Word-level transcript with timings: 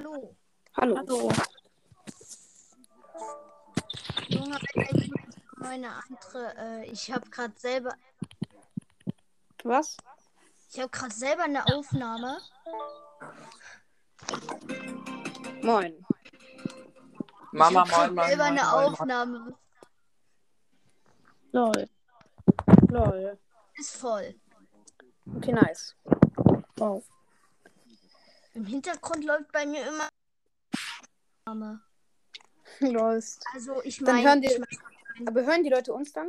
Hallo. 0.00 0.34
Hallo. 0.78 0.96
Hallo. 0.96 1.30
Junge, 4.28 4.58
meine 5.56 5.90
andere, 5.90 6.56
äh, 6.56 6.84
ich 6.86 7.12
habe 7.12 7.28
gerade 7.28 7.52
selber, 7.58 7.94
Was? 9.62 9.98
ich 10.70 10.78
habe 10.78 10.88
gerade 10.88 11.14
selber 11.14 11.42
eine 11.42 11.66
Aufnahme. 11.66 12.38
Moin. 15.62 16.06
Mama, 17.52 17.84
ich 17.84 17.90
moin, 17.90 18.14
moin, 18.14 18.28
selber 18.28 18.44
moin, 18.44 18.58
eine 18.58 18.62
moin, 18.62 18.72
moin. 18.72 18.92
Aufnahme. 18.94 19.58
Lol. 21.52 21.90
Lol. 22.88 23.38
Ist 23.74 23.96
voll. 23.96 24.34
Okay, 25.36 25.52
nice. 25.52 25.94
Wow. 26.76 27.04
Im 28.54 28.64
Hintergrund 28.66 29.24
läuft 29.24 29.52
bei 29.52 29.64
mir 29.66 29.86
immer 29.86 30.08
Aufnahme. 31.46 31.80
Lost. 32.80 33.44
Also 33.52 33.82
ich 33.82 34.00
meine, 34.00 34.22
hören 34.28 34.40
die- 34.42 34.48
ich 34.48 34.58
mein, 34.58 35.28
Aber 35.28 35.42
hören 35.44 35.62
die 35.62 35.70
Leute 35.70 35.92
uns 35.92 36.12
dann? 36.12 36.28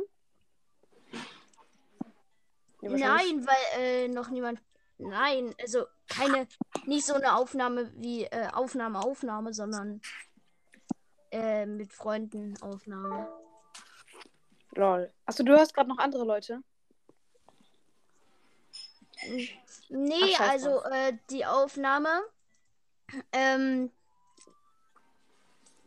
Ja, 2.80 2.90
nein, 2.90 3.46
weil 3.46 3.80
äh, 3.80 4.08
noch 4.08 4.28
niemand. 4.28 4.60
Nein, 4.98 5.54
also 5.60 5.86
keine, 6.08 6.46
nicht 6.86 7.06
so 7.06 7.14
eine 7.14 7.34
Aufnahme 7.36 7.92
wie 7.96 8.24
äh, 8.24 8.48
Aufnahme, 8.52 9.00
Aufnahme, 9.00 9.54
sondern 9.54 10.00
äh, 11.30 11.64
mit 11.66 11.92
Freunden 11.92 12.60
Aufnahme. 12.60 13.28
Lol. 14.74 15.12
Achso, 15.26 15.42
du 15.44 15.56
hörst 15.56 15.74
gerade 15.74 15.88
noch 15.88 15.98
andere 15.98 16.24
Leute? 16.24 16.62
Nee, 19.88 20.34
Ach, 20.36 20.50
also 20.50 20.82
äh, 20.84 21.16
die 21.30 21.44
Aufnahme 21.44 22.22
ähm, 23.32 23.90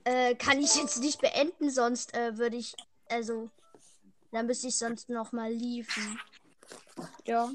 äh, 0.03 0.35
kann 0.35 0.59
ich 0.59 0.75
jetzt 0.75 0.99
nicht 0.99 1.21
beenden, 1.21 1.69
sonst 1.69 2.13
äh, 2.15 2.37
würde 2.37 2.57
ich, 2.57 2.75
also 3.09 3.49
dann 4.31 4.45
müsste 4.45 4.67
ich 4.67 4.77
sonst 4.77 5.09
noch 5.09 5.31
mal 5.31 5.51
liefen. 5.51 6.19
Ja. 7.25 7.51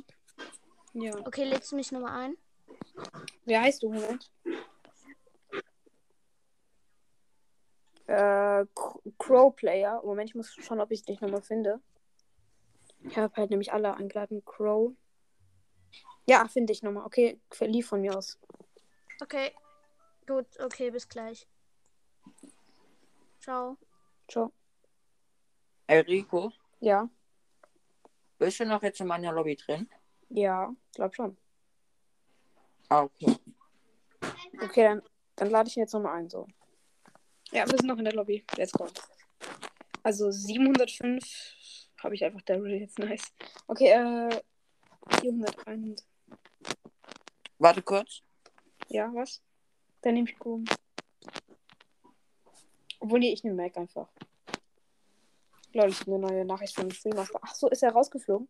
Ja. 0.92 1.16
Okay, 1.18 1.44
lädst 1.44 1.70
du 1.70 1.76
mich 1.76 1.92
nochmal 1.92 2.20
ein? 2.20 2.36
Wie 3.44 3.56
heißt 3.56 3.82
du, 3.82 3.92
Moment? 3.92 4.30
Äh, 8.06 8.64
Cr- 8.74 9.00
Crow 9.18 9.54
Player. 9.54 10.02
Moment, 10.04 10.30
ich 10.30 10.34
muss 10.34 10.52
schauen, 10.52 10.80
ob 10.80 10.90
ich 10.90 11.04
dich 11.04 11.20
nochmal 11.20 11.42
finde. 11.42 11.80
Ich 13.04 13.16
habe 13.16 13.32
halt 13.36 13.50
nämlich 13.50 13.72
alle 13.72 13.94
eingeladen. 13.94 14.44
Crow. 14.44 14.92
Ja, 16.26 16.46
finde 16.48 16.72
ich 16.72 16.82
nochmal. 16.82 17.04
Okay, 17.06 17.40
verlief 17.50 17.88
von 17.88 18.00
mir 18.00 18.16
aus. 18.16 18.38
Okay. 19.20 19.52
Gut, 20.26 20.46
okay, 20.60 20.90
bis 20.90 21.08
gleich. 21.08 21.46
Ciao. 23.40 23.76
Ciao. 24.28 24.52
Ey, 25.86 26.00
Rico, 26.00 26.52
Ja. 26.78 27.08
bist 28.38 28.60
du 28.60 28.64
noch 28.64 28.82
jetzt 28.82 29.00
in 29.00 29.08
meiner 29.08 29.32
Lobby 29.32 29.56
drin? 29.56 29.88
Ja, 30.28 30.72
glaub 30.94 31.14
schon. 31.16 31.36
Ah, 32.88 33.02
okay. 33.02 33.36
Okay, 34.62 34.84
dann, 34.84 35.02
dann 35.36 35.50
lade 35.50 35.68
ich 35.68 35.76
ihn 35.76 35.80
jetzt 35.80 35.92
nochmal 35.94 36.16
ein, 36.18 36.28
so. 36.30 36.46
Ja, 37.50 37.68
wir 37.68 37.76
sind 37.76 37.86
noch 37.88 37.98
in 37.98 38.04
der 38.04 38.14
Lobby. 38.14 38.44
Let's 38.56 38.72
go. 38.72 38.86
Also 40.04 40.30
705 40.30 41.56
habe 42.02 42.14
ich 42.14 42.24
einfach 42.24 42.42
Daryl 42.42 42.80
jetzt 42.80 42.98
nice. 43.00 43.32
Okay, 43.66 43.88
äh 43.88 44.40
401. 45.20 46.06
Warte 47.60 47.82
kurz. 47.82 48.22
Ja, 48.88 49.12
was? 49.12 49.42
Dann 50.00 50.14
nehme 50.14 50.30
ich 50.30 50.38
Chrome. 50.38 50.64
Obwohl, 53.00 53.18
nee, 53.18 53.34
ich 53.34 53.44
nehme 53.44 53.62
Mac 53.62 53.76
einfach. 53.76 54.08
Leute, 55.74 55.90
ich 55.90 56.00
habe 56.00 56.14
eine 56.14 56.26
neue 56.26 56.44
Nachricht 56.46 56.74
von 56.74 56.90
Freemaster. 56.90 57.38
Ach 57.42 57.54
so, 57.54 57.68
ist 57.68 57.82
er 57.82 57.92
rausgeflogen? 57.92 58.48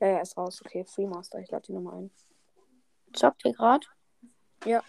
Ja, 0.00 0.08
ja, 0.08 0.20
ist 0.20 0.36
raus. 0.36 0.60
Okay, 0.60 0.84
Freemaster. 0.84 1.38
Ich 1.38 1.50
lade 1.52 1.66
die 1.68 1.72
nochmal 1.72 1.98
ein. 1.98 2.10
Zockt 3.12 3.44
ihr 3.44 3.52
gerade? 3.52 3.86
Ja. 4.64 4.82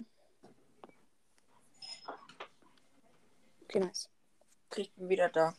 Okay, 3.66 3.80
nice. 3.80 4.10
Ich 4.76 4.92
bin 4.94 5.10
wieder 5.10 5.30
da. 5.30 5.54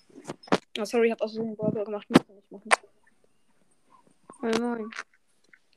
Oh, 0.81 0.85
sorry, 0.85 1.07
ich 1.07 1.13
habe 1.13 1.23
auch 1.23 1.29
so 1.29 1.41
einen 1.41 1.57
Ballball 1.57 1.85
gemacht. 1.85 2.11
Muss 2.11 2.23
ich 2.23 2.35
nicht 2.35 2.51
machen. 2.51 2.71
Moin, 4.41 4.61
moin. 4.61 4.91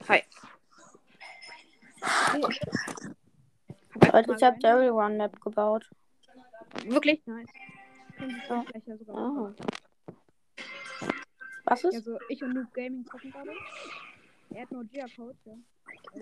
Hi. 0.07 0.23
Leute, 4.13 4.35
ich 4.35 4.43
habe 4.43 4.59
Daryl 4.59 4.91
One 4.91 5.15
Map 5.17 5.39
gebaut. 5.41 5.89
Wirklich? 6.85 7.25
Nice. 7.25 7.49
Ah. 8.49 8.63
machen. 9.07 9.55
Was 11.65 11.83
ist? 11.83 11.95
Also, 11.95 12.17
ich 12.29 12.41
und 12.43 12.53
Noob 12.53 12.73
Gaming 12.73 13.05
zocken 13.05 13.31
gerade. 13.31 13.51
Er 14.51 14.61
hat 14.61 14.71
nur 14.71 14.85
Gia-Code, 14.85 15.37
ja. 15.45 15.53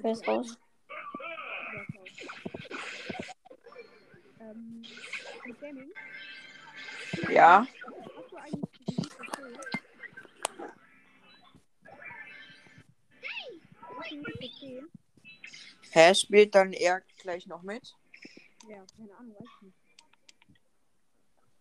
Wer 0.02 0.12
ist 0.12 0.28
raus? 0.28 0.58
Ähm, 4.40 4.82
Noob 5.46 5.62
Gaming, 5.62 5.92
Ja? 7.30 7.68
hast 8.16 8.32
du 8.32 8.38
eigentlich 8.38 8.72
diesen 8.88 9.04
PC? 9.04 9.60
Hast 13.82 14.12
du 14.12 14.16
diesen 14.18 14.82
PC? 14.82 15.05
Hä, 15.96 16.14
spielt 16.14 16.54
dann 16.56 16.74
er 16.74 17.02
gleich 17.20 17.48
noch 17.48 17.62
mit? 17.62 17.96
Ja, 18.68 18.84
keine 18.98 19.16
Ahnung, 19.16 19.34
weiß 19.40 19.48
ich 19.56 19.62
nicht. 19.62 19.78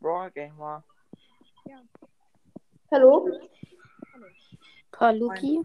Brawl 0.01 0.33
Gamer. 0.33 0.83
Hallo? 2.91 3.31
Paluki? 4.91 5.63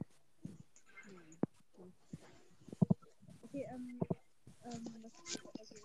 Okay, 3.41 3.67
ähm, 3.71 3.99
ähm, 4.65 4.85
was, 5.01 5.13
also, 5.57 5.75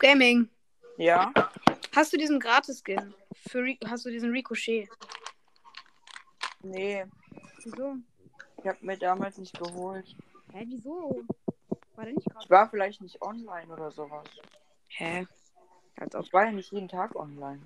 Gaming. 0.00 0.48
Ja? 0.96 1.32
Hast 1.94 2.12
du 2.12 2.16
diesen 2.16 2.40
Gratis-Skin? 2.40 3.14
Hast 3.86 4.04
du 4.04 4.10
diesen 4.10 4.30
Ricochet? 4.30 4.88
Nee, 6.62 7.04
Wieso? 7.64 7.96
ich 8.58 8.66
hab 8.68 8.80
mir 8.82 8.96
damals 8.96 9.36
nicht 9.38 9.58
geholt. 9.58 10.16
Hä, 10.52 10.64
wieso? 10.68 11.24
War 11.96 12.04
der 12.04 12.14
nicht 12.14 12.26
Ich 12.26 12.32
gratis? 12.32 12.50
war 12.50 12.70
vielleicht 12.70 13.00
nicht 13.00 13.20
online 13.20 13.72
oder 13.72 13.90
sowas. 13.90 14.26
Hä? 14.88 15.26
Als 15.96 16.14
ob. 16.14 16.24
Ich 16.24 16.32
war 16.32 16.44
ja 16.46 16.52
nicht 16.52 16.70
jeden 16.72 16.88
Tag 16.88 17.14
online. 17.16 17.60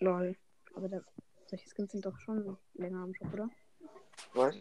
Lol. 0.00 0.34
Aber 0.74 0.88
da, 0.88 1.00
solche 1.46 1.68
Skins 1.68 1.92
sind 1.92 2.04
doch 2.06 2.18
schon 2.20 2.56
länger 2.74 3.04
im 3.04 3.14
Shop, 3.14 3.32
oder? 3.32 3.50
Was? 4.34 4.56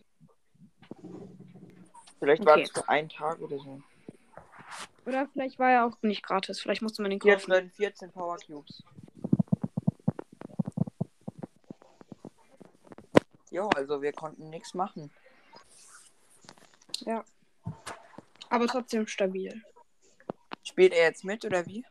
Vielleicht 2.20 2.46
war 2.46 2.54
Okay. 2.54 2.62
das 2.64 2.72
für 2.72 2.90
einen 2.90 3.10
Tag 3.10 3.40
oder 3.40 3.58
so. 3.58 3.82
Oder 5.06 5.28
vielleicht 5.28 5.60
war 5.60 5.72
er 5.72 5.86
auch 5.86 6.02
nicht 6.02 6.24
gratis. 6.24 6.62
Vielleicht 6.62 6.82
musste 6.82 7.02
man 7.02 7.12
den 7.12 7.20
kaufen. 7.20 7.52
drin 7.52 7.72
14 7.72 8.12
Power 8.12 8.38
Cubes. 8.38 8.84
Jo, 13.50 13.68
also 13.76 14.02
wir 14.02 14.14
konnten 14.14 14.50
nichts 14.50 14.74
machen. 14.74 15.12
Aber 18.52 18.68
trotzdem 18.68 19.08
stabil. 19.08 19.64
Spielt 20.64 20.94
er 20.94 21.06
jetzt 21.06 21.24
mit 21.24 21.44
oder 21.46 21.66
wie? 21.66 21.86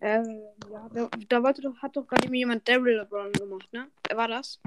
Äh, 0.00 0.22
ja, 0.70 0.88
da, 0.92 1.08
da 1.28 1.42
wollte 1.42 1.60
doch, 1.60 1.76
hat 1.82 1.94
doch 1.96 2.06
gerade 2.06 2.34
jemand 2.34 2.66
Daryl 2.66 2.96
LeBron 2.96 3.32
gemacht, 3.32 3.70
ne? 3.72 3.90
Wer 4.08 4.16
war 4.16 4.28
das? 4.28 4.60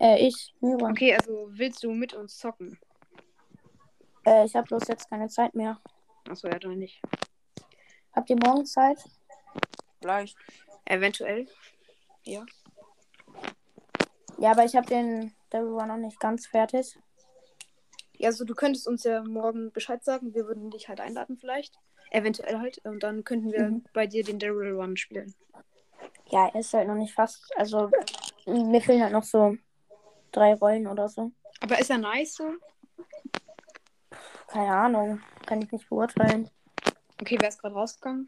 Äh, 0.00 0.26
ich, 0.26 0.54
Mira. 0.60 0.90
Okay, 0.90 1.14
also 1.14 1.48
willst 1.50 1.82
du 1.82 1.92
mit 1.92 2.14
uns 2.14 2.38
zocken? 2.38 2.78
Äh, 4.24 4.46
ich 4.46 4.54
habe 4.54 4.66
bloß 4.68 4.86
jetzt 4.88 5.10
keine 5.10 5.28
Zeit 5.28 5.54
mehr. 5.54 5.80
Achso, 6.28 6.48
ja, 6.48 6.58
dann 6.58 6.78
nicht. 6.78 7.00
Habt 8.12 8.30
ihr 8.30 8.36
morgen 8.44 8.66
Zeit? 8.66 8.98
Vielleicht. 10.00 10.36
Eventuell. 10.84 11.46
Ja. 12.24 12.44
Ja, 14.38 14.50
aber 14.52 14.64
ich 14.64 14.76
habe 14.76 14.86
den 14.86 15.34
Daryl 15.50 15.72
One 15.72 15.86
noch 15.88 15.96
nicht 15.96 16.20
ganz 16.20 16.46
fertig. 16.46 16.98
Ja, 18.18 18.28
also 18.28 18.44
du 18.44 18.54
könntest 18.54 18.86
uns 18.88 19.04
ja 19.04 19.22
morgen 19.22 19.72
Bescheid 19.72 20.04
sagen. 20.04 20.34
Wir 20.34 20.46
würden 20.46 20.70
dich 20.70 20.88
halt 20.88 21.00
einladen 21.00 21.36
vielleicht. 21.38 21.78
Eventuell 22.10 22.58
halt. 22.58 22.78
Und 22.84 23.02
dann 23.02 23.24
könnten 23.24 23.52
wir 23.52 23.64
Mhm. 23.68 23.84
bei 23.92 24.06
dir 24.06 24.24
den 24.24 24.38
Daryl 24.38 24.74
Run 24.78 24.96
spielen. 24.96 25.34
Ja, 26.26 26.48
er 26.48 26.60
ist 26.60 26.72
halt 26.74 26.88
noch 26.88 26.94
nicht 26.94 27.14
fast. 27.14 27.50
Also, 27.56 27.90
mir 28.46 28.80
fehlen 28.80 29.02
halt 29.02 29.12
noch 29.12 29.22
so 29.24 29.56
drei 30.32 30.54
Rollen 30.54 30.86
oder 30.86 31.08
so. 31.08 31.32
Aber 31.60 31.78
ist 31.78 31.90
er 31.90 31.98
nice 31.98 32.34
so? 32.34 32.52
Keine 34.48 34.74
Ahnung. 34.74 35.20
Kann 35.46 35.62
ich 35.62 35.70
nicht 35.72 35.88
beurteilen. 35.88 36.50
Okay, 37.20 37.36
wer 37.40 37.48
ist 37.48 37.60
gerade 37.60 37.74
rausgegangen? 37.74 38.26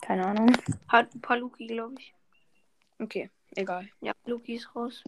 Keine 0.00 0.26
Ahnung. 0.26 0.52
Hat 0.88 1.08
Paluki, 1.20 1.66
glaube 1.66 1.94
ich. 1.98 2.14
Okay. 2.98 3.30
Egal. 3.56 3.88
Ja, 4.00 4.12
Luki 4.26 4.54
ist 4.54 4.74
raus. 4.74 5.02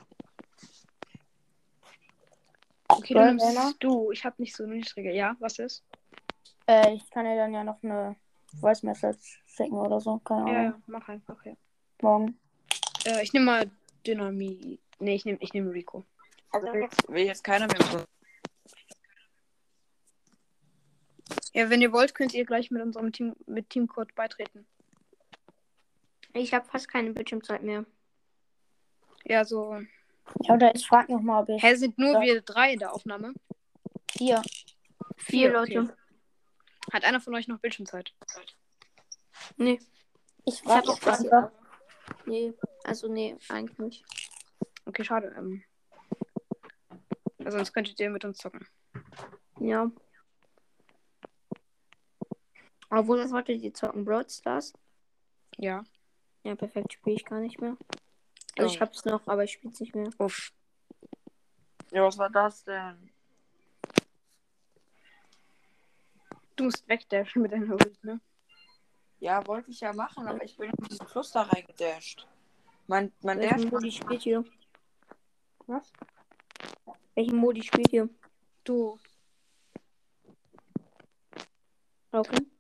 Okay, 2.88 3.14
Soll 3.14 3.23
du 3.29 3.35
nimmst 3.35 3.76
du. 3.82 4.11
Ich 4.11 4.25
habe 4.25 4.37
nicht 4.38 4.55
so 4.55 4.67
niedrige. 4.67 5.12
Ja, 5.14 5.37
was 5.38 5.59
ist? 5.59 5.85
Äh, 6.67 6.94
ich 6.94 7.09
kann 7.11 7.25
dir 7.25 7.37
dann 7.37 7.55
ja 7.55 7.65
noch 7.65 7.82
eine 7.82 8.17
Voice 8.61 8.82
Message 8.82 9.43
schicken 9.47 9.75
oder 9.75 10.00
so. 10.00 10.19
Keine 10.19 10.41
Ahnung. 10.43 10.55
Ja, 10.55 10.62
ja, 10.65 10.81
mach 10.87 11.08
einfach, 11.08 11.44
ja. 11.47 11.55
Morgen. 12.03 12.38
Äh, 13.06 13.23
ich 13.23 13.32
nehme 13.32 13.47
mal 13.47 13.70
Dynamit. 14.06 14.81
Nee, 14.99 15.15
ich 15.15 15.25
nehme 15.25 15.38
ich 15.41 15.53
nehm 15.53 15.69
Rico. 15.69 16.05
Also 16.50 16.75
jetzt 16.75 17.08
will 17.08 17.25
jetzt 17.25 17.43
keiner 17.44 17.67
mehr. 17.67 17.81
so- 17.91 18.05
Ja, 21.54 21.69
wenn 21.70 21.82
ihr 21.82 21.93
wollt, 21.93 22.14
könnt 22.14 22.32
ihr 22.34 22.44
gleich 22.46 22.70
mit 22.70 22.82
unserem 22.82 23.12
Team 23.12 23.34
mit 23.46 23.69
Teamcode 23.70 24.14
beitreten. 24.14 24.66
Ich 26.32 26.54
habe 26.54 26.64
fast 26.66 26.88
keine 26.88 27.10
Bildschirmzeit 27.12 27.62
mehr. 27.62 27.84
Ja, 29.25 29.44
so. 29.44 29.78
Ja, 30.43 30.54
oder 30.54 30.75
ich 30.75 30.87
frage 30.87 31.12
nochmal, 31.12 31.43
ob 31.43 31.49
ich 31.50 31.62
Hä, 31.62 31.75
sind 31.75 31.99
nur 31.99 32.14
Ja. 32.14 32.20
wir 32.20 32.40
drei 32.43 32.72
in 32.72 32.78
der 32.78 32.93
Aufnahme? 32.94 33.34
hier. 34.14 34.43
Vier 35.16 35.49
okay. 35.58 35.75
Leute. 35.75 35.96
Hat 36.93 37.04
einer 37.04 37.20
von 37.20 37.34
euch 37.34 37.49
noch 37.49 37.58
Bildschirmzeit? 37.60 38.12
Nee, 39.56 39.78
Ich 40.44 40.60
frage 40.60 40.88
auch 40.88 40.98
was. 41.02 41.25
Nee, 42.26 42.52
also 42.84 43.12
nee, 43.12 43.37
eigentlich 43.48 43.78
nicht. 43.78 44.05
Okay, 44.84 45.05
schade. 45.05 45.34
Ähm, 45.37 45.62
also 47.38 47.58
sonst 47.58 47.72
könntet 47.72 47.98
ihr 48.00 48.10
mit 48.10 48.25
uns 48.25 48.38
zocken. 48.38 48.66
Ja. 49.60 49.90
Obwohl, 52.94 53.17
das 53.23 53.33
wollte 53.33 53.56
die 53.56 53.73
zocken. 53.73 54.05
Brawl 54.05 54.29
Stars. 54.29 54.75
Ja. 55.56 55.83
Ja, 56.44 56.55
perfekt, 56.55 56.93
spiele 56.93 57.17
ich 57.17 57.25
gar 57.25 57.41
nicht 57.41 57.59
mehr. 57.61 57.77
Also 58.59 58.69
Oh. 58.71 58.75
ich 58.75 58.81
hab's 58.83 59.05
noch, 59.06 59.27
aber 59.27 59.44
ich 59.44 59.53
spiel's 59.53 59.81
nicht 59.81 59.94
mehr. 59.94 60.11
Uff. 60.19 60.53
Ja, 61.91 62.03
was 62.05 62.19
war 62.19 62.29
das 62.29 62.65
denn? 62.65 63.11
Du 66.56 66.65
musst 66.65 66.87
wegdashen 66.87 67.41
mit 67.43 67.53
deiner 67.53 67.73
Ult, 67.73 68.05
ne? 68.05 68.21
Ja, 69.21 69.47
wollte 69.47 69.71
ich 69.71 69.81
ja 69.81 69.93
machen, 69.94 70.27
aber 70.29 70.44
ich 70.44 70.56
bin 70.59 70.69
in 70.71 70.85
diesen 70.85 71.06
Fluss 71.06 71.33
da 71.33 71.43
reingedasht. 71.43 72.27
Mein, 72.89 73.11
mein 73.23 73.39
Welchen 73.39 73.62
Dash 73.62 73.71
Modi 73.73 73.91
spielt 73.91 74.27
ihr? 74.27 74.44
Was? 75.67 75.91
Welchen 77.15 77.37
Modi 77.37 77.62
spielt 77.62 77.91
ihr? 77.93 78.09
Du. 78.65 78.99
Okay. 82.11 82.51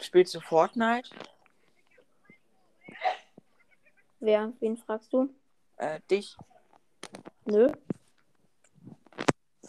Spielst 0.00 0.34
du 0.34 0.40
Fortnite? 0.40 1.10
Wer? 4.20 4.52
Wen 4.60 4.76
fragst 4.76 5.12
du? 5.12 5.34
Äh, 5.76 6.00
dich. 6.10 6.36
Nö. 7.46 7.72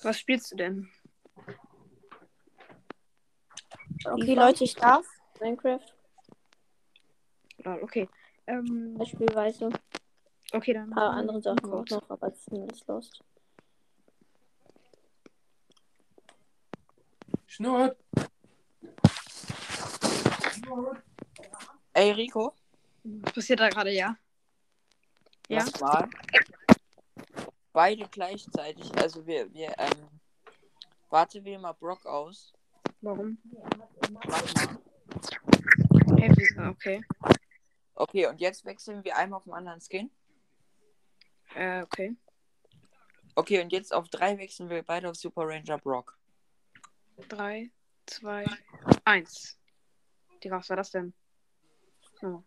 Was 0.03 0.19
spielst 0.19 0.51
du 0.51 0.55
denn? 0.55 0.89
Okay? 4.03 4.33
Leute, 4.33 4.63
ich 4.63 4.75
darf. 4.75 5.05
Minecraft? 5.39 5.79
Lol, 7.63 7.83
Okay. 7.83 8.09
Ähm, 8.47 8.95
Beispielsweise. 8.97 9.67
Ein 9.67 9.77
okay, 10.53 10.73
dann. 10.73 10.89
paar 10.89 11.11
andere 11.11 11.41
Sachen 11.41 11.71
auch 11.71 11.85
noch, 11.85 12.09
aber 12.09 12.29
das 12.29 12.39
ist 12.39 12.51
alles 12.51 12.87
lost. 12.87 13.23
Schnurrt. 17.45 17.97
Ey, 21.93 22.11
Rico. 22.11 22.55
Was 23.03 23.33
passiert 23.33 23.59
da 23.59 23.69
gerade, 23.69 23.91
ja? 23.91 24.17
Ja. 25.47 25.59
Lass 25.59 25.79
mal. 25.79 26.09
Beide 27.73 28.07
gleichzeitig. 28.09 28.95
Also 28.97 29.25
wir, 29.25 29.51
wir, 29.53 29.73
ähm. 29.77 30.09
Warte 31.09 31.43
wir 31.43 31.59
mal 31.59 31.73
Brock 31.73 32.05
aus. 32.05 32.53
Warum? 33.01 33.37
Okay. 36.69 37.03
Okay, 37.95 38.27
und 38.27 38.39
jetzt 38.39 38.63
wechseln 38.65 39.03
wir 39.03 39.17
einmal 39.17 39.37
auf 39.37 39.45
einen 39.45 39.55
anderen 39.55 39.81
Skin. 39.81 40.09
Äh, 41.53 41.81
okay. 41.81 42.15
Okay, 43.35 43.61
und 43.61 43.71
jetzt 43.71 43.93
auf 43.93 44.07
drei 44.09 44.37
wechseln 44.37 44.69
wir 44.69 44.83
beide 44.83 45.09
auf 45.09 45.15
Super 45.15 45.47
Ranger 45.47 45.77
Brock. 45.77 46.17
Drei, 47.27 47.69
zwei, 48.05 48.45
eins. 49.03 49.57
Digga, 50.43 50.57
was 50.57 50.69
war 50.69 50.77
das 50.77 50.91
denn? 50.91 51.13
Oh. 52.23 52.43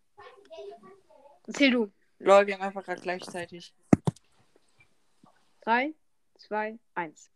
Erzähl 1.46 1.70
du. 1.70 1.92
Lol, 2.18 2.46
wir 2.46 2.54
haben 2.54 2.62
einfach 2.62 2.84
gerade 2.84 3.00
gleichzeitig. 3.00 3.74
Drei, 5.60 5.94
zwei, 6.36 6.78
eins. 6.94 7.30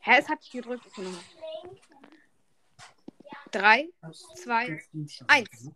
Hä, 0.00 0.18
es 0.18 0.28
hat 0.28 0.42
dich 0.42 0.50
gedrückt. 0.50 0.86
Okay, 0.86 1.02
nochmal. 1.02 1.22
Drei, 3.50 3.92
zwei, 4.36 4.82
eins. 5.28 5.70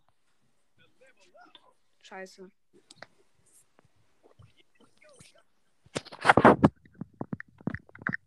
Scheiße. 2.02 2.50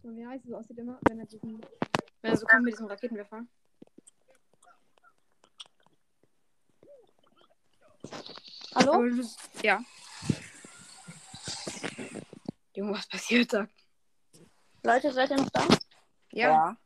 Und 0.04 0.18
wie 0.18 0.25
heißt 0.25 0.45
es 0.45 0.54
aussieht 0.54 0.77
immer, 0.77 1.00
wenn 1.07 1.19
er 1.19 1.25
diesen. 1.25 1.62
Wenn 2.21 2.31
er 2.31 2.38
so 2.38 2.45
kommt 2.45 2.63
mit 2.63 2.74
diesem 2.74 2.88
Raketenwerfer? 2.88 3.45
Hallo? 8.80 9.04
Ja. 9.62 9.84
Junge, 12.74 12.94
was 12.94 13.08
passiert 13.08 13.52
da? 13.52 13.68
Leute, 14.84 15.12
seid 15.12 15.31
ihr 15.31 15.36
noch 15.38 15.50
da? 15.50 15.68
Ja. 16.31 16.78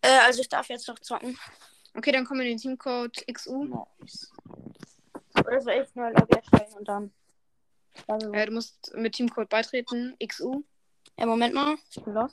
Äh, 0.00 0.18
also 0.26 0.40
ich 0.40 0.48
darf 0.48 0.68
jetzt 0.68 0.88
noch 0.88 0.98
zocken. 0.98 1.38
Okay, 1.94 2.10
dann 2.10 2.24
kommen 2.24 2.40
wir 2.40 2.46
in 2.46 2.56
den 2.56 2.60
Teamcode 2.60 3.24
XU. 3.32 3.64
Nice. 3.64 4.32
Oder 5.38 5.60
soll 5.60 5.74
ich 5.74 5.94
nur 5.94 6.10
Lobby 6.10 6.34
erstellen 6.34 6.72
und 6.74 6.88
dann. 6.88 7.12
Also, 8.08 8.32
Äh, 8.32 8.46
du 8.46 8.52
musst 8.52 8.92
mit 8.96 9.14
Teamcode 9.14 9.48
beitreten. 9.48 10.16
XU. 10.26 10.64
ja, 11.18 11.26
Moment 11.26 11.54
mal. 11.54 11.76
Ich 11.90 12.02
bin 12.02 12.14
los. 12.14 12.32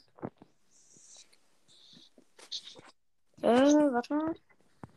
Äh, 3.41 3.47
warte 3.51 4.13
mal. 4.15 4.35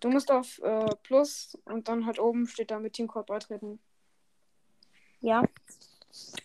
Du 0.02 0.08
musst 0.08 0.32
auf 0.32 0.58
äh, 0.58 0.96
Plus 1.04 1.56
und 1.64 1.86
dann 1.86 2.06
halt 2.06 2.18
oben 2.18 2.48
steht 2.48 2.72
da 2.72 2.80
mit 2.80 2.94
Teamcode 2.94 3.26
beitreten. 3.26 3.80
Ja. 5.20 5.44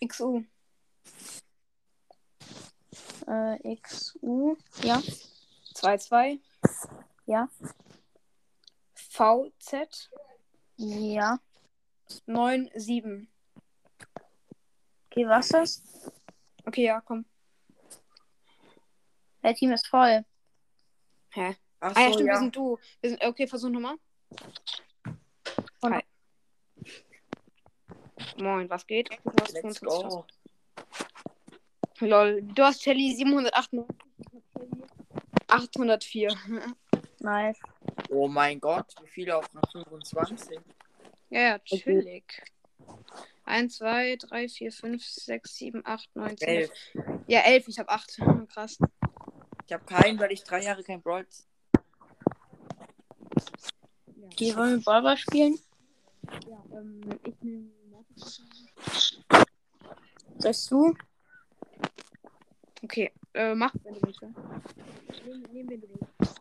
XU. 0.06 0.44
Äh, 3.26 3.76
XU. 3.82 4.56
Ja. 4.84 5.02
22. 5.74 6.40
Ja. 7.26 7.48
VZ 8.94 10.08
Ja. 10.76 11.40
97. 12.06 13.28
Okay, 15.10 15.26
was 15.26 15.48
das? 15.48 15.82
Okay, 16.64 16.84
ja, 16.84 17.00
komm. 17.00 17.24
Der 19.42 19.54
Team 19.56 19.72
ist 19.72 19.88
voll. 19.88 20.24
Hä? 21.30 21.56
Ach 21.80 21.92
Ah 21.94 22.00
ja, 22.00 22.06
so, 22.08 22.12
stimmt, 22.14 22.26
wir 22.26 22.34
ja. 22.34 22.38
sind 22.40 22.56
du. 22.56 22.78
Wir 23.00 23.10
sind, 23.10 23.24
okay, 23.24 23.46
versuch 23.46 23.70
nochmal. 23.70 23.96
Hi. 25.82 26.02
Moin, 28.36 28.68
was 28.68 28.86
geht? 28.86 29.10
Du 29.10 29.32
hast 29.40 29.52
Let's 29.52 29.78
25. 29.78 30.10
go. 30.10 30.24
Lol, 32.00 32.42
du 32.42 32.62
hast 32.62 32.82
Shelly 32.82 33.14
798. 33.14 33.84
804. 35.48 36.36
Nice. 37.20 37.58
Oh 38.10 38.28
mein 38.28 38.60
Gott, 38.60 38.94
wie 39.02 39.08
viele 39.08 39.36
auf 39.36 39.48
Rang 39.54 39.62
25? 39.72 40.58
Ja, 41.30 41.40
ja, 41.40 41.58
chillig. 41.58 42.42
1, 43.44 43.76
2, 43.78 44.16
3, 44.16 44.48
4, 44.48 44.72
5, 44.72 45.04
6, 45.04 45.54
7, 45.56 45.82
8, 45.84 46.16
9, 46.16 46.36
10. 46.36 46.48
Elf. 46.48 46.70
Ja, 47.26 47.40
11, 47.40 47.68
ich 47.68 47.78
habe 47.78 47.88
8. 47.88 48.20
Krass. 48.52 48.78
Ich 49.66 49.72
habe 49.72 49.84
keinen, 49.84 50.18
weil 50.18 50.32
ich 50.32 50.44
drei 50.44 50.62
Jahre 50.62 50.82
kein 50.82 51.02
Brawl. 51.02 51.26
Die 54.38 54.54
wollen 54.56 54.76
mit 54.76 54.84
Ballball 54.84 55.16
spielen. 55.16 55.58
Ja, 56.48 56.62
ähm, 56.72 57.00
ich 57.24 57.34
nehme 57.42 57.70
Sagst 60.38 60.70
du? 60.70 60.94
Okay, 62.82 63.12
äh, 63.34 63.54
mach, 63.54 63.74
wenn 63.82 63.94
du 63.94 64.00
willst. 64.02 64.22
Nehmen, 64.22 65.42
nehmen, 65.52 65.80
du 65.80 65.88
willst. 65.88 66.40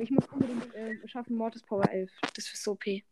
Ich 0.00 0.10
muss 0.10 0.26
unbedingt 0.32 0.74
äh, 0.74 0.96
schaffen 1.08 1.36
Mortis 1.36 1.62
Power 1.62 1.88
11. 1.88 2.10
Das 2.34 2.52
ist 2.52 2.62
so 2.62 2.72
OP. 2.72 2.86
Ist 2.86 3.04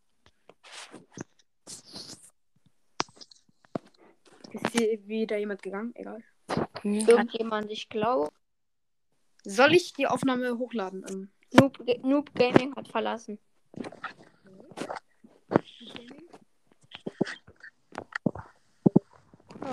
hier 4.72 5.06
wieder 5.06 5.38
jemand 5.38 5.62
gegangen? 5.62 5.94
Egal. 5.94 6.22
Irgendjemand, 6.82 7.70
ich 7.70 7.88
glaube, 7.88 8.30
Soll 9.44 9.74
ich 9.74 9.92
die 9.94 10.06
Aufnahme 10.06 10.58
hochladen? 10.58 11.30
Noob, 11.52 11.78
Noob 12.02 12.34
Gaming 12.34 12.74
hat 12.76 12.88
verlassen. 12.88 13.38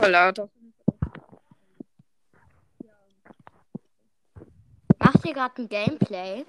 Oh, 0.02 0.06
lauter. 0.08 0.50
Macht 5.00 5.26
ihr 5.26 5.34
gerade 5.34 5.62
ein 5.62 5.70
Gameplay? 5.70 6.46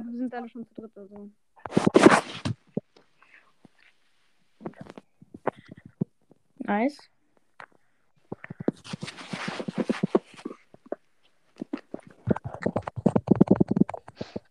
Ja, 0.00 0.06
wir 0.06 0.18
sind 0.18 0.34
alle 0.34 0.48
schon 0.48 0.66
zu 0.66 0.74
dritt, 0.74 0.96
also. 0.96 1.30
Nice. 6.60 6.98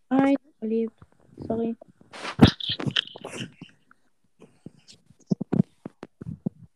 Nein, 0.08 0.36
verliebt. 0.60 0.94
Sorry. 1.38 1.76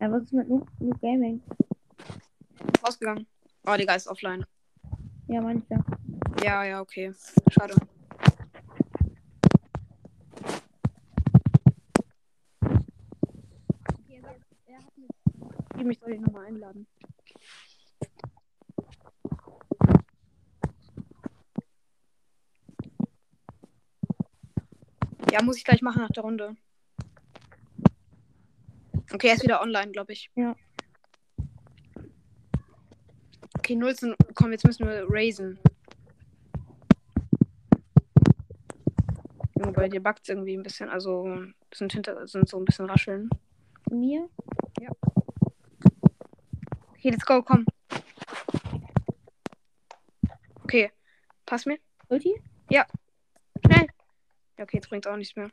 Ja, 0.00 0.10
was 0.10 0.22
ist 0.24 0.32
mit 0.32 0.48
Noob, 0.48 0.68
Noob 0.80 1.00
Gaming? 1.00 1.40
Rausgegangen. 2.84 3.26
Oh, 3.66 3.76
Digga 3.76 3.94
ist 3.94 4.08
offline. 4.08 4.44
Ja, 5.28 5.40
manche. 5.40 5.78
Ja, 6.42 6.64
ja, 6.64 6.80
okay. 6.80 7.14
Schade. 7.50 7.74
Ich 15.86 15.98
soll 15.98 16.14
ihn 16.14 16.22
nochmal 16.22 16.46
einladen. 16.46 16.86
Ja, 25.30 25.42
muss 25.42 25.56
ich 25.56 25.64
gleich 25.64 25.82
machen 25.82 26.00
nach 26.00 26.10
der 26.10 26.22
Runde. 26.22 26.56
Okay, 29.12 29.28
er 29.28 29.34
ist 29.34 29.42
wieder 29.42 29.60
online, 29.60 29.90
glaube 29.92 30.12
ich. 30.12 30.30
Ja. 30.34 30.54
Okay, 33.58 33.76
0 33.76 33.94
zu 33.96 34.16
Komm, 34.34 34.52
jetzt 34.52 34.64
müssen 34.64 34.86
wir 34.86 35.06
raisen. 35.08 35.58
Junge, 39.56 39.72
bei 39.72 39.88
dir 39.88 40.02
backt 40.02 40.28
irgendwie 40.28 40.56
ein 40.56 40.62
bisschen. 40.62 40.88
Also 40.88 41.44
sind 41.72 41.92
hinter 41.92 42.26
sind 42.26 42.48
so 42.48 42.58
ein 42.58 42.64
bisschen 42.64 42.86
rascheln. 42.86 43.30
Mir? 43.90 44.28
Okay, 47.04 47.10
let's 47.10 47.26
go, 47.26 47.42
komm. 47.42 47.66
Okay, 50.62 50.90
pass 51.44 51.66
mir. 51.66 51.78
Ulti? 52.08 52.40
Schnell. 52.70 53.86
Ja, 54.56 54.64
okay, 54.64 54.78
jetzt 54.78 54.88
bringt 54.88 55.06
auch 55.06 55.16
nichts 55.18 55.36
mehr. 55.36 55.50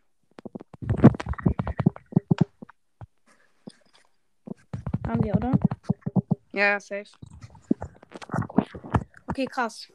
Haben 5.05 5.23
wir, 5.25 5.35
oder? 5.35 5.51
Ja, 6.53 6.79
safe. 6.79 7.11
Okay, 9.27 9.45
krass. 9.45 9.91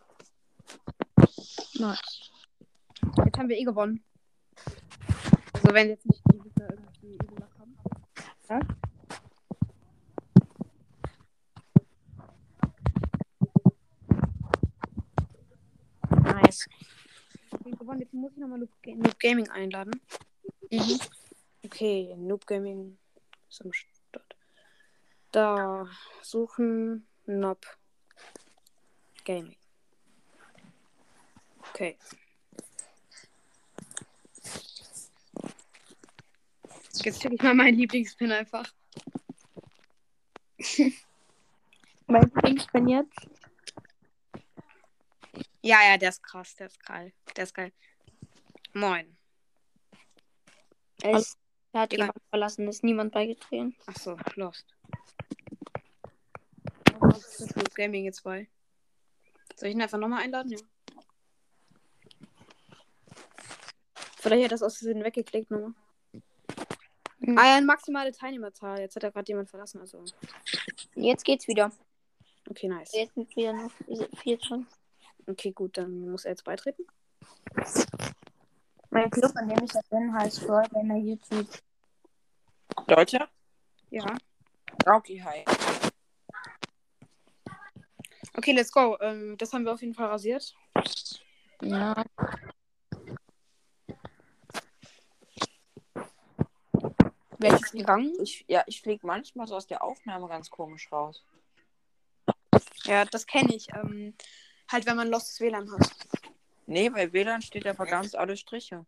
Nice. 1.79 2.31
Jetzt 3.25 3.39
haben 3.39 3.49
wir 3.49 3.57
eh 3.57 3.65
gewonnen. 3.65 4.05
Also 5.55 5.73
wenn 5.73 5.89
jetzt 5.89 6.05
nicht 6.05 6.23
die 6.31 6.39
Gegner 6.39 6.69
irgendwie 6.69 7.19
haben. 7.59 7.79
Ja. 8.51 8.61
Nice. 16.33 16.69
Okay, 17.51 17.71
gewonnen. 17.71 18.01
Jetzt 18.01 18.06
muss 18.17 18.33
ich 18.33 18.39
nochmal 18.39 18.59
Noob, 18.59 18.71
Noob 18.85 19.19
Gaming 19.21 19.49
einladen. 19.51 20.01
Mhm. 20.71 20.99
Okay, 21.65 22.15
Noob 22.17 22.47
Gaming 22.47 22.99
ist 23.49 23.63
am 23.63 23.73
Start. 23.73 24.37
Da 25.33 25.89
suchen 26.23 27.07
Noob 27.27 27.67
Gaming. 29.25 29.57
Okay. 31.71 31.99
Jetzt 37.05 37.21
check 37.21 37.33
ich 37.33 37.43
mal 37.43 37.55
meinen 37.55 37.77
Lieblingspin 37.77 38.33
einfach. 38.33 38.73
Mein 42.07 42.23
Lieblingspin 42.23 42.89
jetzt? 42.89 43.29
Ja, 45.61 45.83
ja, 45.83 45.99
der 45.99 46.09
ist 46.11 46.23
krass, 46.23 46.55
der 46.55 46.69
ist 46.69 46.81
geil. 46.85 47.13
Der 47.37 47.45
ist 47.45 47.55
geil. 47.55 47.73
Moin. 48.77 49.17
Es 51.03 51.39
hat 51.73 51.93
Digga. 51.93 52.05
jemand 52.05 52.23
verlassen, 52.29 52.69
ist 52.69 52.85
niemand 52.85 53.11
beigetreten. 53.11 53.75
Achso, 53.87 54.19
lost. 54.35 54.67
Was 57.01 57.41
ist 57.41 57.57
mit 57.57 57.75
Gaming 57.75 58.05
jetzt 58.05 58.23
bei? 58.23 58.51
Soll 59.55 59.71
ich 59.71 59.75
ihn 59.75 59.81
einfach 59.81 59.97
nochmal 59.97 60.25
einladen? 60.25 60.51
Ja. 60.51 60.59
Vielleicht 64.19 64.45
hat 64.45 64.51
er 64.51 64.55
das 64.57 64.63
aus 64.63 64.77
Versehen 64.77 65.03
weggeklickt 65.03 65.51
nochmal. 65.51 65.73
Hm. 67.21 67.39
Ah 67.39 67.47
ja, 67.47 67.57
eine 67.57 67.65
maximale 67.65 68.13
Teilnehmerzahl. 68.13 68.81
Jetzt 68.81 68.97
hat 68.97 69.05
er 69.05 69.11
gerade 69.11 69.33
jemand 69.33 69.49
verlassen, 69.49 69.81
also. 69.81 70.05
Jetzt 70.95 71.25
geht's 71.25 71.49
wieder. 71.49 71.73
Okay, 72.51 72.69
nice. 72.69 72.93
Jetzt 72.93 73.15
sind 73.15 73.35
wieder 73.37 73.55
noch 73.55 73.73
vier 74.19 74.37
drin. 74.37 74.67
Okay, 75.27 75.53
gut, 75.53 75.79
dann 75.79 76.11
muss 76.11 76.27
er 76.27 76.33
jetzt 76.33 76.45
beitreten. 76.45 76.87
Mein 78.97 79.11
Club, 79.11 79.33
in 79.43 79.49
dem 79.51 79.63
ich 79.63 79.73
das 79.73 79.87
bin, 79.91 80.11
heißt 80.11 80.47
Gamer 80.47 80.97
YouTube. 80.97 81.47
Deutscher? 82.87 83.29
Ja. 83.91 84.17
Okay, 84.87 85.23
hi. 85.23 85.45
Okay, 88.39 88.53
let's 88.53 88.73
go. 88.73 88.97
Ähm, 89.03 89.37
das 89.37 89.53
haben 89.53 89.67
wir 89.67 89.75
auf 89.75 89.83
jeden 89.83 89.93
Fall 89.93 90.07
rasiert. 90.07 90.55
Ja. 91.61 92.05
Ist 97.39 97.73
gegangen? 97.73 98.15
Ich, 98.23 98.47
ja, 98.49 98.65
ich 98.67 98.81
fliege 98.81 99.07
manchmal 99.07 99.47
so 99.47 99.57
aus 99.57 99.67
der 99.67 99.85
Aufnahme 99.85 100.27
ganz 100.27 100.49
komisch 100.49 100.91
raus. 100.91 101.23
Ja, 102.85 103.05
das 103.05 103.27
kenne 103.27 103.55
ich. 103.55 103.69
Ähm, 103.75 104.15
halt, 104.73 104.87
wenn 104.87 104.97
man 104.97 105.09
lostes 105.09 105.39
WLAN 105.39 105.71
hat. 105.71 105.93
Nee, 106.67 106.91
bei 106.91 107.13
WLAN 107.13 107.43
steht 107.43 107.67
einfach 107.67 107.87
ganz 107.87 108.15
alle 108.15 108.37
Striche. 108.37 108.85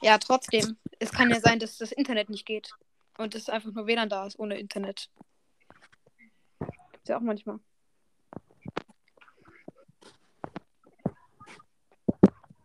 Ja, 0.00 0.18
trotzdem. 0.18 0.76
Es 0.98 1.12
kann 1.12 1.30
ja 1.30 1.40
sein, 1.40 1.60
dass 1.60 1.78
das 1.78 1.92
Internet 1.92 2.28
nicht 2.28 2.44
geht. 2.44 2.70
Und 3.16 3.34
es 3.34 3.48
einfach 3.48 3.72
nur 3.72 3.86
WLAN 3.86 4.08
da 4.08 4.26
ist, 4.26 4.38
ohne 4.38 4.58
Internet. 4.58 5.08
Gibt's 6.92 7.08
ja 7.08 7.16
auch 7.18 7.22
manchmal. 7.22 7.60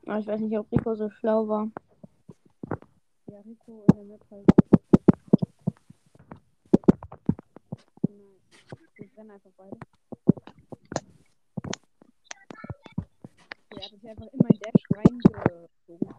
Aber 0.08 0.20
ich 0.20 0.28
weiß 0.28 0.40
nicht, 0.40 0.58
ob 0.58 0.72
Rico 0.72 0.96
so 0.96 1.10
schlau 1.10 1.48
war. 1.48 1.70
Ja, 3.28 3.40
Rico 3.42 3.86
in 3.92 3.98
der 3.98 4.06
Map 4.06 4.26
halt. 4.32 4.46
Wir 8.96 9.18
rennen 9.18 9.32
einfach 9.32 9.52
beide. 9.58 9.78
Er 13.78 13.84
hat 13.84 13.92
sich 13.92 14.10
einfach 14.10 14.26
immer 14.34 14.50
in 14.50 14.60
Dash 14.60 14.84
reingezogen. 14.96 16.16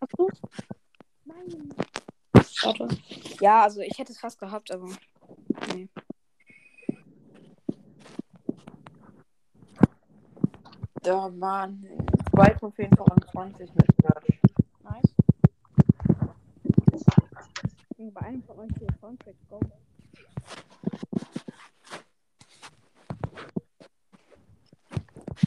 Hast 0.00 0.18
du? 0.18 0.28
Nein. 1.24 1.74
Warte. 2.62 2.88
Ja, 3.40 3.62
also 3.62 3.80
ich 3.80 3.98
hätte 3.98 4.12
es 4.12 4.18
fast 4.18 4.38
gehabt, 4.38 4.70
aber. 4.70 4.88
Nee. 5.72 5.88
Da 11.02 11.40
waren 11.40 11.86
zwei 12.30 12.50
Trophäen 12.50 12.94
von 12.94 13.06
20 13.32 13.74
mit 13.74 13.86
Search. 14.02 14.40
Nice. 14.82 15.14
Bei 18.12 18.20
einem 18.22 18.42
von 18.42 18.58
euch 18.58 18.70
hier 18.78 18.88
Soundtrack 19.00 19.36
Go. 19.48 19.60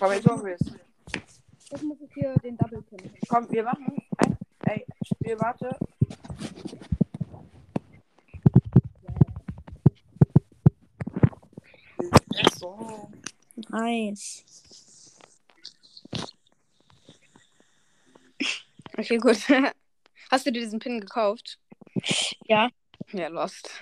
Komm, 0.03 0.12
jetzt 0.12 0.27
machen 0.27 0.45
wir 0.45 0.55
es. 0.55 0.72
Jetzt 1.72 1.83
muss 1.83 1.98
ich 2.01 2.13
hier 2.13 2.36
den 2.43 2.57
Double 2.57 2.83
Kill. 2.89 3.10
Komm, 3.29 3.50
wir 3.50 3.63
machen. 3.63 4.03
Ein, 4.17 4.38
ey, 4.65 4.86
Spiel, 5.01 5.39
warte. 5.39 5.74
So. 12.57 13.10
Nice. 13.69 14.43
Okay, 18.98 19.17
gut. 19.19 19.38
Hast 20.29 20.45
du 20.45 20.51
dir 20.51 20.60
diesen 20.60 20.79
Pin 20.79 21.00
gekauft? 21.00 21.57
Ja. 22.48 22.69
Ja, 23.13 23.29
lost. 23.29 23.81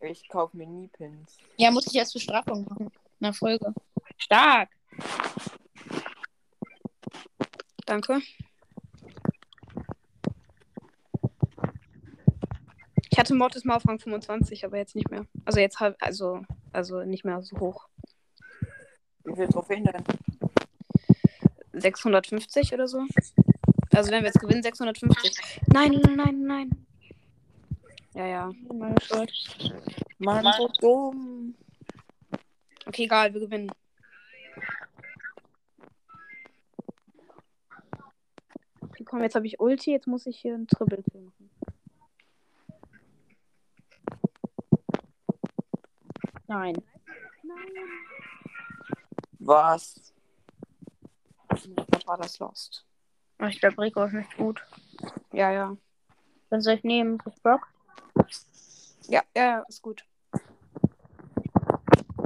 Ich 0.00 0.28
kaufe 0.28 0.54
mir 0.54 0.66
nie 0.66 0.88
Pins. 0.88 1.38
Ja, 1.56 1.70
muss 1.70 1.86
ich 1.86 1.94
jetzt 1.94 2.12
Bestrafung 2.12 2.66
machen. 2.68 2.92
Na 3.20 3.32
Folge. 3.32 3.72
Stark. 4.28 4.68
Danke. 7.86 8.20
Ich 13.10 13.18
hatte 13.18 13.34
Mortis 13.34 13.64
mal 13.64 13.76
auf 13.76 13.88
Rang 13.88 13.98
25, 13.98 14.66
aber 14.66 14.76
jetzt 14.76 14.94
nicht 14.94 15.10
mehr. 15.10 15.24
Also 15.46 15.60
jetzt 15.60 15.80
halt, 15.80 15.96
also, 16.00 16.42
also 16.72 17.04
nicht 17.04 17.24
mehr 17.24 17.40
so 17.40 17.58
hoch. 17.58 17.88
Wie 19.24 19.34
viele 19.34 19.48
Trophäen 19.48 19.84
denn? 19.84 20.04
650 21.72 22.74
oder 22.74 22.86
so. 22.86 23.06
Also 23.94 24.10
wenn 24.10 24.24
wir 24.24 24.28
jetzt 24.28 24.40
gewinnen, 24.40 24.62
650. 24.62 25.38
Nein, 25.68 25.92
nein, 26.02 26.16
nein, 26.16 26.42
nein. 26.42 26.86
Ja, 28.12 28.26
ja. 28.26 28.52
Meine 28.74 29.00
Schuld. 29.00 29.32
Mann, 30.18 30.44
so 30.58 30.68
dumm. 30.80 31.54
Okay, 32.84 33.04
egal, 33.04 33.32
wir 33.32 33.40
gewinnen. 33.40 33.72
Okay, 38.98 39.04
komm, 39.04 39.22
jetzt 39.22 39.36
habe 39.36 39.46
ich 39.46 39.60
Ulti, 39.60 39.92
jetzt 39.92 40.08
muss 40.08 40.26
ich 40.26 40.40
hier 40.40 40.56
ein 40.56 40.66
Triple 40.66 41.04
machen. 41.20 41.50
Nein. 46.48 46.74
Was? 49.38 50.12
Was 51.48 51.68
war 52.08 52.16
das 52.16 52.40
Lost? 52.40 52.84
Oh, 53.38 53.44
Ich 53.44 53.60
glaube, 53.60 53.80
Rico 53.82 54.02
ist 54.02 54.14
nicht 54.14 54.36
gut. 54.36 54.66
Ja, 55.30 55.52
ja. 55.52 55.76
Was 56.50 56.64
soll 56.64 56.74
ich 56.74 56.82
nehmen? 56.82 57.18
Das 57.24 57.38
Brock? 57.38 57.68
Ja, 59.06 59.22
ja, 59.36 59.44
ja, 59.44 59.64
ist 59.68 59.80
gut. 59.80 60.04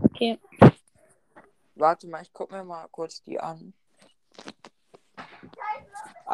Okay. 0.05 0.38
Warte 1.75 2.07
mal, 2.09 2.23
ich 2.23 2.33
guck 2.33 2.50
mir 2.50 2.64
mal 2.64 2.88
kurz 2.88 3.23
die 3.23 3.38
an. 3.38 3.75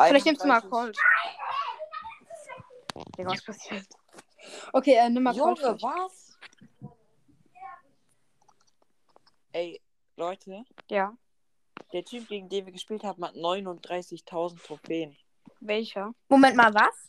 Vielleicht 0.07 0.26
nimmst 0.26 0.43
du 0.43 0.49
mal 0.49 0.61
31. 0.62 0.71
Colt. 0.71 0.99
Digga, 3.17 3.31
was 3.31 3.45
passiert? 3.45 3.87
Okay, 4.73 4.95
äh, 4.95 5.09
nimm 5.11 5.23
mal 5.23 5.37
Colt. 5.37 5.59
Junge, 5.59 5.83
was? 5.83 6.38
Ey, 9.52 9.81
Leute, 10.17 10.64
Ja. 10.88 11.17
der 11.93 12.05
Typ, 12.05 12.28
gegen 12.28 12.49
den 12.49 12.67
wir 12.67 12.73
gespielt 12.73 13.02
haben, 13.02 13.25
hat 13.25 13.35
39.000 13.35 14.62
Trophäen. 14.62 15.17
Welcher? 15.61 16.14
Moment 16.28 16.57
mal, 16.57 16.73
was? 16.75 17.09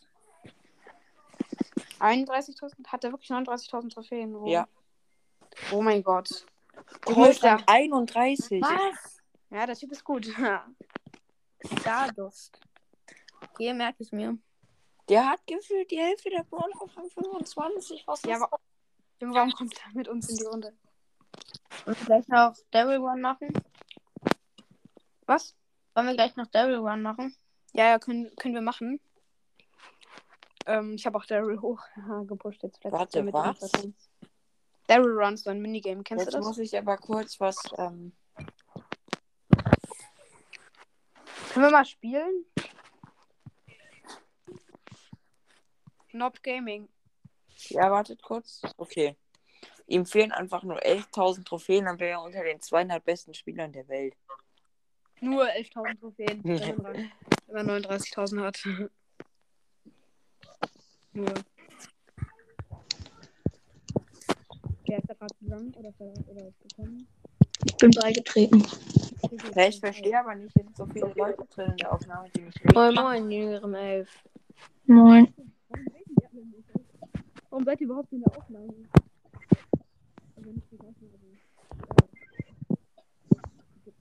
31.000? 1.99 2.87
Hat 2.87 3.03
er 3.03 3.11
wirklich 3.11 3.29
39.000 3.29 3.93
Trophäen? 3.93 4.35
Oh. 4.35 4.47
Ja. 4.47 4.67
Oh 5.71 5.81
mein 5.81 6.01
Gott. 6.01 6.45
Hat 7.05 7.63
31. 7.67 8.61
Was? 8.61 9.21
Ja, 9.49 9.65
der 9.65 9.75
Typ 9.75 9.91
ist 9.91 10.03
gut. 10.03 10.27
Stardust. 11.79 12.59
Okay, 13.59 13.73
merke 13.73 14.01
ich 14.03 14.13
mir. 14.13 14.37
Der 15.09 15.25
hat 15.29 15.45
gefühlt 15.45 15.91
die 15.91 15.99
Hälfte 15.99 16.29
der 16.29 16.43
Brawler 16.43 16.81
auf 16.81 16.95
Rang 16.95 17.09
25. 17.09 18.07
Was 18.07 18.23
Ja, 18.23 18.37
ist 18.37 18.43
aber 18.43 18.57
Junge, 19.19 19.33
warum 19.35 19.51
kommt 19.51 19.73
er 19.73 19.93
mit 19.93 20.07
uns 20.07 20.29
in 20.29 20.37
die 20.37 20.45
Runde? 20.45 20.73
Wollen 21.83 21.97
wir 21.97 22.05
gleich 22.05 22.27
noch 22.29 22.55
Daryl 22.71 22.99
Run 22.99 23.19
machen? 23.19 23.49
Was? 25.25 25.57
Wollen 25.93 26.07
wir 26.07 26.13
gleich 26.13 26.37
noch 26.37 26.47
Daryl 26.47 26.77
Run 26.77 27.01
machen? 27.01 27.35
Ja, 27.73 27.89
ja, 27.89 27.99
können, 27.99 28.33
können 28.37 28.53
wir 28.53 28.61
machen. 28.61 29.01
Ähm, 30.65 30.93
ich 30.93 31.05
habe 31.05 31.17
auch 31.17 31.25
Daryl 31.25 31.59
hoch 31.59 31.81
gepusht 32.27 32.63
jetzt. 32.63 32.79
Warte, 32.85 33.23
mit 33.23 33.33
was? 33.33 33.59
Daryl 34.87 35.21
Run, 35.21 35.35
so 35.35 35.49
ein 35.49 35.61
Minigame. 35.61 36.03
Kennst 36.03 36.23
Jetzt 36.23 36.33
du 36.33 36.37
das? 36.37 36.47
muss 36.47 36.57
ich 36.59 36.77
aber 36.77 36.95
kurz 36.95 37.41
was. 37.41 37.57
Ähm, 37.77 38.13
Können 41.51 41.65
wir 41.65 41.71
mal 41.71 41.85
spielen? 41.85 42.45
Nob 46.11 46.41
Gaming. 46.43 46.89
ja, 47.69 47.91
wartet 47.91 48.21
kurz. 48.21 48.61
Okay. 48.77 49.15
Ihm 49.87 50.05
fehlen 50.05 50.31
einfach 50.31 50.63
nur 50.63 50.77
11.000 50.79 51.45
Trophäen, 51.45 51.85
dann 51.85 51.99
wäre 51.99 52.11
er 52.11 52.21
unter 52.21 52.43
den 52.43 52.61
zweieinhalb 52.61 53.03
besten 53.05 53.33
Spielern 53.33 53.71
der 53.71 53.87
Welt. 53.87 54.15
Nur 55.19 55.45
11.000 55.45 55.99
Trophäen. 55.99 56.43
wenn 56.43 56.77
man 56.77 56.95
Rang- 56.95 57.11
wenn 57.47 57.65
man 57.65 57.83
39.000 57.83 58.41
hat. 58.43 58.63
Nur. 61.13 61.33
Wer 64.85 64.97
ist 64.99 65.09
da 65.09 65.13
gerade 65.15 65.35
zusammen 65.39 65.73
oder, 65.75 65.93
oder 65.99 66.51
gekommen? 66.67 67.07
Ich 67.65 67.75
bin 67.77 67.91
beigetreten. 67.91 68.65
Ja, 69.55 69.67
ich 69.67 69.79
verstehe 69.79 70.19
aber 70.19 70.35
nicht, 70.35 70.55
es 70.55 70.63
sind 70.63 70.77
so 70.77 70.85
viele 70.85 71.13
Leute 71.15 71.45
drin 71.53 71.71
in 71.71 71.77
der 71.77 71.91
Aufnahme, 71.93 72.29
die 72.35 72.41
mich 72.41 72.55
Moin 72.73 72.93
Moin, 72.95 73.29
jüngerem 73.31 73.75
Elf. 73.75 74.09
Moin. 74.85 75.33
Warum 77.59 77.65
seid 77.65 77.81
ihr 77.81 77.87
überhaupt 77.87 78.13
in 78.13 78.21
der 78.21 78.37
Aufnahme? 78.37 78.73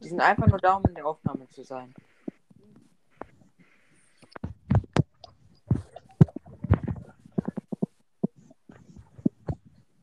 Die 0.01 0.09
sind 0.09 0.21
einfach 0.21 0.47
nur 0.47 0.61
da, 0.61 0.75
um 0.75 0.85
in 0.85 0.95
der 0.95 1.05
Aufnahme 1.05 1.49
zu 1.49 1.65
sein. 1.65 1.93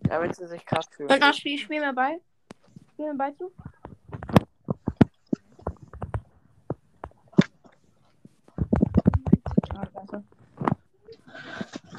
Damit 0.01 0.35
sie 0.35 0.47
sich 0.47 0.65
krass 0.65 0.87
fühlen. 0.91 1.09
Und 1.09 1.21
noch 1.21 1.33
Spiel, 1.33 1.57
spiel 1.57 1.79
mir 1.79 1.93
bei. 1.93 2.19
Spiel 2.91 3.13
mir 3.13 3.17
bei 3.17 3.31
zu. 3.31 3.53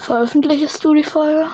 Veröffentlichst 0.06 0.84
du 0.84 0.94
die 0.94 1.02
Folge? 1.02 1.50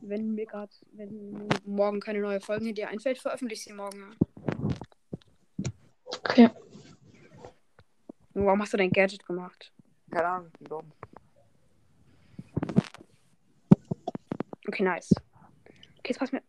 Wenn 0.00 0.34
mir 0.34 0.46
gerade, 0.46 0.72
wenn 0.92 1.46
morgen 1.66 2.00
keine 2.00 2.20
neue 2.20 2.40
Folge 2.40 2.72
dir 2.72 2.88
einfällt, 2.88 3.18
veröffentliche 3.18 3.60
ich 3.60 3.64
sie 3.66 3.74
morgen. 3.74 4.16
Okay. 6.06 6.48
Warum 8.32 8.62
hast 8.62 8.72
du 8.72 8.78
dein 8.78 8.90
Gadget 8.90 9.26
gemacht? 9.26 9.74
Keine 10.10 10.26
Ahnung, 10.26 10.46
ich 10.46 10.58
bin 10.58 10.68
dumm. 10.68 10.92
Okay, 14.68 14.84
nice. 14.84 15.10
Okay, 15.98 16.12
es 16.12 16.18
passt 16.18 16.32
mir. 16.32 16.42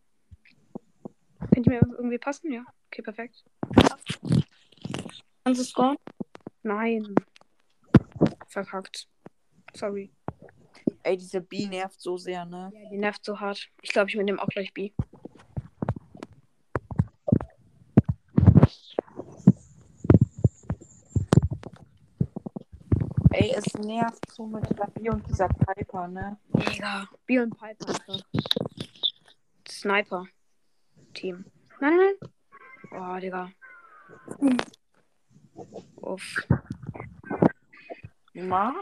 Könnte 1.53 1.69
mir 1.69 1.81
irgendwie 1.81 2.19
passen, 2.19 2.53
ja? 2.53 2.63
Okay, 2.87 3.01
perfekt. 3.01 3.43
Kannst 5.43 5.59
du 5.59 5.65
scoren? 5.65 5.97
Nein. 6.63 7.13
Verkackt. 8.47 9.07
Sorry. 9.73 10.11
Ey, 11.03 11.17
diese 11.17 11.41
B 11.41 11.67
nervt 11.67 11.99
so 11.99 12.17
sehr, 12.17 12.45
ne? 12.45 12.71
Ja, 12.73 12.89
die 12.89 12.97
nervt 12.97 13.25
so 13.25 13.39
hart. 13.39 13.69
Ich 13.81 13.89
glaube, 13.89 14.09
ich 14.09 14.15
nehme 14.15 14.41
auch 14.41 14.47
gleich 14.47 14.73
B. 14.73 14.93
Ey, 23.31 23.51
es 23.55 23.73
nervt 23.73 24.31
so 24.31 24.45
mit 24.45 24.69
dieser 24.69 24.87
B 24.87 25.09
und 25.09 25.27
dieser 25.27 25.49
Piper, 25.49 26.07
ne? 26.07 26.37
Digga. 26.53 27.09
B 27.25 27.39
und 27.39 27.57
Piper 27.57 27.89
einfach. 27.89 28.21
Sniper. 29.67 30.25
Team. 31.13 31.43
Nein, 31.81 31.97
nein, 31.97 32.29
nein. 32.91 33.17
Oh, 33.17 33.19
Digga. 33.19 33.51
Uff. 35.97 36.47
Mann. 38.33 38.75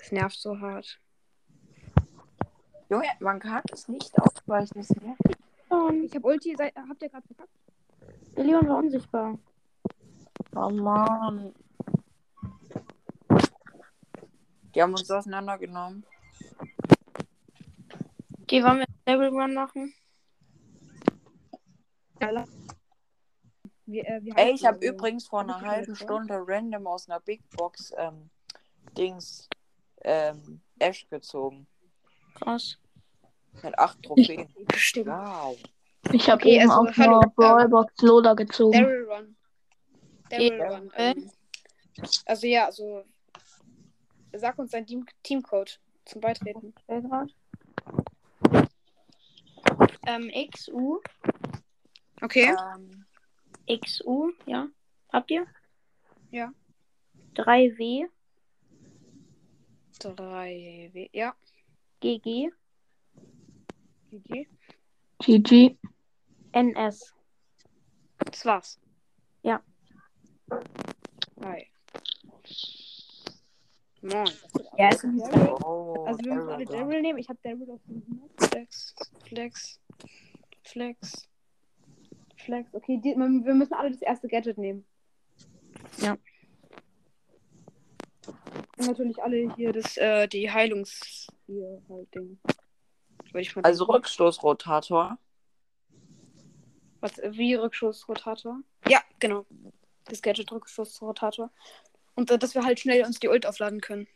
Es 0.00 0.12
nervt 0.12 0.38
so 0.38 0.58
hart. 0.58 0.98
Junge, 2.88 3.08
man 3.20 3.38
kann 3.38 3.62
es 3.72 3.88
nicht 3.88 4.12
ausweichen, 4.18 4.80
es 4.80 4.90
nervt. 4.90 5.20
Ich 6.04 6.14
hab 6.14 6.24
Ulti. 6.24 6.56
Seid, 6.56 6.74
habt 6.76 7.02
ihr 7.02 7.08
gerade 7.08 7.26
verkackt? 7.26 7.50
Der 8.36 8.44
Leon 8.44 8.68
war 8.68 8.78
unsichtbar. 8.78 9.38
Oh 10.54 10.70
Mann. 10.70 11.54
Die 14.74 14.82
haben 14.82 14.92
uns 14.92 15.10
auseinandergenommen. 15.10 16.04
Okay, 18.42 18.62
wollen 18.64 18.78
wir 18.78 18.86
Daryl 19.04 19.28
Run 19.28 19.54
machen? 19.54 19.94
Wir, 23.90 24.06
äh, 24.06 24.22
wir 24.22 24.38
Ey, 24.38 24.52
ich 24.52 24.64
habe 24.64 24.86
übrigens 24.86 25.26
vor 25.26 25.40
einer 25.40 25.60
halben 25.60 25.96
Stunde 25.96 26.40
random 26.46 26.86
aus 26.86 27.08
einer 27.08 27.18
Big 27.20 27.42
Box 27.56 27.92
ähm, 27.96 28.30
Dings 28.96 29.48
ähm, 30.02 30.60
Ash 30.78 31.08
gezogen. 31.08 31.66
Krass. 32.36 32.78
Mit 33.62 33.76
acht 33.78 34.00
Trophäen. 34.02 34.48
Stimmt. 34.76 35.08
Wow. 35.08 35.58
Ich 36.12 36.30
habe 36.30 36.40
Okay, 36.40 36.60
eben 36.60 36.70
also, 36.70 36.88
auf 36.88 36.96
hallo, 36.96 37.18
einer 37.18 37.26
ähm, 37.26 37.32
Brawlbox 37.34 38.02
Lola 38.02 38.34
gezogen. 38.34 38.78
Daryl 38.78 39.08
Run. 39.10 39.36
Daryl 40.30 40.58
Ja. 40.58 40.68
Run. 40.68 40.92
Ähm, 40.96 41.30
also 42.26 42.46
ja, 42.46 42.66
also 42.66 43.04
sag 44.32 44.58
uns 44.58 44.70
dein 44.70 44.86
Team 44.86 45.04
Teamcode 45.22 45.80
zum 46.04 46.20
Beitreten. 46.20 46.74
Ähm, 50.06 50.30
XU. 50.50 51.00
Okay. 52.22 52.54
Ähm, 52.76 53.04
XU, 53.78 54.32
ja. 54.46 54.68
Habt 55.12 55.30
ihr? 55.30 55.46
Ja. 56.30 56.52
3W. 57.34 58.08
3 59.98 60.90
W. 60.92 61.08
Ja. 61.12 61.34
GG. 62.00 62.50
GG. 64.10 64.48
GG. 65.20 65.76
NS. 66.52 67.14
Das 68.18 68.44
war's. 68.44 68.80
Ja. 69.42 69.62
Hi. 71.42 71.66
Moin. 74.02 74.30
Ja, 74.78 74.88
es 74.88 75.04
ist 75.04 75.26
Daryl. 75.26 75.48
oh, 75.62 76.04
Also 76.06 76.24
wir 76.24 76.34
müssen 76.34 76.48
alle 76.48 76.64
Daryl. 76.64 76.80
Daryl 76.80 77.02
nehmen. 77.02 77.18
Ich 77.18 77.28
habe 77.28 77.38
Daryl 77.42 77.70
auf 77.70 77.80
dem 77.86 78.02
Flex. 78.38 78.94
Flex. 79.26 79.80
Flex. 80.64 81.28
Flex. 82.40 82.74
Okay, 82.74 83.00
die, 83.02 83.14
man- 83.14 83.44
wir 83.44 83.54
müssen 83.54 83.74
alle 83.74 83.90
das 83.90 84.02
erste 84.02 84.28
Gadget 84.28 84.58
nehmen. 84.58 84.84
Ja. 85.98 86.16
Und 88.78 88.86
natürlich 88.86 89.22
alle 89.22 89.54
hier 89.56 89.72
das, 89.72 89.96
äh, 89.96 90.26
die 90.28 90.50
Heilungs... 90.50 91.26
Hier 91.46 91.82
halt 91.88 92.14
Ding. 92.14 92.38
Also 93.62 93.84
Rückstoßrotator. 93.84 95.18
Was, 97.00 97.16
wie 97.30 97.54
Rückschussrotator? 97.54 98.60
Ja, 98.86 99.00
genau. 99.18 99.46
Das 100.06 100.20
Gadget 100.20 100.52
Rückschussrotator. 100.52 101.50
Und 102.14 102.30
äh, 102.30 102.38
dass 102.38 102.54
wir 102.54 102.64
halt 102.64 102.80
schnell 102.80 103.04
uns 103.04 103.18
die 103.20 103.28
Ult 103.28 103.46
aufladen 103.46 103.80
können. 103.80 104.06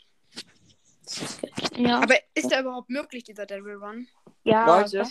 Ja. 1.76 2.00
Aber 2.02 2.14
ist 2.34 2.50
der 2.50 2.60
überhaupt 2.60 2.90
möglich, 2.90 3.24
dieser 3.24 3.46
Daryl 3.46 3.76
Run? 3.76 4.08
ja, 4.44 4.80
Leute. 4.80 5.06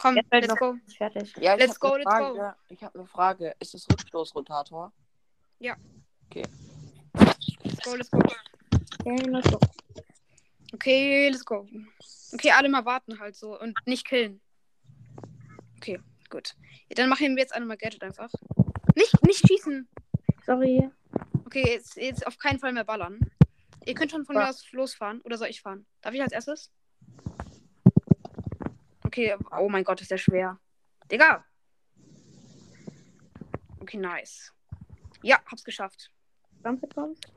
Komm, 0.00 0.16
Jetzt 0.16 0.32
let's 0.32 0.48
noch- 0.48 0.56
go. 0.56 0.74
Fertig. 0.96 1.36
Ja, 1.36 1.54
ich 1.54 1.60
Let's 1.60 1.74
hab 1.74 1.80
go, 1.80 1.88
eine 1.92 2.04
let's 2.04 2.16
go. 2.16 2.34
Frage. 2.34 2.56
Ich 2.68 2.82
habe 2.82 2.98
eine 2.98 3.06
Frage. 3.06 3.54
Ist 3.58 3.74
es 3.74 3.86
Rückstoßrotator? 3.90 4.92
Let's 5.58 5.76
go, 7.84 7.94
let's 7.94 8.10
go. 8.10 8.18
Okay, 9.04 9.16
let's 9.28 9.50
go. 9.50 9.58
Okay, 10.72 11.28
let's 11.28 11.44
go. 11.44 11.66
Okay, 12.32 12.50
alle 12.52 12.68
mal 12.70 12.84
warten 12.86 13.18
halt 13.20 13.36
so 13.36 13.60
und 13.60 13.76
nicht 13.86 14.06
killen. 14.06 14.40
Okay, 15.76 16.00
gut. 16.30 16.54
Ja, 16.88 16.94
dann 16.94 17.10
machen 17.10 17.36
wir 17.36 17.42
jetzt 17.42 17.54
einmal 17.54 17.76
Gadget 17.76 18.02
einfach. 18.02 18.30
Nicht, 18.96 19.22
nicht 19.26 19.46
schießen. 19.46 19.86
Sorry. 20.46 20.90
Okay, 21.44 21.72
jetzt, 21.74 21.96
jetzt 21.96 22.26
auf 22.26 22.38
keinen 22.38 22.58
Fall 22.58 22.72
mehr 22.72 22.84
ballern. 22.84 23.18
Ihr 23.84 23.94
könnt 23.94 24.10
schon 24.12 24.24
von 24.24 24.36
Ja. 24.36 24.42
mir 24.44 24.48
aus 24.48 24.70
losfahren. 24.72 25.20
Oder 25.22 25.36
soll 25.36 25.48
ich 25.48 25.60
fahren? 25.60 25.84
Darf 26.00 26.14
ich 26.14 26.22
als 26.22 26.32
erstes? 26.32 26.70
Okay, 29.10 29.34
oh 29.58 29.68
mein 29.68 29.82
Gott, 29.82 30.00
ist 30.00 30.12
der 30.12 30.18
schwer. 30.18 30.56
Digga! 31.10 31.44
Okay, 33.80 33.96
nice. 33.96 34.54
Ja, 35.24 35.40
hab's 35.46 35.64
geschafft. 35.64 36.12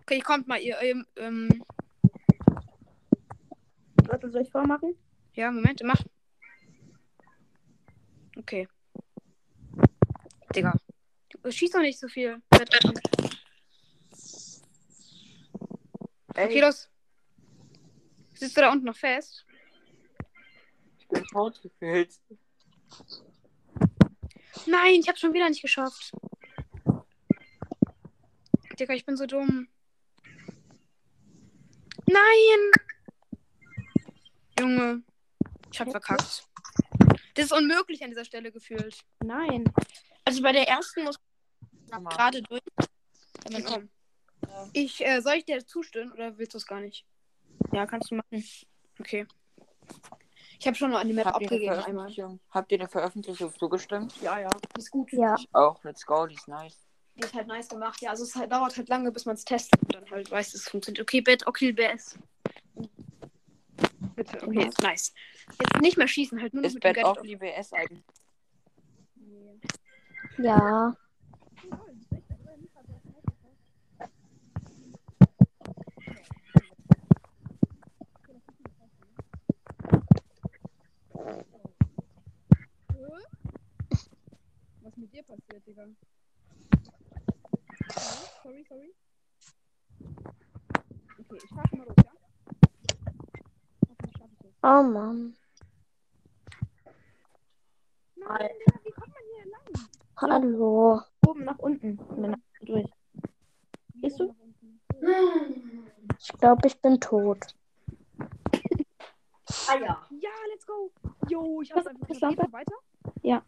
Okay, 0.01 0.19
kommt 0.19 0.47
mal, 0.47 0.61
ihr. 0.61 0.79
Ähm, 0.83 1.07
ähm, 1.15 1.65
Leute, 4.07 4.29
soll 4.29 4.43
ich 4.43 4.51
vormachen? 4.51 4.95
ja, 5.33 5.49
Moment, 5.49 5.81
mach. 5.83 5.99
Okay. 8.37 8.67
Digga. 10.55 10.77
Schieß 11.49 11.71
doch 11.71 11.79
nicht 11.79 11.99
so 11.99 12.07
viel. 12.07 12.39
Okay, 16.35 16.61
los. 16.61 16.87
Sitzt 18.35 18.55
du 18.55 18.61
da 18.61 18.71
unten 18.71 18.85
noch 18.85 18.95
fest? 18.95 19.43
Gefühlt. 21.61 22.19
Nein, 24.65 24.99
ich 24.99 25.07
hab's 25.07 25.19
schon 25.19 25.33
wieder 25.33 25.49
nicht 25.49 25.61
geschafft. 25.61 26.11
Digga, 28.79 28.93
ich 28.93 29.05
bin 29.05 29.17
so 29.17 29.25
dumm. 29.25 29.67
Nein! 32.07 32.71
Junge, 34.59 35.03
ich 35.71 35.79
hab 35.79 35.89
verkackt. 35.89 36.47
Das 37.33 37.45
ist 37.45 37.51
unmöglich 37.51 38.03
an 38.03 38.11
dieser 38.11 38.25
Stelle 38.25 38.51
gefühlt. 38.51 39.03
Nein. 39.23 39.65
Also 40.25 40.41
bei 40.41 40.51
der 40.51 40.67
ersten 40.67 41.03
muss 41.03 41.17
man 41.89 42.05
gerade 42.05 42.41
durch. 42.43 42.61
Okay, 43.45 43.63
komm. 43.63 43.89
Ich, 44.73 45.03
äh, 45.05 45.21
soll 45.21 45.35
ich 45.35 45.45
dir 45.45 45.65
zustimmen 45.65 46.11
oder 46.11 46.37
willst 46.37 46.53
du 46.53 46.57
es 46.57 46.67
gar 46.67 46.79
nicht? 46.79 47.05
Ja, 47.71 47.85
kannst 47.85 48.11
du 48.11 48.15
machen. 48.15 48.43
Okay. 48.99 49.25
Ich 50.63 50.67
habe 50.67 50.77
schon 50.77 50.91
mal 50.91 51.01
an 51.01 51.07
die 51.09 51.13
Map 51.13 51.25
Habt 51.25 51.43
abgegeben 51.43 51.75
einmal. 51.75 52.09
Habt 52.49 52.71
ihr 52.71 52.77
der 52.77 52.87
Veröffentlichung 52.87 53.53
zugestimmt? 53.59 54.15
Ja, 54.21 54.39
ja. 54.39 54.47
Ist 54.77 54.91
gut. 54.91 55.11
Ja. 55.11 55.35
Ich 55.37 55.45
auch. 55.51 55.83
Let's 55.83 56.05
go, 56.05 56.25
die 56.25 56.35
ist 56.35 56.47
nice. 56.47 56.87
Die 57.15 57.19
ist 57.19 57.33
halt 57.33 57.47
nice 57.47 57.67
gemacht. 57.67 58.01
Ja, 58.01 58.11
also 58.11 58.23
es 58.23 58.33
halt, 58.33 58.49
dauert 58.49 58.77
halt 58.77 58.87
lange, 58.87 59.11
bis 59.11 59.25
man 59.25 59.35
es 59.35 59.43
testet 59.43 59.77
und 59.81 59.93
dann 59.93 60.09
halt 60.09 60.31
weiß, 60.31 60.53
dass 60.53 60.61
es 60.61 60.69
funktioniert. 60.69 61.01
Okay, 61.01 61.19
Bett, 61.19 61.45
okay, 61.47 61.73
BS. 61.73 62.17
Bitte, 64.15 64.41
okay, 64.41 64.69
nice. 64.81 65.13
Jetzt 65.59 65.81
nicht 65.81 65.97
mehr 65.97 66.07
schießen, 66.07 66.41
halt 66.41 66.53
nur 66.53 66.61
noch 66.61 66.67
Ist 66.67 66.75
mit 66.75 66.85
dem 66.85 66.93
Bad 66.93 67.03
Gadget. 67.03 67.33
Off 67.33 67.39
BS 67.39 67.73
eigentlich? 67.73 68.05
Ja. 70.37 70.95
Was 84.93 84.97
mit 84.99 85.11
dir 85.11 85.23
passiert, 85.23 85.65
Digga? 85.65 85.87
Sorry, 88.43 88.63
sorry. 88.69 88.93
Okay, 91.17 91.37
ich 91.43 91.49
fahr 91.49 91.67
schon 91.67 91.79
mal 91.79 91.87
los, 91.87 91.95
ja? 91.97 92.11
Oh 94.61 94.83
Mann. 94.83 95.35
Nein, 98.17 98.49
Digga, 98.59 98.79
wie 98.83 98.91
kommt 98.91 99.13
man 99.13 99.23
hier 99.33 99.51
lang? 99.51 99.89
Hallo. 100.17 101.01
Oben 101.25 101.43
nach 101.43 101.57
unten. 101.57 101.97
Dann 102.21 102.43
durch. 102.61 102.85
Gehst 103.95 104.19
du? 104.19 104.35
Ich 106.19 106.33
glaube, 106.37 106.67
ich 106.67 106.79
bin 106.79 106.99
tot. 106.99 107.55
Ah 109.69 109.75
ja. 109.75 110.07
Ja, 110.11 110.29
let's 110.49 110.67
go. 110.67 110.91
Jo, 111.29 111.63
ich 111.63 111.73
hab's 111.73 111.87
einfach 111.87 112.51
weiter? 112.51 112.75
Ja. 113.23 113.43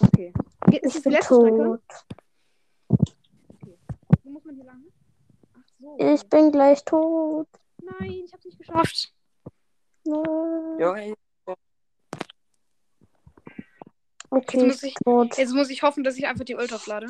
Okay. 0.00 0.32
Ist 0.66 0.74
Ich 0.74 0.80
das 0.82 0.92
die 0.94 1.00
bin 1.02 1.12
letzte 1.12 1.34
Strecke? 1.34 1.56
tot. 1.56 1.82
Wo 4.24 4.30
muss 4.30 4.44
man 4.44 4.54
hier 4.54 4.64
lang? 4.64 4.84
Ach 5.54 5.62
so. 5.80 5.96
Ich 5.98 6.28
bin 6.28 6.52
gleich 6.52 6.84
tot. 6.84 7.48
Nein, 7.82 8.10
ich 8.24 8.32
hab's 8.32 8.44
nicht 8.44 8.58
geschafft. 8.58 9.12
Nein. 10.04 11.14
Okay, 14.30 14.58
Jetzt 14.58 14.66
muss 14.66 14.82
ich 14.82 14.94
tot. 15.04 15.38
Jetzt 15.38 15.54
muss 15.54 15.70
ich 15.70 15.82
hoffen, 15.82 16.04
dass 16.04 16.16
ich 16.18 16.26
einfach 16.26 16.44
die 16.44 16.54
Ult 16.54 16.72
auflade. 16.72 17.06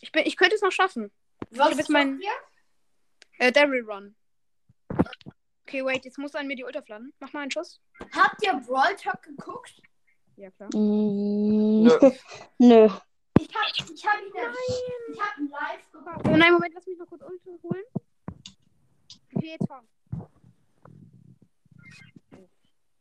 Ich, 0.00 0.10
bin, 0.10 0.24
ich 0.26 0.36
könnte 0.36 0.56
es 0.56 0.62
noch 0.62 0.72
schaffen. 0.72 1.12
Was 1.50 1.76
jetzt 1.76 1.90
mein- 1.90 2.20
ihr? 2.20 2.30
Äh, 3.38 3.52
Daryl 3.52 3.84
Run. 3.88 4.16
Okay, 5.64 5.84
wait, 5.84 6.04
jetzt 6.04 6.18
muss 6.18 6.34
an 6.34 6.46
mir 6.48 6.56
die 6.56 6.64
Ult 6.64 6.76
aufladen. 6.76 7.12
Mach 7.20 7.32
mal 7.32 7.40
einen 7.42 7.50
Schuss. 7.50 7.80
Habt 8.14 8.42
ihr 8.44 8.54
Brawl 8.66 8.96
Talk 8.96 9.22
geguckt? 9.22 9.80
Ja, 10.36 10.50
klar. 10.50 10.68
Mm, 10.74 11.84
Nö. 11.84 11.98
Nö. 12.58 12.88
Ich 13.38 13.54
hab, 13.54 13.90
ich 13.90 14.06
hab 14.06 14.20
ihn, 14.22 14.32
ich 15.12 15.20
hab 15.20 15.38
ihn 15.38 15.48
live 15.48 15.92
geguckt. 15.92 16.28
Oh 16.28 16.36
nein, 16.36 16.52
Moment, 16.52 16.74
lass 16.74 16.86
mich 16.86 16.98
noch 16.98 17.06
kurz 17.06 17.22
Ult 17.22 17.42
holen. 17.62 17.84
Okay, 19.34 19.50
jetzt 19.50 19.66
fahren. 19.66 19.86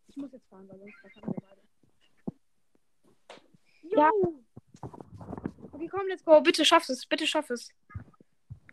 Ich 0.08 0.18
muss 0.18 0.32
jetzt 0.32 0.48
fahren, 0.48 0.68
weil 0.70 0.80
sonst 0.80 0.96
verkacken 1.02 1.34
wir 1.34 1.42
beide. 1.42 1.62
Ja. 3.84 4.10
Jo. 4.10 4.44
Okay, 5.74 5.88
komm, 5.88 6.08
let's 6.08 6.24
go. 6.24 6.42
Bitte 6.42 6.64
schaff 6.64 6.88
es. 6.90 7.06
Bitte 7.06 7.28
schaff 7.28 7.50
es. 7.50 7.70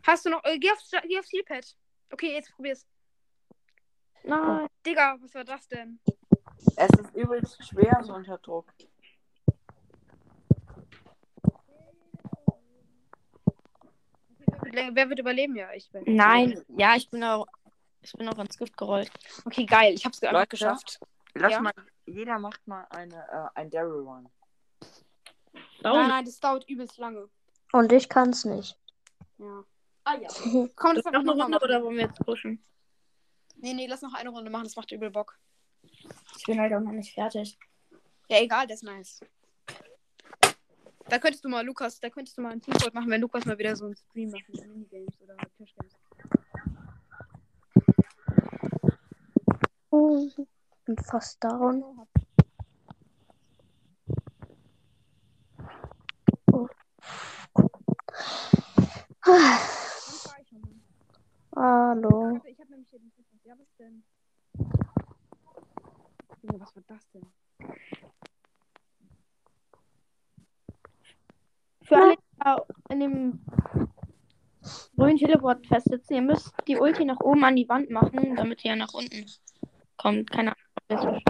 Hast 0.05 0.25
du 0.25 0.29
noch. 0.29 0.43
Äh, 0.45 0.57
geh 0.57 0.71
aufs, 0.71 0.89
geh 1.07 1.19
aufs 1.19 1.31
Healpad. 1.31 1.75
Okay, 2.11 2.33
jetzt 2.33 2.51
probier's. 2.55 2.85
Nein. 4.23 4.67
Digga, 4.85 5.17
was 5.19 5.33
war 5.33 5.43
das 5.43 5.67
denn? 5.67 5.99
Es 6.85 6.99
ist 6.99 7.15
übelst 7.15 7.63
schwer 7.65 8.01
so 8.03 8.13
unter 8.13 8.37
Druck. 8.37 8.65
wer 14.71 15.09
wird 15.09 15.19
überleben? 15.19 15.55
Ja, 15.55 15.71
ich 15.73 15.89
bin. 15.91 16.03
Nein, 16.07 16.63
ja, 16.77 16.95
ich 16.95 17.09
bin 17.09 17.23
auch, 17.23 17.47
ich 18.01 18.13
bin 18.13 18.27
auch 18.27 18.37
ins 18.39 18.57
Gift 18.57 18.77
gerollt. 18.77 19.11
Okay, 19.45 19.65
geil. 19.65 19.93
Ich 19.93 20.05
hab's 20.05 20.21
einfach 20.23 20.33
Leute? 20.39 20.49
geschafft. 20.49 20.99
Lass 21.35 21.53
Ja. 21.53 21.61
mal, 21.61 21.73
jeder 22.05 22.39
macht 22.39 22.65
mal 22.67 22.85
eine, 22.89 23.15
äh, 23.15 23.59
ein 23.59 23.69
Daryl 23.69 24.01
Run. 24.01 24.29
Nein, 25.81 26.07
nein, 26.07 26.25
das 26.25 26.39
dauert 26.39 26.67
übelst 26.69 26.97
lange. 26.97 27.29
Und 27.71 27.91
ich 27.91 28.07
kann's 28.09 28.45
nicht. 28.45 28.77
Ja. 29.37 29.63
Ah 30.05 30.15
ja. 30.15 30.27
Komm, 30.75 30.95
das 30.95 31.05
Noch 31.05 31.13
einfach 31.13 31.19
eine 31.19 31.23
noch 31.23 31.33
Runde 31.35 31.49
machen. 31.49 31.63
oder 31.63 31.83
wollen 31.83 31.95
wir 31.97 32.05
jetzt 32.05 32.19
pushen? 32.25 32.63
Nee, 33.57 33.73
nee, 33.73 33.87
lass 33.87 34.01
noch 34.01 34.13
eine 34.13 34.29
Runde 34.29 34.49
machen. 34.49 34.63
Das 34.65 34.75
macht 34.75 34.91
übel 34.91 35.09
Bock. 35.09 35.37
Ich 36.37 36.43
bin 36.45 36.59
halt 36.59 36.73
auch 36.73 36.81
noch 36.81 36.91
nicht 36.91 37.13
fertig. 37.13 37.57
Ja, 38.29 38.41
egal, 38.41 38.67
das 38.67 38.77
ist 38.77 38.83
nice. 38.83 39.19
Da 41.07 41.19
könntest 41.19 41.43
du 41.43 41.49
mal, 41.49 41.65
Lukas, 41.65 41.99
da 41.99 42.09
könntest 42.09 42.37
du 42.37 42.41
mal 42.41 42.53
ein 42.53 42.61
Teamcode 42.61 42.93
machen, 42.93 43.09
wenn 43.09 43.21
Lukas 43.21 43.45
mal 43.45 43.57
wieder 43.57 43.75
so 43.75 43.85
einen 43.85 43.95
Stream 43.95 44.31
macht 44.31 44.49
mit 44.49 44.67
Minigames 44.67 45.21
oder 45.21 45.37
Tischgames. 45.57 45.93
Oh, 49.91 50.27
bin 50.85 50.97
fast 50.97 51.43
down. 51.43 51.83
Oh. 56.51 56.67
Ich. 59.25 60.33
Hallo. 61.55 62.41
Ich 62.45 62.59
hab 62.59 62.69
nämlich 62.69 62.89
hier 62.89 62.99
den 62.99 63.11
Tisch. 63.13 63.25
Ja, 63.43 63.53
was 63.57 63.67
denn? 63.77 64.03
Junge, 66.53 66.65
was 66.65 66.75
war 66.75 66.83
das 66.87 67.09
denn? 67.09 67.33
Für 71.81 71.97
alle, 71.97 72.15
die 72.15 72.39
da 72.39 72.65
in 72.89 72.99
dem 72.99 73.45
grünen 74.95 75.17
Teleport 75.17 75.65
festsitzen, 75.65 76.15
ihr 76.15 76.21
müsst 76.21 76.53
die 76.67 76.77
Ulti 76.77 77.05
nach 77.05 77.19
oben 77.21 77.43
an 77.43 77.55
die 77.55 77.67
Wand 77.67 77.89
machen, 77.89 78.35
damit 78.35 78.63
ihr 78.63 78.75
nach 78.75 78.93
unten 78.93 79.25
kommt. 79.97 80.29
Keine 80.31 80.53
Ahnung. 80.89 81.21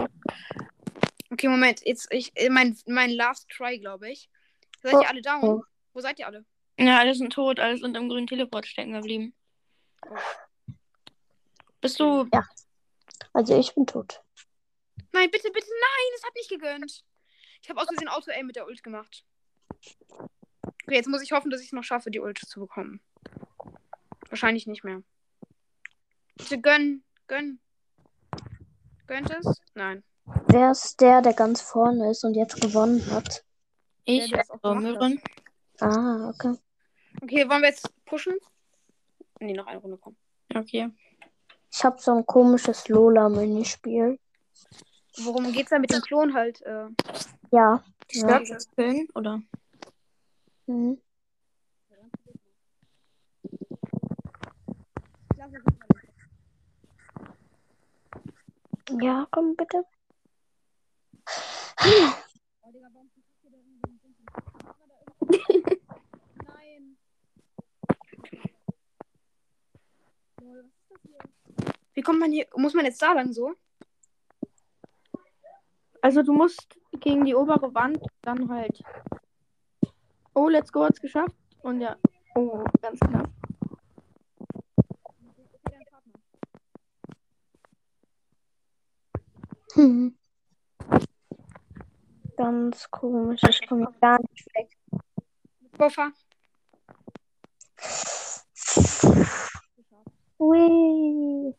Okay, 1.30 1.48
Moment. 1.48 1.80
Jetzt, 1.84 2.12
ich, 2.12 2.30
äh, 2.36 2.50
mein, 2.50 2.76
mein 2.86 3.10
Last 3.10 3.48
Try, 3.48 3.78
glaube 3.78 4.10
ich. 4.10 4.28
Seid 4.82 4.94
Oh, 4.94 5.00
ihr 5.00 5.08
alle 5.08 5.22
down? 5.22 5.42
oh. 5.42 5.62
Wo 5.94 6.00
seid 6.00 6.18
ihr 6.18 6.26
alle? 6.26 6.44
Ja, 6.78 6.98
alle 6.98 7.14
sind 7.14 7.32
tot, 7.32 7.60
alle 7.60 7.78
sind 7.78 7.96
im 7.96 8.08
grünen 8.08 8.26
Teleport 8.26 8.66
stecken 8.66 8.92
geblieben. 8.92 9.34
Bist 11.80 11.98
du. 11.98 12.28
Also 13.32 13.58
ich 13.58 13.74
bin 13.74 13.86
tot. 13.86 14.23
Nein, 15.14 15.30
bitte, 15.30 15.48
bitte, 15.52 15.68
nein, 15.68 16.12
es 16.16 16.24
hat 16.24 16.34
nicht 16.34 16.50
gegönnt. 16.50 17.04
Ich 17.62 17.70
habe 17.70 17.80
aus 17.80 17.86
Versehen 17.86 18.08
Auto-Aim 18.08 18.46
mit 18.46 18.56
der 18.56 18.66
Ult 18.66 18.82
gemacht. 18.82 19.24
Okay, 20.18 20.96
jetzt 20.96 21.06
muss 21.06 21.22
ich 21.22 21.30
hoffen, 21.30 21.52
dass 21.52 21.60
ich 21.60 21.68
es 21.68 21.72
noch 21.72 21.84
schaffe, 21.84 22.10
die 22.10 22.18
Ult 22.18 22.38
zu 22.38 22.58
bekommen. 22.58 23.00
Wahrscheinlich 24.28 24.66
nicht 24.66 24.82
mehr. 24.82 25.02
Bitte 26.34 26.60
gönn, 26.60 27.04
gönn. 27.28 27.60
Gönnt 29.06 29.30
es? 29.30 29.60
Nein. 29.74 30.02
Wer 30.48 30.72
ist 30.72 31.00
der, 31.00 31.22
der 31.22 31.34
ganz 31.34 31.60
vorne 31.60 32.10
ist 32.10 32.24
und 32.24 32.34
jetzt 32.34 32.60
gewonnen 32.60 33.08
hat? 33.12 33.44
Ich, 34.04 34.32
der. 34.32 34.44
Ah, 35.78 36.28
okay. 36.28 36.56
Okay, 37.22 37.48
wollen 37.48 37.62
wir 37.62 37.68
jetzt 37.68 37.88
pushen? 38.04 38.34
Nee, 39.38 39.52
noch 39.52 39.68
eine 39.68 39.78
Runde 39.78 39.96
kommen. 39.96 40.16
Okay. 40.52 40.90
Ich 41.70 41.84
habe 41.84 42.00
so 42.00 42.16
ein 42.16 42.26
komisches 42.26 42.88
Lola-Minispiel. 42.88 44.18
Worum 45.18 45.52
geht's 45.52 45.70
da 45.70 45.78
mit 45.78 45.92
dem 45.92 46.00
Klon 46.02 46.34
halt? 46.34 46.60
Äh, 46.62 46.88
Ja. 47.50 47.82
Ja. 48.12 48.40
ja. 48.40 48.58
Killen, 48.76 49.08
oder? 49.14 49.42
Mhm. 50.66 51.00
Ja, 59.00 59.26
komm 59.30 59.56
bitte. 59.56 59.84
Nein. 66.46 66.96
Wie 71.94 72.02
kommt 72.02 72.18
man 72.20 72.32
hier? 72.32 72.46
Muss 72.56 72.74
man 72.74 72.84
jetzt 72.84 73.00
da 73.00 73.12
lang 73.12 73.32
so? 73.32 73.54
Also 76.04 76.22
du 76.22 76.34
musst 76.34 76.78
gegen 77.00 77.24
die 77.24 77.34
obere 77.34 77.74
Wand 77.74 77.98
dann 78.20 78.50
halt. 78.50 78.78
Oh, 80.34 80.50
let's 80.50 80.70
go 80.70 80.84
hat's 80.84 81.00
geschafft. 81.00 81.34
Und 81.62 81.80
ja. 81.80 81.96
Oh, 82.34 82.62
ganz 82.82 83.00
knapp. 83.00 83.30
Hm. 89.72 90.14
Ganz 92.36 92.90
komisch. 92.90 93.40
Ich 93.48 93.66
komme 93.66 93.88
gar 93.98 94.18
nicht 94.20 94.46
weg. 94.54 94.76
Buffer. 95.78 96.12
Ui. 100.38 101.54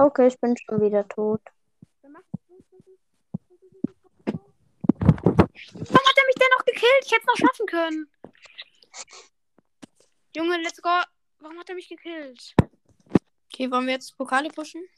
Okay, 0.00 0.28
ich 0.28 0.38
bin 0.38 0.56
schon 0.56 0.80
wieder 0.80 1.08
tot. 1.08 1.42
Warum 2.04 2.16
hat 6.06 6.16
er 6.16 6.26
mich 6.26 6.36
denn 6.36 6.48
noch 6.56 6.64
gekillt? 6.64 7.04
Ich 7.04 7.10
hätte 7.10 7.22
es 7.22 7.26
noch 7.26 7.36
schaffen 7.36 7.66
können. 7.66 8.08
Junge, 10.36 10.62
let's 10.62 10.80
go. 10.80 11.02
Warum 11.40 11.58
hat 11.58 11.68
er 11.68 11.74
mich 11.74 11.88
gekillt? 11.88 12.54
Okay, 13.52 13.68
wollen 13.72 13.86
wir 13.86 13.94
jetzt 13.94 14.16
Pokale 14.16 14.50
pushen? 14.50 14.88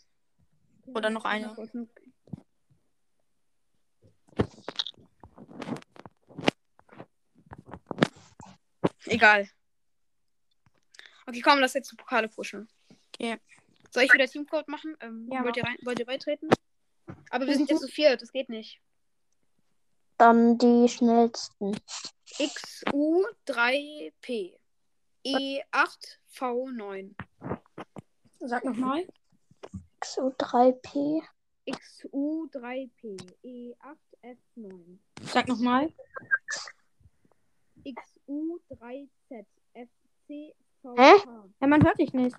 Oder 0.84 1.08
noch 1.08 1.24
eine? 1.24 1.56
Egal. 9.06 9.48
Okay, 11.26 11.40
komm, 11.40 11.60
lass 11.60 11.72
jetzt 11.72 11.90
die 11.90 11.96
Pokale 11.96 12.28
pushen. 12.28 12.68
Okay. 13.14 13.40
Soll 13.90 14.04
ich 14.04 14.12
wieder 14.12 14.26
Teamcode 14.26 14.68
machen? 14.68 14.96
Ähm, 15.00 15.28
Ja, 15.32 15.44
wollt, 15.44 15.56
ihr 15.56 15.64
rein, 15.64 15.76
wollt 15.82 15.98
ihr 15.98 16.06
beitreten? 16.06 16.48
Aber 17.30 17.46
wir 17.46 17.54
sind 17.54 17.70
jetzt 17.70 17.82
zu 17.82 17.88
viert, 17.88 18.22
das 18.22 18.32
geht 18.32 18.48
nicht. 18.48 18.80
Dann 20.16 20.58
die 20.58 20.88
schnellsten. 20.88 21.76
XU3P. 22.38 24.56
E 25.22 25.60
E8V9. 25.62 27.14
Sag 28.40 28.64
nochmal. 28.64 29.06
XU3P. 30.00 31.22
XU3P. 31.66 33.16
E8F9. 33.44 34.98
Sag 35.22 35.48
nochmal. 35.48 35.92
XU3Z. 37.84 39.46
FCVK. 39.74 40.96
Hä? 40.96 41.12
Ja, 41.60 41.66
man 41.66 41.84
hört 41.84 41.98
dich 41.98 42.12
nicht. 42.12 42.36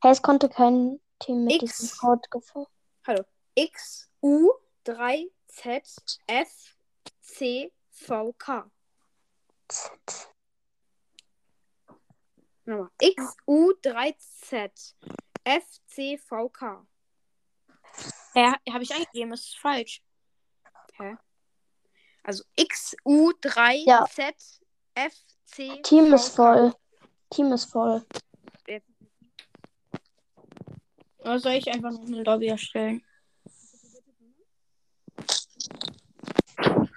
Hey, 0.00 0.12
es 0.12 0.22
konnte 0.22 0.48
kein 0.48 1.00
Team 1.18 1.42
mit 1.42 1.60
X. 1.60 1.78
diesem 1.78 1.98
Code 1.98 2.28
gefunden. 2.30 2.70
Hallo. 3.04 3.24
XU3Z. 3.58 6.20
FCVK. 6.28 8.70
Nochmal. 12.64 12.90
XU3Z. 13.02 14.94
FCVK. 15.44 16.86
Ja, 18.34 18.54
habe 18.70 18.84
ich 18.84 18.94
eingegeben, 18.94 19.30
das 19.30 19.40
ist 19.40 19.58
falsch. 19.58 20.04
Also 22.22 22.44
XU3Z. 22.56 23.82
Ja. 23.84 24.06
FC. 24.94 25.82
Team 25.82 26.12
ist 26.12 26.36
voll. 26.36 26.72
Team 27.30 27.50
ist 27.52 27.64
voll. 27.64 28.06
Oder 31.20 31.38
soll 31.38 31.52
ich 31.52 31.68
einfach 31.68 31.90
noch 31.90 32.06
eine 32.06 32.22
Lobby 32.22 32.48
erstellen? 32.48 33.02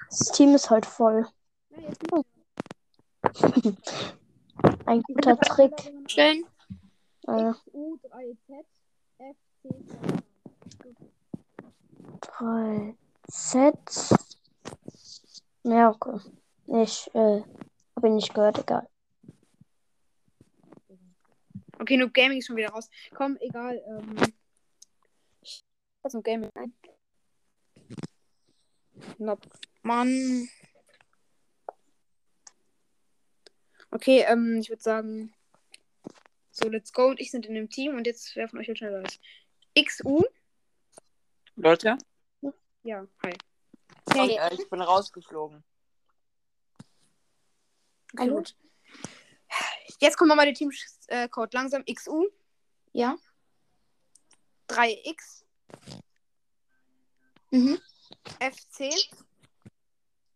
Das 0.09 0.31
Team 0.33 0.53
ist 0.55 0.69
halt 0.69 0.85
voll. 0.85 1.25
Ein 4.85 5.01
guter 5.03 5.39
Trick. 5.39 5.73
Stellen? 6.07 6.43
Äh, 7.27 7.31
XU3Z. 7.31 8.65
FCVK. 9.17 10.23
3 12.21 12.95
Z. 13.27 13.75
Ja, 15.63 15.89
okay. 15.89 16.19
Ich, 16.67 17.09
äh, 17.13 17.41
hab 17.95 18.03
ihn 18.03 18.15
nicht 18.15 18.33
gehört, 18.33 18.59
egal. 18.59 18.87
Okay, 21.81 21.97
Noob 21.97 22.13
Gaming 22.13 22.37
ist 22.37 22.45
schon 22.45 22.57
wieder 22.57 22.69
raus. 22.69 22.91
Komm, 23.15 23.37
egal. 23.41 23.83
Ähm, 23.87 24.15
was 26.03 26.13
Noob 26.13 26.23
Gaming 26.23 26.51
ein? 26.53 26.75
Nope. 29.17 29.49
Mann. 29.81 30.47
Okay, 33.89 34.23
ähm, 34.27 34.57
ich 34.61 34.69
würde 34.69 34.83
sagen. 34.83 35.33
So, 36.51 36.69
let's 36.69 36.93
go. 36.93 37.07
Und 37.07 37.19
ich 37.19 37.31
sind 37.31 37.47
in 37.47 37.55
dem 37.55 37.67
Team 37.67 37.95
und 37.95 38.05
jetzt 38.05 38.35
wer 38.35 38.47
von 38.47 38.59
euch 38.59 38.67
jetzt 38.67 38.77
schneller 38.77 39.03
ist. 39.03 39.19
XU? 39.75 40.23
Leute, 41.55 41.97
Ja, 42.83 43.07
hi. 43.23 43.33
und, 44.13 44.29
äh, 44.29 44.53
ich 44.53 44.69
bin 44.69 44.81
rausgeflogen. 44.81 45.63
Okay, 48.13 48.23
Hallo? 48.23 48.35
gut. 48.35 48.55
Jetzt 50.01 50.17
kommt 50.17 50.29
nochmal 50.29 50.47
der 50.51 50.55
Teamcode 50.55 51.53
langsam. 51.53 51.83
XU, 51.85 52.27
Ja. 52.91 53.17
3X, 54.67 55.45
Mhm. 57.51 57.79
FC, 58.39 58.89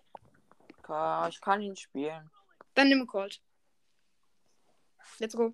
Ich 1.30 1.42
kann 1.42 1.62
ihn 1.62 1.78
spielen. 1.78 2.30
Dann 2.74 2.90
nimm 2.90 3.08
Colt. 3.08 3.42
Let's 5.20 5.36
go. 5.36 5.54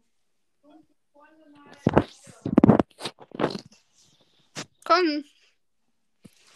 Komm. 4.83 5.23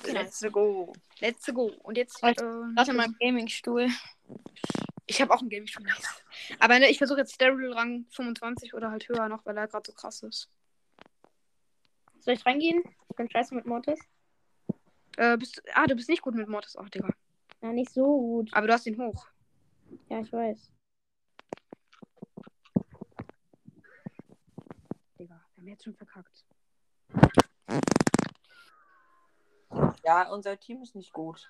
Let's 0.05 0.45
go. 0.51 0.93
Let's 1.19 1.45
go. 1.53 1.71
Und 1.83 1.97
jetzt. 1.97 2.21
Warte, 2.23 2.43
ähm, 2.43 2.73
Warte 2.75 2.93
mal, 2.93 3.07
Gaming-Stuhl. 3.19 3.89
Ich 5.05 5.21
habe 5.21 5.33
auch 5.33 5.41
einen 5.41 5.49
Gaming 5.49 5.67
schon. 5.67 5.83
Nice. 5.83 6.23
Aber 6.59 6.79
ne, 6.79 6.89
ich 6.89 6.97
versuche 6.97 7.19
jetzt 7.19 7.41
Daryl 7.41 7.73
Rang 7.73 8.05
25 8.11 8.73
oder 8.73 8.91
halt 8.91 9.07
höher 9.09 9.27
noch, 9.27 9.45
weil 9.45 9.57
er 9.57 9.67
gerade 9.67 9.85
so 9.85 9.93
krass 9.93 10.23
ist. 10.23 10.49
Soll 12.19 12.35
ich 12.35 12.45
reingehen? 12.45 12.81
Ich 13.09 13.15
bin 13.15 13.29
scheiße 13.29 13.53
mit 13.53 13.65
Mortis. 13.65 13.99
Äh, 15.17 15.37
bist, 15.37 15.61
ah, 15.73 15.85
du 15.85 15.95
bist 15.95 16.09
nicht 16.09 16.21
gut 16.21 16.35
mit 16.35 16.47
Mortis. 16.47 16.77
Ach, 16.77 16.89
Digga. 16.89 17.09
Ja, 17.61 17.73
nicht 17.73 17.91
so 17.91 18.05
gut. 18.05 18.49
Aber 18.53 18.67
du 18.67 18.73
hast 18.73 18.87
ihn 18.87 18.97
hoch. 18.97 19.27
Ja, 20.09 20.19
ich 20.21 20.31
weiß. 20.31 20.71
Digga, 25.19 25.45
wir 25.53 25.61
haben 25.61 25.67
jetzt 25.67 25.83
schon 25.83 25.95
verkackt. 25.95 26.45
Ja, 30.05 30.29
unser 30.31 30.57
Team 30.59 30.81
ist 30.81 30.95
nicht 30.95 31.13
gut. 31.13 31.49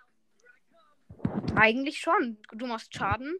Eigentlich 1.55 1.99
schon. 1.99 2.37
Du 2.51 2.67
machst 2.67 2.93
Schaden. 2.93 3.37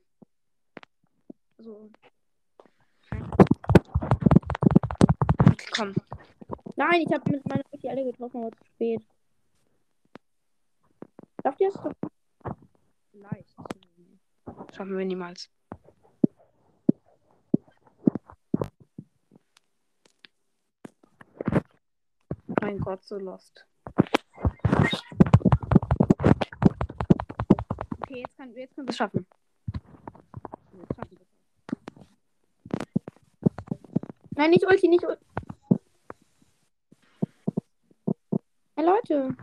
So. 1.58 1.90
Okay, 5.40 5.66
komm. 5.76 5.94
Nein, 6.76 7.02
ich 7.08 7.14
habe 7.14 7.32
mit 7.32 7.48
meiner 7.48 7.64
Ulti 7.72 7.90
alle 7.90 8.04
getroffen, 8.04 8.42
aber 8.44 8.52
zu 8.52 8.66
spät. 8.66 9.02
Schafft 11.42 11.62
ihr 11.62 11.70
es? 11.70 11.80
Vielleicht. 13.12 13.56
Schaffen 14.76 14.98
wir 14.98 15.06
niemals. 15.06 15.50
Mein 22.62 22.80
Gott, 22.80 23.04
so 23.04 23.18
lost. 23.18 23.68
Okay, 28.14 28.22
jetzt, 28.22 28.38
kann, 28.38 28.54
jetzt 28.54 28.76
können 28.76 28.88
wir 28.88 28.92
es 28.92 28.98
schaffen. 28.98 29.26
Jetzt. 30.72 31.26
Nein, 34.36 34.52
nicht 34.52 34.68
Ulti, 34.68 34.88
nicht 34.88 35.04
Ulti. 35.04 35.26
Hey 38.76 38.86
Leute. 38.86 39.36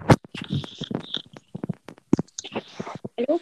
Hallo? 3.19 3.41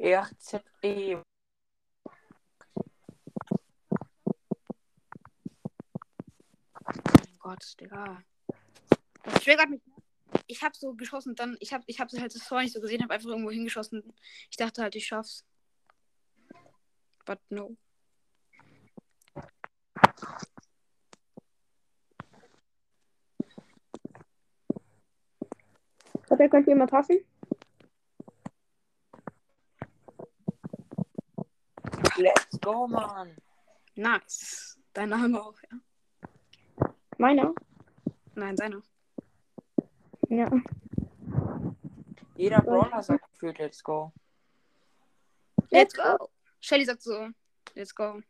RZE. 0.00 1.22
Mein 6.84 7.38
Gott, 7.38 7.74
Digga. 7.78 8.20
Das 9.22 9.34
triggert 9.44 9.70
mich. 9.70 9.91
Ich 10.52 10.62
hab 10.62 10.76
so 10.76 10.92
geschossen, 10.92 11.34
dann, 11.34 11.56
ich 11.60 11.72
hab, 11.72 11.82
ich 11.86 11.98
hab 11.98 12.12
halt 12.12 12.34
das 12.34 12.42
vorher 12.42 12.64
nicht 12.64 12.74
so 12.74 12.80
gesehen, 12.82 13.02
hab 13.02 13.10
einfach 13.10 13.30
irgendwo 13.30 13.50
hingeschossen. 13.50 14.12
Ich 14.50 14.58
dachte 14.58 14.82
halt, 14.82 14.94
ich 14.94 15.06
schaff's. 15.06 15.46
But 17.24 17.38
no. 17.48 17.74
Okay, 26.28 26.48
könnt 26.50 26.68
ihr 26.68 26.76
mal 26.76 26.86
passen? 26.86 27.20
Let's 32.18 32.60
go, 32.60 32.86
Mann. 32.86 33.34
Nice. 33.94 34.78
Dein 34.92 35.08
Name 35.08 35.42
auch, 35.42 35.58
ja. 35.62 35.78
Meiner? 37.16 37.54
Nein, 38.34 38.54
seiner. 38.58 38.82
Ja. 40.32 40.50
Jeder 42.36 42.62
Brawler 42.62 43.02
sagt 43.02 43.30
gefühlt 43.32 43.58
Let's 43.58 43.84
go. 43.84 44.12
Let's 45.68 45.92
go. 45.92 46.30
Shelly 46.58 46.86
sagt 46.86 47.02
so. 47.02 47.28
Let's 47.74 47.94
go. 47.94 48.22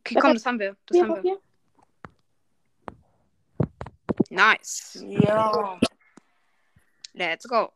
Okay, 0.00 0.14
komm, 0.18 0.32
das 0.32 0.46
haben 0.46 0.58
wir. 0.58 0.74
Das 0.86 0.98
haben 0.98 1.14
wir. 1.14 1.20
hier. 1.20 1.40
Nice. 4.30 5.04
Ja. 5.06 5.78
Let's 7.12 7.46
go. 7.46 7.70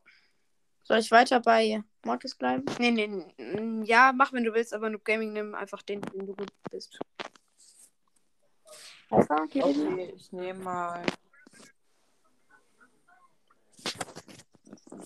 Soll 0.85 1.01
ich 1.01 1.11
weiter 1.11 1.41
bei 1.41 1.83
Mortis 2.03 2.35
bleiben? 2.35 2.65
Nee, 2.79 2.93
nee, 2.93 3.07
nee. 3.07 3.85
Ja, 3.85 4.11
mach, 4.15 4.33
wenn 4.33 4.45
du 4.45 4.55
willst, 4.55 4.73
aber 4.73 4.89
Noob 4.89 5.05
Gaming 5.05 5.35
nimm 5.35 5.55
einfach 5.55 5.83
den, 5.83 6.01
den 6.01 6.27
du 6.27 6.35
gut 6.35 6.51
bist. 6.71 6.99
Hier 9.11 9.67
oben? 9.67 9.93
Okay, 9.95 10.13
ich 10.17 10.33
nehme 10.33 10.63
mal. 10.63 11.05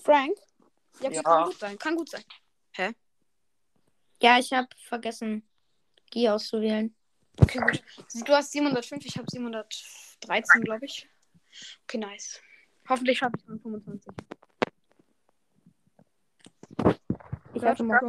Frank? 0.01 0.37
Ja, 0.99 1.07
okay, 1.09 1.15
Ja. 1.15 1.21
kann 1.23 1.45
gut 1.45 1.59
sein. 1.59 1.77
Kann 1.79 1.95
gut 1.95 2.09
sein. 2.09 2.23
Ja, 4.21 4.39
ich 4.39 4.53
habe 4.53 4.69
vergessen, 4.77 5.45
G 6.09 6.29
auszuwählen. 6.29 6.95
Okay, 7.41 7.59
gut. 7.59 7.83
Du 8.25 8.33
hast 8.33 8.51
705, 8.53 9.05
ich 9.05 9.17
habe 9.17 9.27
713, 9.29 10.61
glaube 10.61 10.85
ich. 10.85 11.09
Okay, 11.83 11.97
nice. 11.97 12.41
Hoffentlich 12.87 13.17
schaffe 13.17 13.33
ich 13.37 13.45
dann 13.45 13.59
25. 13.59 14.13
Ich 17.53 17.63
hatte 17.63 17.83
mal. 17.83 17.99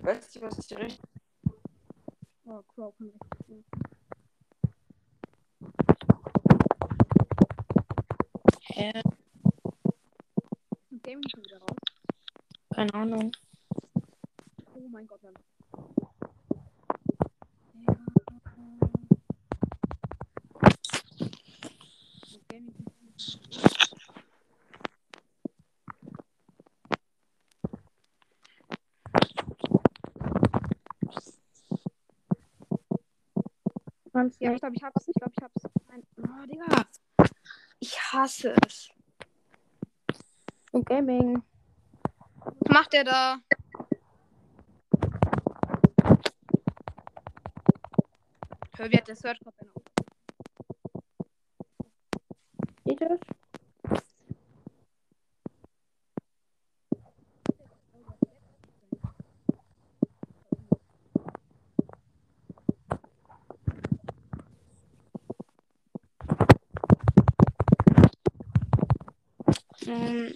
Weißt 0.00 0.36
du, 0.36 0.40
was 0.40 0.58
ich 0.58 0.76
richtig. 0.76 1.00
Oh, 2.44 2.62
Crow 2.74 2.92
kann 2.96 3.10
richtig 3.10 3.46
gut. 3.46 3.64
Hä? 8.72 8.92
Gaming 11.02 11.28
schon 11.28 11.44
wieder 11.44 11.58
raus. 11.58 11.76
Keine 12.74 12.94
Ahnung. 12.94 13.32
Oh 14.74 14.88
mein 14.90 15.06
Gott, 15.06 15.20
dann. 15.22 15.34
Kannst 34.12 34.40
Ja, 34.40 34.52
ich 34.52 34.60
glaube, 34.60 34.76
ich 34.76 34.82
hab's. 34.82 35.08
Ich 35.08 35.14
glaube, 35.14 35.32
ich 35.34 35.42
hab's. 35.42 35.62
Nein. 35.88 36.02
Oh, 36.18 36.46
Digga. 36.46 36.84
Ich 37.78 38.09
hasse 38.20 38.54
es. 38.66 38.90
Und 40.72 40.86
Gaming. 40.86 41.42
Was 42.44 42.72
macht 42.72 42.92
der 42.92 43.04
da? 43.04 43.40
Hör, 48.76 48.90
wie 48.90 48.96
hat 48.96 49.08
der 49.08 49.16
Search 49.16 49.40
gerade 49.40 49.56
Geht 52.84 53.00
es? 53.02 53.20
Ähm, 69.90 70.32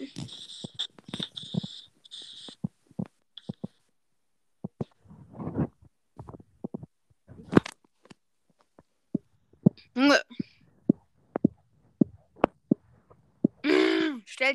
Junge. 10.04 10.20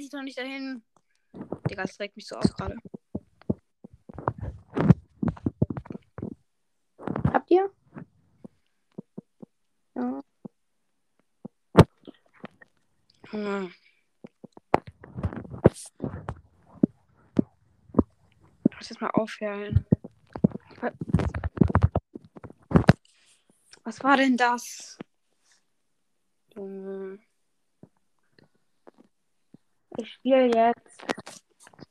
Dich 0.10 0.18
doch 0.18 0.24
nicht 0.24 0.40
dahin. 0.40 0.82
Digga, 1.70 1.84
das 1.84 2.00
regt 2.00 2.16
mich 2.16 2.26
so 2.26 2.36
auf 2.36 2.52
gerade. 2.56 2.76
Habt 7.32 7.52
ihr? 7.52 7.72
Ja. 9.94 10.24
Junge. 13.32 13.72
Lass 18.72 18.90
jetzt 18.90 19.02
mal 19.02 19.12
aufhören. 19.12 19.86
Was 23.84 24.04
war 24.04 24.18
denn 24.18 24.36
das? 24.38 24.98
Junge. 26.56 27.20
Ich 30.22 30.32
spiele 30.32 30.48
jetzt. 30.54 31.06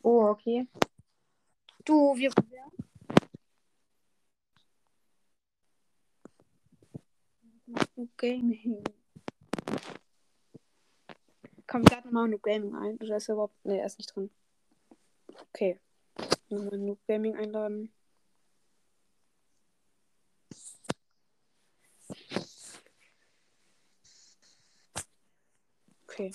Oh, 0.02 0.28
okay. 0.28 0.68
Du, 1.84 2.14
wir. 2.14 2.30
Gaming. 8.18 8.84
Komm, 11.66 11.82
ich 11.82 11.90
lade 11.90 12.06
nochmal 12.06 12.28
Noob 12.28 12.42
Gaming 12.42 12.74
ein. 12.74 12.96
Oder 12.98 13.16
ist 13.16 13.28
er 13.28 13.34
überhaupt. 13.34 13.64
Ne, 13.64 13.78
er 13.80 13.86
ist 13.86 13.98
nicht 13.98 14.14
drin. 14.14 14.30
Okay. 15.48 15.80
Nochmal 16.50 16.78
Noob 16.78 16.98
Gaming 17.06 17.34
einladen. 17.36 17.92
Okay. 26.04 26.34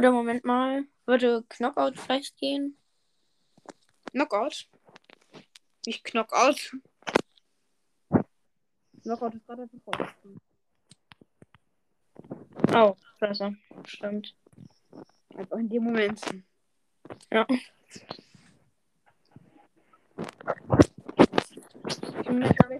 Oder 0.00 0.12
Moment 0.12 0.46
mal. 0.46 0.86
Würde 1.04 1.44
Knockout 1.50 1.98
vielleicht 1.98 2.34
gehen? 2.38 2.74
Knockout. 4.12 4.66
Nicht 5.84 6.04
Knockout. 6.04 6.74
Knockout 9.02 9.34
ist 9.34 9.46
gerade 9.46 9.68
raus. 9.86 10.08
Oh, 12.74 12.96
besser. 13.18 13.52
Stimmt. 13.84 14.34
Einfach 15.36 15.58
in 15.58 15.68
dem 15.68 15.84
Moment. 15.84 16.18
Ja. 17.30 17.46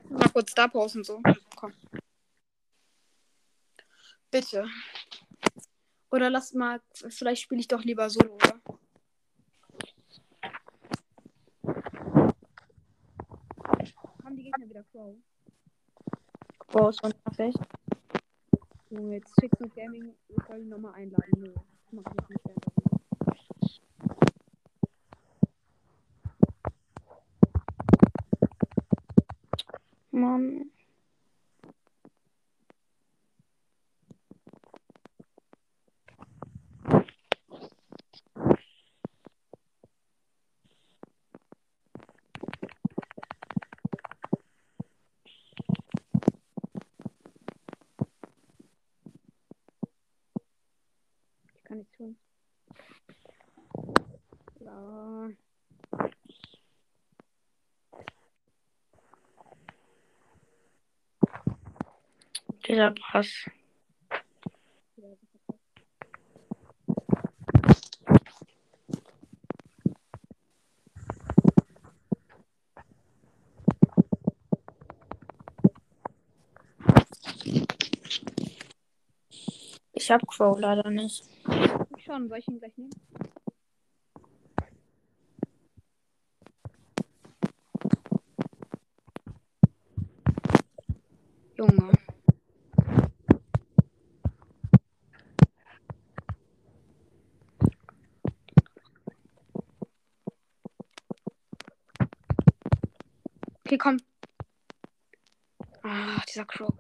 Mal 0.09 0.31
kurz 0.33 0.55
da 0.55 0.69
pausen 0.69 1.05
so. 1.05 1.21
Komm. 1.55 1.75
Bitte. 4.31 4.67
Oder 6.11 6.29
lass 6.31 6.53
mal, 6.55 6.81
vielleicht 7.09 7.43
spiele 7.43 7.61
ich 7.61 7.69
doch 7.69 7.83
lieber 7.85 8.11
solo, 8.11 8.35
oder? 8.35 8.61
Haben 14.25 14.37
die 14.37 14.43
Gegner 14.45 14.69
wieder 14.69 14.85
Crow? 14.91 15.17
Groß 16.69 17.01
und 17.03 17.15
nervig. 17.25 17.55
Junge, 18.91 19.15
jetzt 19.17 19.33
Fix 19.41 19.59
mit 19.61 19.75
Gaming, 19.75 20.15
wir 20.29 20.45
sollen 20.49 20.69
nochmal 20.69 20.95
einladen. 20.95 21.55
Das 21.55 21.93
mach 21.93 22.03
ich 22.07 22.29
nicht 22.29 22.43
selber. 22.43 22.61
Mann. 30.11 30.71
Ich 51.55 51.65
kann 51.65 51.79
nichts 51.79 51.97
tun. 51.97 52.17
Ja. 54.61 55.31
Dieser 62.71 62.93
Pass. 62.93 63.51
Ich 79.93 80.11
hab 80.13 80.25
Crow 80.29 80.57
leider 80.61 80.91
nicht. 80.91 81.25
Ich 81.97 82.05
schon, 82.05 82.29
soll 82.29 82.39
ich 82.39 82.47
ihn 82.47 82.61
gleich 82.61 82.77
nehmen? 82.77 82.91
Junge. 91.57 91.91
Okay, 103.71 103.79
komm. 103.79 103.99
Ah, 105.85 106.21
dieser 106.29 106.45
Crow. 106.45 106.75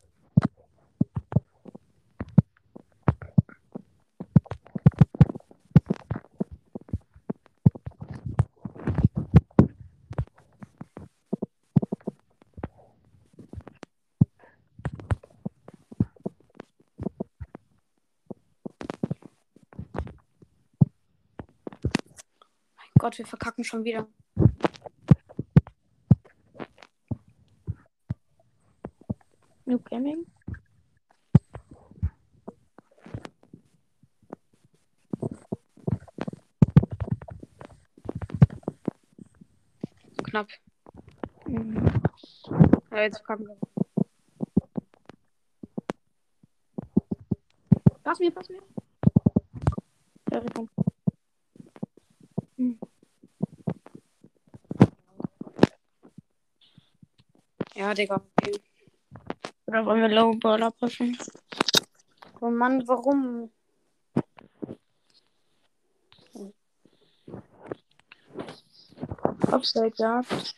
Mein 22.76 22.88
Gott, 22.98 23.16
wir 23.16 23.26
verkacken 23.26 23.62
schon 23.62 23.84
wieder. 23.84 24.08
Gaming. 29.90 30.24
Knapp. 40.24 40.48
Mhm. 41.46 42.02
Ja, 42.92 43.02
jetzt 43.02 43.16
verkacken 43.18 43.48
wir. 43.48 43.56
Pass 48.04 48.20
mir, 48.20 48.30
pass 48.30 48.48
mir. 48.48 48.62
Ja, 50.32 50.42
komm. 50.54 50.68
Ja, 57.74 57.94
Digga. 57.94 58.20
Oder 59.70 59.86
wollen 59.86 60.00
wir 60.00 60.08
Low 60.08 60.34
Baller 60.34 60.72
pushen? 60.72 61.16
Oh 62.40 62.50
Mann, 62.50 62.82
warum? 62.88 63.52
Upside 69.52 69.92
Jagd. 69.94 70.56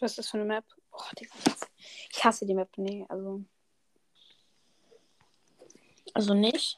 Was 0.00 0.10
ist 0.10 0.18
das 0.18 0.30
für 0.30 0.38
eine 0.38 0.46
Map? 0.46 0.64
Oh, 0.90 0.98
Digga, 1.18 1.32
ich 1.36 1.46
hasse, 1.46 1.66
ich 2.24 2.26
hasse 2.26 2.46
die 2.46 2.54
Map. 2.54 2.70
Nee, 2.78 3.04
also. 3.10 3.44
Also 6.14 6.32
nicht. 6.32 6.74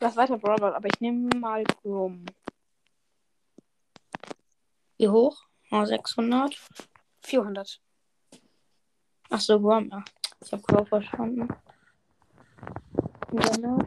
Lass 0.00 0.16
weiter 0.16 0.36
Brawl, 0.36 0.74
aber 0.74 0.88
ich 0.88 1.00
nehme 1.00 1.30
mal 1.38 1.62
Chrome. 1.62 2.24
Wie 4.98 5.08
hoch? 5.08 5.46
Oh, 5.70 5.84
600. 5.84 6.58
400. 7.22 7.80
Ach 9.30 9.40
so, 9.40 9.60
Grom. 9.60 9.90
Ja. 9.90 10.04
Ich 10.44 10.52
hab 10.52 10.62
Crow 10.64 10.88
verstanden. 10.88 11.46
Genau. 13.30 13.78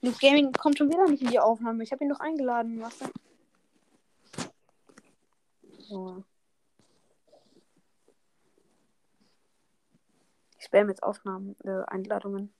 Luke 0.00 0.18
Gaming 0.18 0.50
kommt 0.52 0.78
schon 0.78 0.88
wieder 0.88 1.06
nicht 1.10 1.22
in 1.22 1.28
die 1.28 1.38
Aufnahme. 1.38 1.82
Ich 1.82 1.92
habe 1.92 2.02
ihn 2.04 2.10
doch 2.10 2.20
eingeladen, 2.20 2.80
was 2.80 2.98
denn? 2.98 3.12
So. 5.92 6.24
Ich 10.58 10.64
spam 10.64 10.88
jetzt 10.88 11.02
Aufnahmen, 11.02 11.54
äh, 11.64 11.82
Einladungen. 11.86 12.50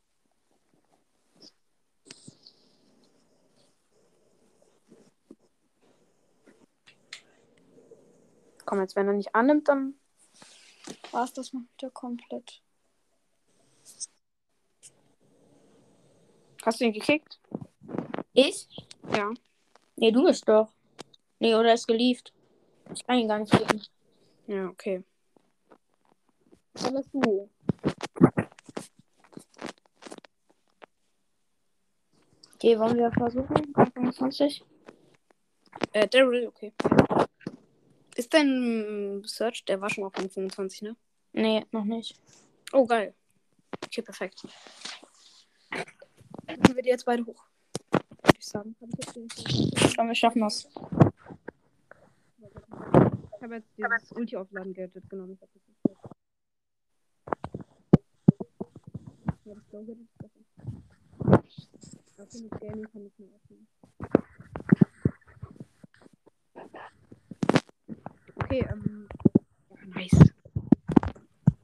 Komm, 8.67 8.81
jetzt, 8.81 8.97
wenn 8.97 9.07
er 9.07 9.15
nicht 9.15 9.35
annimmt, 9.35 9.69
dann 9.69 9.95
war 11.11 11.25
es 11.25 11.33
das 11.33 11.55
mal 11.55 11.63
wieder 11.79 11.91
komplett. 11.91 12.61
Hast 16.67 16.81
du 16.81 16.85
ihn 16.85 16.93
gekickt? 16.93 17.41
Ich? 18.35 18.69
Ja. 19.17 19.33
Nee, 19.97 20.13
du 20.13 20.23
bist 20.25 20.47
doch. 20.47 20.71
Nee, 21.39 21.55
oder 21.55 21.73
ist 21.73 21.87
gelieft. 21.87 22.35
Ich 22.95 23.07
kann 23.07 23.19
ihn 23.19 23.29
gar 23.29 23.39
nicht 23.39 23.53
geben. 23.53 23.83
Ja, 24.47 24.69
okay. 24.69 25.03
Dann 26.75 26.95
bist 26.95 27.09
du. 27.13 27.49
Okay, 32.55 32.79
wollen 32.79 32.97
wir 32.97 33.11
versuchen? 33.13 33.75
25? 33.95 34.65
Äh, 35.93 36.07
Daryl, 36.09 36.47
okay. 36.47 36.73
Ist 38.15 38.33
dein 38.33 39.23
Search, 39.25 39.65
der 39.65 39.81
war 39.81 39.91
schon 39.91 40.05
auf 40.05 40.13
25, 40.13 40.83
ne? 40.83 40.97
Nee, 41.33 41.65
noch 41.73 41.85
nicht. 41.85 42.15
Oh, 42.73 42.87
geil. 42.87 43.15
Okay, 43.85 44.03
perfekt. 44.03 44.47
Dann 46.47 46.77
wir 46.77 46.83
die 46.83 46.91
jetzt 46.91 47.05
beide 47.05 47.25
hoch. 47.27 47.45
Würde 47.91 48.39
ich 48.39 48.47
sagen. 48.47 48.77
Komm, 49.97 50.09
wir 50.09 50.15
schaffen 50.15 50.43
das. 50.43 50.69
Ich 53.43 53.45
habe 53.45 53.57
jetzt 53.57 53.77
dieses 53.77 54.13
Ulti-Aufladen-Gadget 54.13 55.11
genommen. 55.11 55.33
Ich 55.33 55.43
hab 55.43 55.53
das 55.53 55.67
nicht 55.67 55.83
gehört. 55.83 55.99
Ja, 59.45 59.55
das 59.73 59.99
ist 59.99 60.17
besser. 60.17 60.39
Okay, 62.19 62.43
mit 62.43 62.61
Gaming 62.61 62.89
kann 62.93 63.05
ich 63.05 63.19
nur 63.19 63.31
öffnen. 63.35 63.67
Okay, 68.37 68.65
ähm. 68.71 69.09
Ja, 69.71 69.87
nice. 69.87 70.33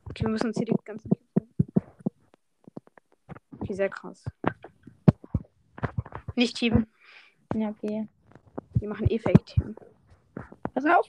Okay, 0.07 0.25
wir 0.25 0.31
müssen 0.31 0.49
uns 0.49 0.57
hier 0.57 0.67
die 0.67 0.75
ganzen. 0.85 1.13
Okay, 3.61 3.75
sehr 3.75 3.89
krass. 3.89 4.25
Nicht 6.35 6.57
Team. 6.57 6.89
Ja, 7.55 7.69
okay. 7.69 8.09
Wir 8.75 8.89
machen 8.89 9.09
eh 9.09 9.21
Fake-Team. 9.21 9.77
Pass 10.75 10.85
auf. 10.85 11.09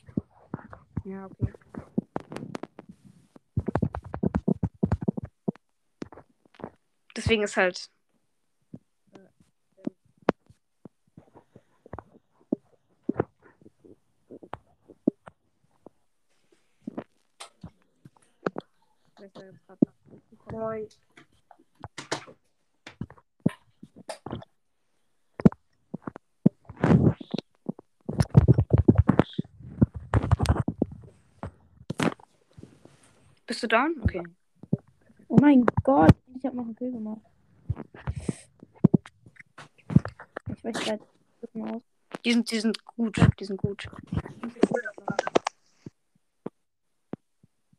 Ja, 1.09 1.25
okay. 1.25 1.51
Deswegen 7.15 7.41
ist 7.41 7.57
halt. 7.57 7.89
Bist 33.59 33.73
du 33.73 33.75
down? 33.75 34.01
Okay. 34.03 34.23
Oh 35.27 35.35
mein 35.41 35.65
Gott. 35.83 36.15
Ich 36.33 36.45
hab 36.45 36.53
noch 36.53 36.63
einen 36.63 36.77
Kill 36.77 36.93
gemacht. 36.93 37.19
Ich 40.55 40.63
weiß 40.63 40.79
gleich 40.79 41.01
aus. 41.55 41.81
Die 42.23 42.31
sind, 42.31 42.49
die 42.49 42.59
sind 42.61 42.85
gut. 42.85 43.19
Die 43.37 43.43
sind 43.43 43.57
gut. 43.57 43.89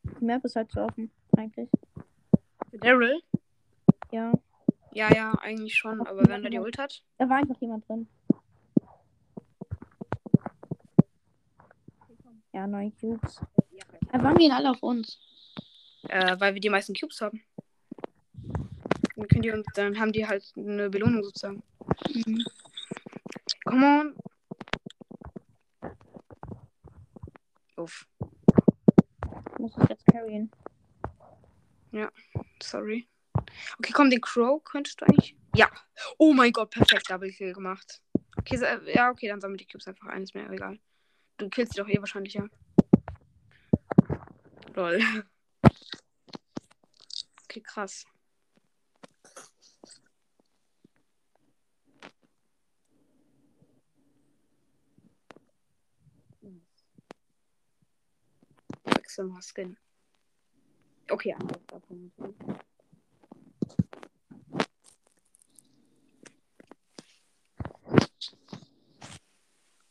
Die 0.05 0.22
Map 0.22 0.45
ist 0.45 0.55
halt 0.55 0.70
so 0.70 0.83
offen, 0.83 1.11
eigentlich. 1.35 1.70
Daryl? 2.72 3.22
Ja. 4.12 4.35
Ja, 4.93 5.14
ja, 5.14 5.33
eigentlich 5.41 5.74
schon. 5.74 6.07
Aber 6.07 6.28
wenn 6.28 6.45
er 6.45 6.51
die 6.51 6.59
Ult 6.59 6.76
hat. 6.76 7.03
Da 7.16 7.26
war 7.26 7.39
einfach 7.39 7.59
jemand 7.59 7.89
drin. 7.89 8.07
Ja, 12.53 12.66
neun 12.66 12.95
Cubes. 13.01 13.41
Da 14.12 14.22
waren 14.22 14.37
die 14.37 14.51
alle 14.51 14.72
auf 14.72 14.83
uns. 14.83 15.30
Äh, 16.11 16.41
weil 16.41 16.55
wir 16.55 16.61
die 16.61 16.71
meisten 16.71 16.93
Cubes 16.95 17.21
haben. 17.21 17.41
Dann, 19.15 19.29
können 19.29 19.43
die, 19.43 19.51
uns- 19.53 19.67
dann 19.75 19.99
haben 19.99 20.11
die 20.13 20.27
halt 20.27 20.45
eine 20.57 20.91
Belohnung 20.91 21.23
sozusagen. 21.23 21.63
Mhm. 22.13 22.45
Come 23.65 23.87
on. 23.87 24.17
Uff, 27.77 28.07
Ich 29.53 29.59
muss 29.59 29.73
es 29.77 29.89
jetzt 29.89 30.07
carryen. 30.07 30.51
sorry. 32.61 33.09
Okay, 33.79 33.93
komm, 33.93 34.11
den 34.11 34.21
Crow 34.21 34.63
könntest 34.65 35.01
du 35.01 35.07
eigentlich. 35.07 35.37
Ja. 35.55 35.71
Oh 36.19 36.33
mein 36.33 36.53
Gott, 36.53 36.71
perfekt 36.71 37.09
Double 37.09 37.31
Kill 37.31 37.53
gemacht. 37.53 38.03
Okay, 38.37 38.57
so, 38.57 38.65
ja, 38.65 39.11
okay, 39.11 39.29
dann 39.29 39.41
sammel 39.41 39.57
die 39.57 39.67
Cubes 39.67 39.87
einfach 39.87 40.09
ein, 40.09 40.23
ist 40.25 40.35
mir 40.35 40.51
egal. 40.51 40.79
Du 41.39 41.49
killst 41.49 41.75
die 41.75 41.81
doch 41.81 41.89
eh 41.89 41.99
wahrscheinlich, 42.01 42.35
ja. 42.35 42.49
Lol. 44.75 45.01
Krass. 47.73 48.05
Wechsel 58.83 59.27
mal 59.27 59.41
Skin. 59.41 59.77
Okay, 61.09 61.37
davon. 61.68 62.12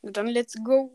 Na 0.01 0.11
Dann 0.11 0.27
let's 0.27 0.55
go. 0.61 0.91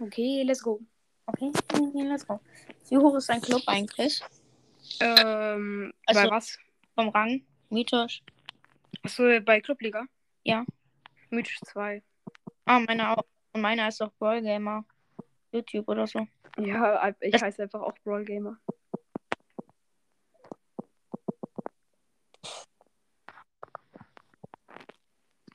Okay, 0.00 0.44
let's 0.44 0.62
go. 0.62 0.80
Okay, 1.26 1.52
let's 2.08 2.26
go. 2.26 2.40
Wie 2.90 2.98
hoch 2.98 3.14
ist 3.16 3.28
dein 3.28 3.40
Club 3.40 3.62
eigentlich? 3.66 4.20
Ähm, 5.00 5.92
Also- 6.06 6.22
bei 6.22 6.30
was? 6.30 6.58
Vom 6.94 7.08
Rang? 7.08 7.42
Mythos? 7.70 8.20
Achso, 9.02 9.22
bei 9.40 9.60
Clubliga? 9.60 10.04
Ja. 10.42 10.64
Mythisch 11.30 11.60
2. 11.64 12.02
Ah, 12.66 12.80
meiner 12.80 13.16
auch. 13.16 13.24
Und 13.52 13.62
meiner 13.62 13.88
ist 13.88 14.02
auch 14.02 14.12
Brawl 14.18 14.42
Gamer. 14.42 14.84
YouTube 15.52 15.88
oder 15.88 16.06
so. 16.06 16.26
Ja, 16.58 17.14
ich 17.20 17.32
Das- 17.32 17.42
heiße 17.42 17.62
einfach 17.62 17.80
auch 17.80 17.94
Brawl 18.04 18.24
Gamer. 18.24 18.58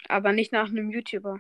Aber 0.08 0.32
nicht 0.32 0.52
nach 0.52 0.70
einem 0.70 0.90
YouTuber. 0.92 1.40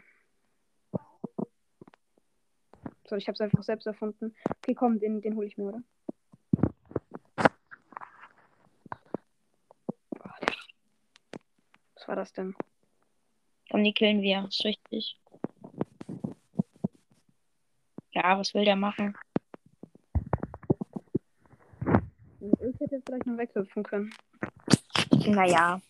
So, 3.08 3.16
ich 3.16 3.28
hab's 3.28 3.42
einfach 3.42 3.64
selbst 3.64 3.86
erfunden. 3.86 4.36
Okay, 4.58 4.74
komm, 4.74 5.00
den, 5.00 5.22
den 5.22 5.36
hole 5.36 5.48
ich 5.48 5.58
mir, 5.58 5.66
oder? 5.66 5.84
Der- 10.42 10.56
Was 11.96 12.08
war 12.08 12.16
das 12.16 12.34
denn? 12.34 12.56
Komm, 13.70 13.84
die 13.84 13.94
killen 13.94 14.22
wir. 14.22 14.46
Ist 14.48 14.64
richtig. 14.66 15.20
Ja, 18.12 18.38
was 18.40 18.54
will 18.54 18.66
der 18.66 18.76
machen? 18.76 19.16
Ich 22.42 22.80
hätte 22.80 22.96
jetzt 22.96 23.06
vielleicht 23.08 23.26
noch 23.26 23.38
weghüpfen 23.38 23.84
können. 23.84 24.14
Naja, 25.28 25.82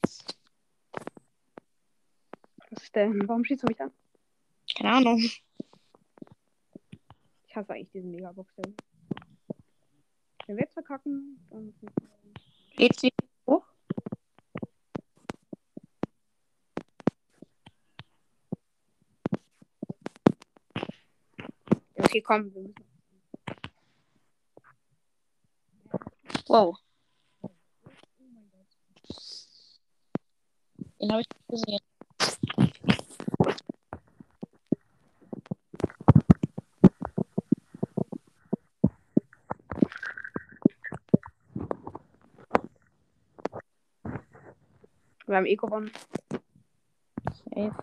Was 2.69 2.83
ist 2.83 2.95
denn? 2.95 3.27
Warum 3.27 3.43
schießt 3.45 3.63
du 3.63 3.67
mich 3.67 3.79
an? 3.81 3.91
keine 4.77 4.93
Ahnung. 4.95 5.21
Ich 7.55 7.57
hasse 7.57 7.71
eigentlich 7.71 7.91
diesen 7.91 8.11
Megabox. 8.11 8.53
Wenn 8.57 8.75
wir 10.57 10.63
jetzt 10.65 10.73
verkacken, 10.73 11.39
dann. 11.49 11.73
Geht's 12.75 13.01
wieder 13.01 13.15
hoch? 13.47 13.65
Ja, 21.95 22.03
okay, 22.03 22.21
komm. 22.21 22.53
Wir 22.53 22.63
müssen... 22.63 22.75
Wow. 26.47 26.77
Den 30.99 31.09
habe 31.09 31.21
ich 31.21 31.29
gesehen. 31.47 31.84
Wir 45.35 45.39
haben 45.39 45.47
eh 45.47 45.55
gewonnen. 45.57 45.91
Safe. 47.33 47.75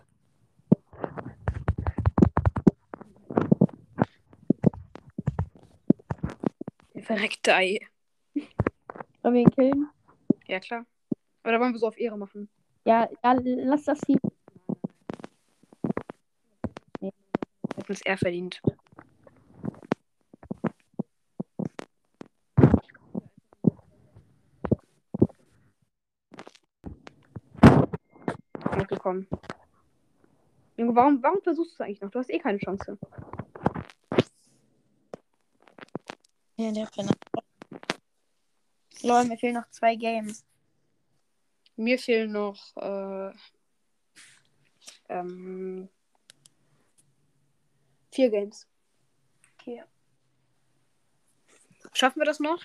Der 6.95 7.03
verreckte 7.03 7.53
Ei. 7.53 7.79
Sollen 9.21 9.35
wir 9.35 9.41
ihn 9.41 9.51
killen? 9.51 9.87
Ja, 10.47 10.59
klar. 10.61 10.87
Aber 11.43 11.51
da 11.51 11.59
wollen 11.59 11.73
wir 11.73 11.77
so 11.77 11.85
auf 11.85 11.99
Ehre 11.99 12.17
machen. 12.17 12.49
Ja, 12.85 13.07
ja 13.23 13.39
lass 13.43 13.83
das 13.83 13.99
Team. 13.99 14.17
Hätten 16.99 17.13
es 17.87 18.01
er 18.01 18.17
verdient. 18.17 18.63
Okay, 29.13 29.27
komm. 29.29 29.39
Junge, 30.77 30.95
warum, 30.95 31.21
warum 31.21 31.41
versuchst 31.41 31.71
du 31.71 31.75
es 31.75 31.81
eigentlich 31.81 32.01
noch? 32.01 32.11
Du 32.11 32.19
hast 32.19 32.29
eh 32.29 32.39
keine 32.39 32.57
Chance. 32.57 32.97
Ja, 36.57 36.71
der 36.71 36.85
Penner. 36.87 37.13
Lol, 39.01 39.25
mir 39.25 39.37
fehlen 39.37 39.55
noch 39.55 39.69
zwei 39.69 39.95
Games. 39.95 40.45
Mir 41.75 41.99
fehlen 41.99 42.31
noch 42.31 42.75
äh, 42.77 43.31
ähm, 45.09 45.89
vier 48.11 48.29
Games. 48.29 48.67
Okay. 49.59 49.83
Schaffen 51.93 52.19
wir 52.19 52.25
das 52.25 52.39
noch? 52.39 52.61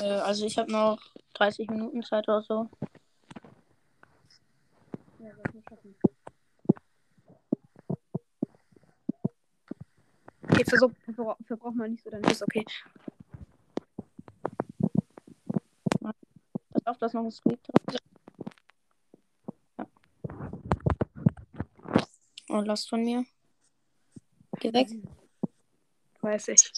Äh, 0.00 0.04
also 0.04 0.46
ich 0.46 0.58
habe 0.58 0.70
noch 0.70 1.00
30 1.34 1.70
Minuten 1.70 2.02
Zeit 2.02 2.28
oder 2.28 2.42
so. 2.42 2.68
Ja, 5.66 5.76
schaffen. 5.76 5.96
Okay, 10.42 10.64
versuch, 10.64 10.92
verbra 11.04 11.36
verbrauch 11.44 11.72
mal 11.72 11.88
nicht 11.88 12.04
so 12.04 12.10
dein 12.10 12.24
Schuss, 12.24 12.42
okay. 12.42 12.64
Pass 16.70 16.86
auf, 16.86 16.98
dass 16.98 17.12
noch 17.14 17.24
ein 17.24 17.30
Squeak 17.30 17.62
drin 17.62 17.74
ist. 17.88 18.00
Ja. 19.78 19.86
Oh, 22.48 22.60
Last 22.60 22.88
von 22.88 23.02
mir. 23.02 23.24
Geh 24.60 24.72
weg. 24.72 24.88
Weiß 26.20 26.48
ich. 26.48 26.72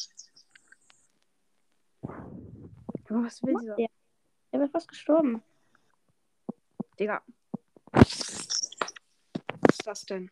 Was 3.11 3.43
will 3.43 3.55
dieser? 3.61 3.77
Der, 3.77 3.89
der 4.53 4.61
wäre 4.61 4.71
fast 4.71 4.89
gestorben. 4.89 5.43
Digga. 6.99 7.23
Das 9.89 10.05
denn? 10.05 10.31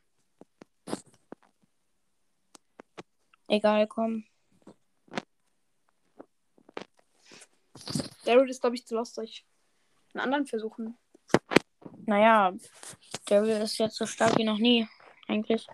Egal, 3.49 3.87
komm. 3.87 4.27
Daryl 8.27 8.51
ist, 8.51 8.61
glaube 8.61 8.77
ich, 8.77 8.87
zu 8.87 8.95
ich 9.23 9.47
einen 10.13 10.25
anderen 10.25 10.47
versuchen? 10.47 10.99
Naja, 12.05 12.53
Daryl 13.25 13.63
ist 13.63 13.79
jetzt 13.79 13.97
so 13.97 14.05
stark 14.05 14.37
wie 14.37 14.45
noch 14.45 14.59
nie. 14.59 14.87
Eigentlich. 15.27 15.67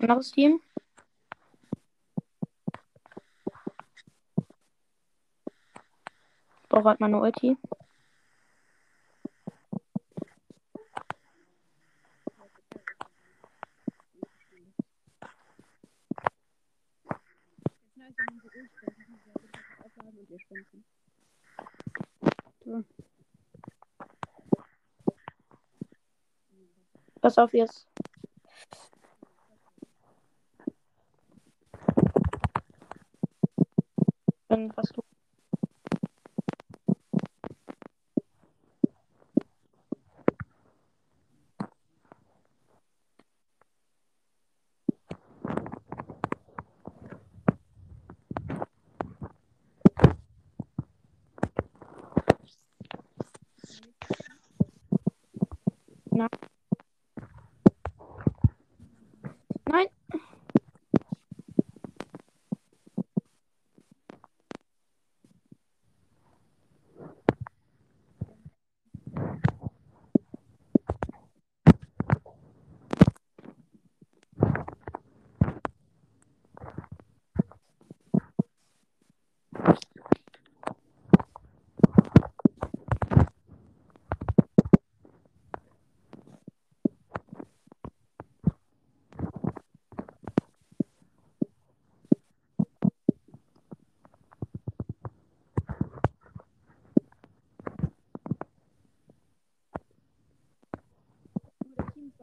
Anderes 0.00 0.32
Team? 0.32 0.60
Halt 6.70 7.00
meine 7.00 7.20
Ulti. 7.20 7.56
Pass 27.20 27.36
auf 27.38 27.52
jetzt. 27.52 27.86
Wenn 34.48 34.74
was 34.76 34.88
du. 34.92 35.02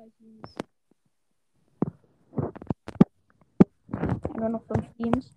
Zwei 0.05 0.09
Teams. 0.17 0.55
Nur 4.37 4.49
noch 4.49 4.63
fünf 4.65 4.93
Teams. 4.97 5.35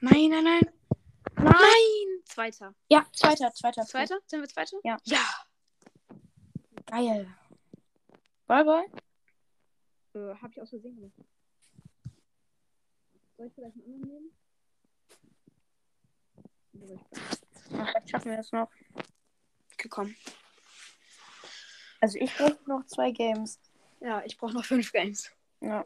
Nein, 0.00 0.30
nein, 0.30 0.44
nein. 0.44 0.60
Nein! 1.36 1.44
Nein! 1.44 2.22
Zweiter. 2.24 2.74
Ja, 2.88 3.06
zweiter, 3.12 3.52
zweiter. 3.54 3.82
Zweiter? 3.82 4.18
Sind 4.26 4.40
wir 4.40 4.48
Zweiter? 4.48 4.78
Ja. 4.84 4.96
Ja. 5.04 5.24
Geil. 6.86 7.34
Bye, 8.46 8.64
bye. 8.64 9.05
Äh, 10.16 10.34
hab 10.40 10.50
ich 10.50 10.62
aus 10.62 10.70
Versehen 10.70 10.96
gemacht. 10.96 11.12
Soll 13.36 13.46
ich 13.48 13.54
vielleicht 13.54 13.76
einen 13.76 13.84
anderen 13.84 14.08
nehmen? 14.08 14.30
Ja, 17.70 17.86
vielleicht 17.86 18.10
schaffen 18.10 18.30
wir 18.30 18.38
das 18.38 18.52
noch. 18.52 18.70
Komm. 19.90 20.14
Also 22.00 22.18
ich 22.18 22.34
brauche 22.34 22.58
noch 22.66 22.86
zwei 22.86 23.10
Games. 23.10 23.60
Ja, 24.00 24.22
ich 24.24 24.38
brauche 24.38 24.54
noch 24.54 24.64
fünf 24.64 24.90
Games. 24.90 25.30
Ja. 25.60 25.84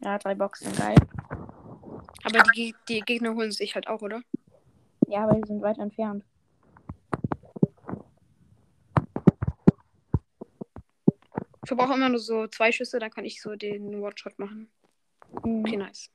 Ja, 0.00 0.18
drei 0.18 0.34
Boxen, 0.34 0.74
geil. 0.74 0.96
Aber 2.24 2.42
die, 2.54 2.74
die 2.88 3.00
Gegner 3.00 3.34
holen 3.34 3.52
sich 3.52 3.74
halt 3.74 3.86
auch, 3.86 4.00
oder? 4.00 4.22
Ja, 5.08 5.24
aber 5.24 5.34
die 5.34 5.46
sind 5.46 5.60
weit 5.60 5.78
entfernt. 5.78 6.24
Verbrauche 11.76 11.94
immer 11.96 12.08
nur 12.10 12.18
so 12.18 12.46
zwei 12.48 12.70
Schüsse, 12.70 12.98
dann 12.98 13.10
kann 13.10 13.24
ich 13.24 13.40
so 13.40 13.54
den 13.56 13.94
One-Shot 14.02 14.38
machen. 14.38 14.70
Mhm. 15.44 15.60
Okay, 15.64 15.76
nice. 15.76 16.10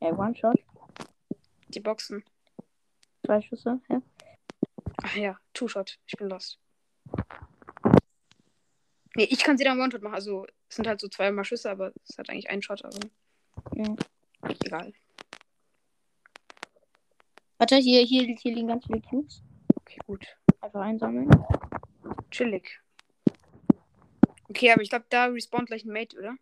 Ey, 0.00 0.12
One-Shot, 0.12 0.56
Die 1.68 1.80
Boxen. 1.80 2.22
zwei 3.26 3.40
Schüsse. 3.40 3.80
Hä? 3.88 3.98
Ach 5.02 5.16
ja, 5.16 5.38
Two-Shot. 5.52 5.98
Ich 6.06 6.16
bin 6.16 6.28
lost. 6.28 6.58
Nee, 9.16 9.24
ich 9.24 9.42
kann 9.42 9.56
sie 9.58 9.64
dann 9.64 9.80
One-Shot 9.80 10.02
machen. 10.02 10.14
Also, 10.14 10.46
es 10.68 10.76
sind 10.76 10.86
halt 10.86 11.00
so 11.00 11.08
zweimal 11.08 11.44
Schüsse, 11.44 11.70
aber 11.70 11.92
es 12.08 12.16
halt 12.18 12.30
eigentlich 12.30 12.50
ein 12.50 12.62
Shot, 12.62 12.84
aber 12.84 12.98
Ja. 13.74 13.96
egal. 14.64 14.92
Warte, 17.58 17.76
hier, 17.76 18.02
hier, 18.02 18.36
hier 18.40 18.54
liegen 18.54 18.68
ganz 18.68 18.84
viele 18.86 19.00
Cubes. 19.00 19.42
Okay, 19.76 19.98
gut. 20.06 20.26
Einfach 20.60 20.80
einsammeln. 20.82 21.30
Chillig. 22.30 22.80
Okay, 24.54 24.70
aber 24.70 24.82
ich 24.82 24.88
glaube, 24.88 25.04
da 25.08 25.24
respawnt 25.24 25.66
gleich 25.66 25.84
ein 25.84 25.92
Mate, 25.92 26.16
oder? 26.16 26.36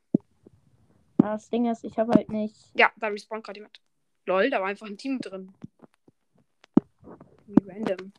Das 1.17 1.49
Ding 1.49 1.65
ist, 1.65 1.83
ich 1.83 1.97
habe 1.97 2.13
halt 2.13 2.29
nicht. 2.29 2.71
Ja, 2.75 2.93
da 2.97 3.07
respawnt 3.07 3.43
gerade 3.43 3.61
jemand. 3.61 3.81
Lol, 4.27 4.51
da 4.51 4.61
war 4.61 4.67
einfach 4.67 4.87
ein 4.87 4.99
Team 4.99 5.19
drin. 5.19 5.51
Wie 7.47 7.71
random. 7.71 8.13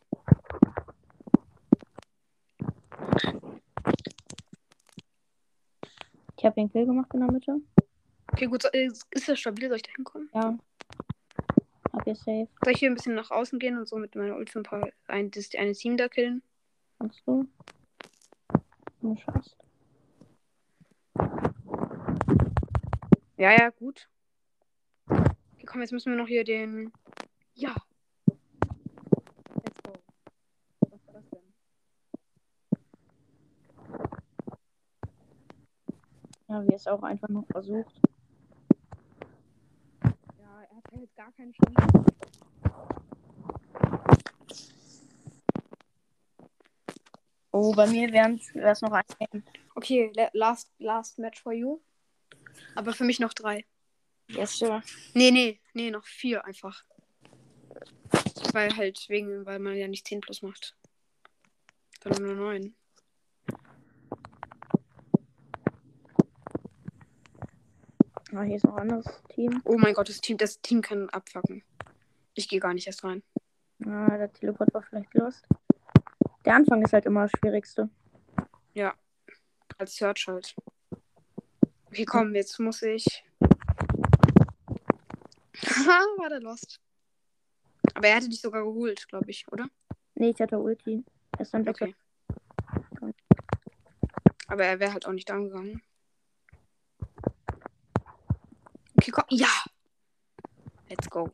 Ich 6.38 6.44
habe 6.44 6.56
den 6.56 6.72
Kill 6.72 6.86
gemacht 6.86 7.14
in 7.14 7.20
der 7.20 7.30
Mitte. 7.30 7.60
Okay, 8.32 8.46
gut. 8.46 8.64
äh, 8.74 8.88
Ist 9.12 9.28
das 9.28 9.38
stabil? 9.38 9.68
Soll 9.68 9.76
ich 9.76 9.82
da 9.84 9.92
hinkommen? 9.94 10.28
Ja. 10.34 10.58
Hab 11.92 12.02
hier 12.02 12.16
safe. 12.16 12.48
Soll 12.64 12.72
ich 12.72 12.80
hier 12.80 12.90
ein 12.90 12.94
bisschen 12.96 13.14
nach 13.14 13.30
außen 13.30 13.60
gehen 13.60 13.78
und 13.78 13.86
so 13.86 13.94
mit 13.96 14.16
meiner 14.16 14.34
Ult 14.34 14.56
ein 14.56 14.64
paar 14.64 14.88
ein, 15.06 15.30
das 15.30 15.54
eine 15.56 15.72
Team 15.72 15.96
da 15.96 16.08
killen? 16.08 16.42
Kannst 16.98 17.22
du? 17.26 17.46
Du 19.00 19.14
Ja, 23.44 23.52
ja, 23.52 23.68
gut. 23.68 24.08
Komm, 25.66 25.82
jetzt 25.82 25.92
müssen 25.92 26.10
wir 26.10 26.16
noch 26.16 26.28
hier 26.28 26.44
den. 26.44 26.90
Ja. 27.52 27.74
Let's 29.62 29.82
go. 29.82 29.92
Was 30.88 31.06
war 31.06 31.12
das 31.12 31.28
denn? 31.28 31.52
Ja, 36.48 36.66
wie 36.66 36.72
es 36.72 36.86
auch 36.86 37.02
einfach 37.02 37.28
noch 37.28 37.44
versucht. 37.48 38.00
Ja, 40.02 40.62
er 40.70 40.76
hat 40.78 40.90
halt 40.96 41.14
gar 41.14 41.30
keine 41.32 41.52
Chance. 41.52 42.04
Oh, 47.50 47.74
bei 47.74 47.86
mir 47.88 48.10
wäre 48.10 48.38
es 48.70 48.80
noch 48.80 48.92
ein. 48.92 49.44
Okay, 49.74 50.10
la- 50.16 50.30
last, 50.32 50.72
last 50.78 51.18
match 51.18 51.42
for 51.42 51.52
you. 51.52 51.82
Aber 52.74 52.92
für 52.92 53.04
mich 53.04 53.20
noch 53.20 53.32
drei. 53.32 53.64
Yes, 54.28 54.58
sure. 54.58 54.82
Nee, 55.12 55.30
nee, 55.30 55.60
nee, 55.74 55.90
noch 55.90 56.06
vier 56.06 56.44
einfach. 56.44 56.84
Weil 58.52 58.76
halt 58.76 59.08
wegen, 59.08 59.44
weil 59.46 59.58
man 59.58 59.76
ja 59.76 59.88
nicht 59.88 60.06
10 60.06 60.20
plus 60.20 60.42
macht. 60.42 60.76
Sondern 62.02 62.22
nur 62.24 62.34
9. 62.34 62.74
Ah, 68.32 68.42
hier 68.42 68.56
ist 68.56 68.64
noch 68.64 68.76
ein 68.76 68.90
anderes 68.90 69.22
Team. 69.28 69.62
Oh 69.64 69.78
mein 69.78 69.94
Gott, 69.94 70.08
das 70.08 70.20
Team, 70.20 70.36
das 70.38 70.60
Team 70.60 70.82
kann 70.82 71.08
abfacken. 71.10 71.62
Ich 72.34 72.48
gehe 72.48 72.60
gar 72.60 72.74
nicht 72.74 72.86
erst 72.86 73.04
rein. 73.04 73.22
Ah, 73.84 74.16
der 74.16 74.32
Teleport 74.32 74.72
war 74.74 74.82
vielleicht 74.82 75.14
lost. 75.14 75.46
Der 76.44 76.56
Anfang 76.56 76.82
ist 76.82 76.92
halt 76.92 77.06
immer 77.06 77.22
das 77.22 77.32
Schwierigste. 77.38 77.88
Als 79.78 79.96
Search 79.96 80.28
halt. 80.28 80.54
Okay, 81.94 82.06
komm, 82.06 82.34
jetzt 82.34 82.58
muss 82.58 82.82
ich. 82.82 83.22
Haha, 85.64 86.00
war 86.18 86.28
der 86.28 86.40
lost. 86.40 86.80
Aber 87.94 88.08
er 88.08 88.16
hatte 88.16 88.28
dich 88.28 88.40
sogar 88.40 88.64
geholt, 88.64 89.06
glaube 89.06 89.30
ich, 89.30 89.46
oder? 89.52 89.68
Nee, 90.16 90.30
ich 90.30 90.40
hatte 90.40 90.58
Ulti. 90.58 91.04
Er 91.30 91.40
ist 91.40 91.54
dann. 91.54 91.68
Okay. 91.68 91.94
Aber 94.48 94.64
er 94.64 94.80
wäre 94.80 94.92
halt 94.92 95.06
auch 95.06 95.12
nicht 95.12 95.30
down 95.30 95.44
gegangen. 95.44 95.82
Okay, 98.98 99.12
komm. 99.12 99.24
Ja! 99.30 99.62
Let's 100.88 101.08
go. 101.08 101.30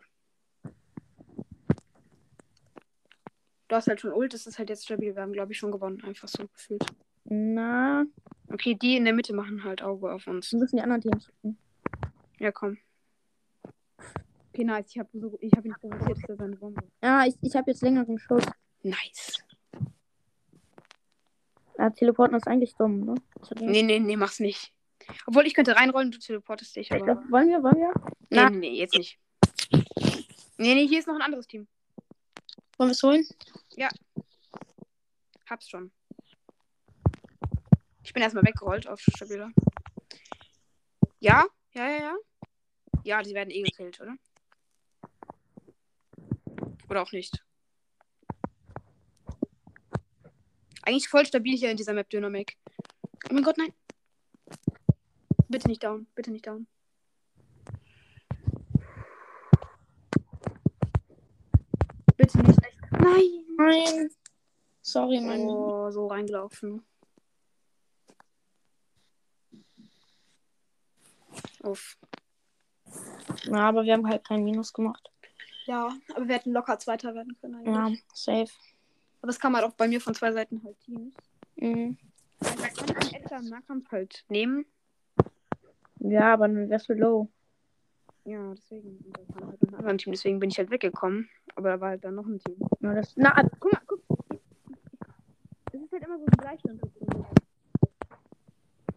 Du 3.68 3.76
hast 3.76 3.88
halt 3.88 4.02
schon 4.02 4.12
Ult, 4.12 4.34
das 4.34 4.46
ist 4.46 4.58
halt 4.58 4.68
jetzt 4.68 4.84
stabil. 4.84 5.14
Wir 5.16 5.22
haben, 5.22 5.32
glaube 5.32 5.52
ich, 5.52 5.58
schon 5.58 5.72
gewonnen. 5.72 6.04
Einfach 6.04 6.28
so 6.28 6.46
gefühlt. 6.48 6.84
Na, 7.24 8.04
Okay, 8.52 8.74
die 8.74 8.96
in 8.96 9.04
der 9.04 9.14
Mitte 9.14 9.32
machen 9.32 9.64
halt 9.64 9.82
Auge 9.82 10.12
auf 10.12 10.26
uns. 10.26 10.52
wir 10.52 10.58
müssen 10.58 10.76
die 10.76 10.82
anderen 10.82 11.02
Teams 11.02 11.26
gucken. 11.26 11.58
Ja, 12.38 12.50
komm. 12.52 12.78
Okay, 14.52 14.64
nice. 14.64 14.86
Ich 14.90 14.98
habe 14.98 15.08
so, 15.12 15.38
ich 15.40 15.52
hab 15.52 15.64
ihn 15.64 15.74
provoziert, 15.80 16.18
dass 16.22 16.28
er 16.30 16.36
seine 16.36 16.56
Bombe. 16.56 16.82
Ja, 17.02 17.24
ich, 17.26 17.34
ich 17.42 17.54
habe 17.54 17.70
jetzt 17.70 17.82
längeren 17.82 18.18
Schuss. 18.18 18.44
Nice. 18.82 19.38
Ja, 21.78 21.90
Teleporten 21.90 22.36
ist 22.36 22.46
eigentlich 22.46 22.74
dumm, 22.74 23.00
ne? 23.00 23.14
Nee, 23.60 23.82
nee, 23.82 23.98
nee, 24.00 24.16
mach's 24.16 24.40
nicht. 24.40 24.72
Obwohl, 25.26 25.46
ich 25.46 25.54
könnte 25.54 25.76
reinrollen, 25.76 26.10
du 26.10 26.18
teleportest 26.18 26.76
dich, 26.76 26.90
Ich 26.90 26.92
aber. 26.96 27.04
glaub, 27.04 27.30
wollen 27.30 27.48
wir, 27.48 27.62
wollen 27.62 27.76
wir? 27.76 27.92
Nee, 28.28 28.36
Na. 28.36 28.50
nee, 28.50 28.58
nee, 28.58 28.78
jetzt 28.78 28.96
nicht. 28.96 29.18
Nee, 30.58 30.74
nee, 30.74 30.86
hier 30.86 30.98
ist 30.98 31.08
noch 31.08 31.14
ein 31.14 31.22
anderes 31.22 31.46
Team. 31.46 31.66
Wollen 32.76 32.90
wir 32.90 32.92
es 32.92 33.02
holen? 33.02 33.24
Hab's 35.48 35.68
schon. 35.68 35.90
Ich 38.10 38.14
bin 38.14 38.24
erstmal 38.24 38.44
weggerollt 38.44 38.88
auf 38.88 39.00
stabiler. 39.00 39.52
Ja? 41.20 41.46
Ja, 41.74 41.88
ja, 41.88 41.98
ja. 42.00 42.16
Ja, 43.04 43.22
die 43.22 43.34
werden 43.34 43.52
eh 43.52 43.62
gekillt, 43.62 44.00
oder? 44.00 44.16
Oder 46.88 47.02
auch 47.02 47.12
nicht. 47.12 47.40
Eigentlich 50.82 51.08
voll 51.08 51.24
stabil 51.24 51.56
hier 51.56 51.70
in 51.70 51.76
dieser 51.76 51.92
Map 51.92 52.10
Dynamic. 52.10 52.58
Oh 53.30 53.34
mein 53.34 53.44
Gott, 53.44 53.58
nein. 53.58 53.72
Bitte 55.46 55.68
nicht 55.68 55.84
down. 55.84 56.08
Bitte 56.16 56.32
nicht 56.32 56.48
down. 56.48 56.66
Bitte 62.16 62.38
nicht. 62.38 62.58
Nein. 62.90 63.44
Nein. 63.56 64.10
Sorry, 64.82 65.20
mein. 65.20 65.42
Oh, 65.42 65.92
so 65.92 66.08
reingelaufen. 66.08 66.84
Uff. 71.62 71.96
Ja, 73.44 73.68
aber 73.68 73.84
wir 73.84 73.92
haben 73.92 74.08
halt 74.08 74.26
kein 74.26 74.44
Minus 74.44 74.72
gemacht. 74.72 75.10
Ja, 75.66 75.92
aber 76.14 76.26
wir 76.26 76.34
hätten 76.34 76.52
locker 76.52 76.78
Zweiter 76.78 77.14
werden 77.14 77.36
können 77.40 77.56
eigentlich. 77.56 78.00
Ja, 78.00 78.06
safe. 78.14 78.52
Aber 79.22 79.30
es 79.30 79.38
kam 79.38 79.54
halt 79.54 79.64
auch 79.64 79.74
bei 79.74 79.86
mir 79.86 80.00
von 80.00 80.14
zwei 80.14 80.32
Seiten 80.32 80.62
halt 80.64 80.78
Teams. 80.80 81.14
Mhm. 81.56 81.98
Da 82.40 82.68
kann 82.68 82.96
einen 82.96 83.14
Edgar 83.14 83.40
im 83.40 83.48
Nahkampf 83.48 83.90
halt 83.92 84.24
nehmen. 84.28 84.64
Ja, 85.98 86.32
aber 86.32 86.48
dann 86.48 86.70
wärst 86.70 86.88
du 86.88 86.94
low. 86.94 87.28
Ja, 88.24 88.54
deswegen. 88.54 89.12
Halt 89.34 89.62
ein 89.62 89.74
anderes 89.74 90.02
Team, 90.02 90.12
deswegen 90.12 90.40
bin 90.40 90.50
ich 90.50 90.58
halt 90.58 90.70
weggekommen. 90.70 91.28
Aber 91.54 91.68
da 91.68 91.80
war 91.80 91.90
halt 91.90 92.04
dann 92.04 92.14
noch 92.14 92.26
ein 92.26 92.38
Team. 92.38 92.56
Ja, 92.80 92.94
das, 92.94 93.14
na, 93.16 93.34
Guck 93.58 93.72
mal, 93.72 93.82
guck. 93.86 94.00
Es 95.72 95.80
ist 95.80 95.92
halt 95.92 96.02
immer 96.02 96.18
so 96.18 96.24
die 96.24 96.36
Gleichstand. 96.38 96.80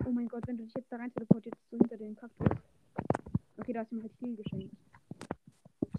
Oh 0.06 0.12
mein 0.12 0.28
Gott, 0.28 0.43
wenn 0.47 0.58
du 0.58 0.64
dich 0.64 0.74
jetzt 0.76 0.91
da 0.91 0.97
rein 0.97 1.14
teleportierst, 1.14 1.58
so 1.70 1.78
hinter 1.78 1.97
den 1.97 2.16
Kaktus. 2.16 2.47
Okay, 3.58 3.74
da 3.74 3.80
hast 3.82 3.91
du 3.91 3.95
mir 3.95 4.04
halt 4.04 4.14
viel 4.20 4.36
geschenkt. 4.36 4.76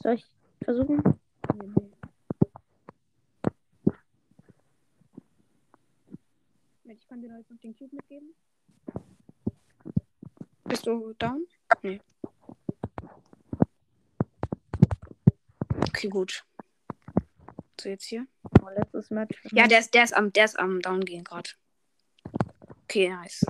Soll 0.03 0.15
ich 0.15 0.27
versuchen? 0.63 1.03
Nee, 1.55 1.67
nee. 1.67 1.91
Moment, 6.83 7.01
Ich 7.01 7.09
kann 7.09 7.21
dir 7.21 7.29
da 7.29 7.39
jetzt 7.39 7.51
noch 7.51 7.59
den 7.59 7.77
Cube 7.77 7.97
mitgeben. 7.97 8.35
Bist 10.65 10.87
du 10.87 11.15
down? 11.19 11.47
Nee. 11.83 12.01
Okay, 15.89 16.09
gut. 16.09 16.45
So, 17.81 17.89
jetzt 17.89 18.05
hier. 18.05 18.27
Oh, 18.63 18.69
letztes 18.69 19.11
Match. 19.11 19.43
Ja, 19.53 19.67
der 19.67 19.79
ist, 19.79 19.95
der 19.95 20.05
ist 20.05 20.15
am, 20.15 20.33
der 20.33 20.45
ist 20.45 20.59
am 20.59 20.81
Down 20.81 21.05
gehen 21.05 21.25
gerade. 21.25 21.51
Okay, 22.85 23.09
nice. 23.09 23.45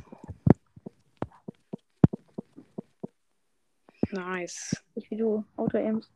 Nice. 4.14 4.80
Nicht 4.94 5.10
wie 5.10 5.16
du. 5.16 5.44
Auto 5.56 5.76
aims. 5.76 6.08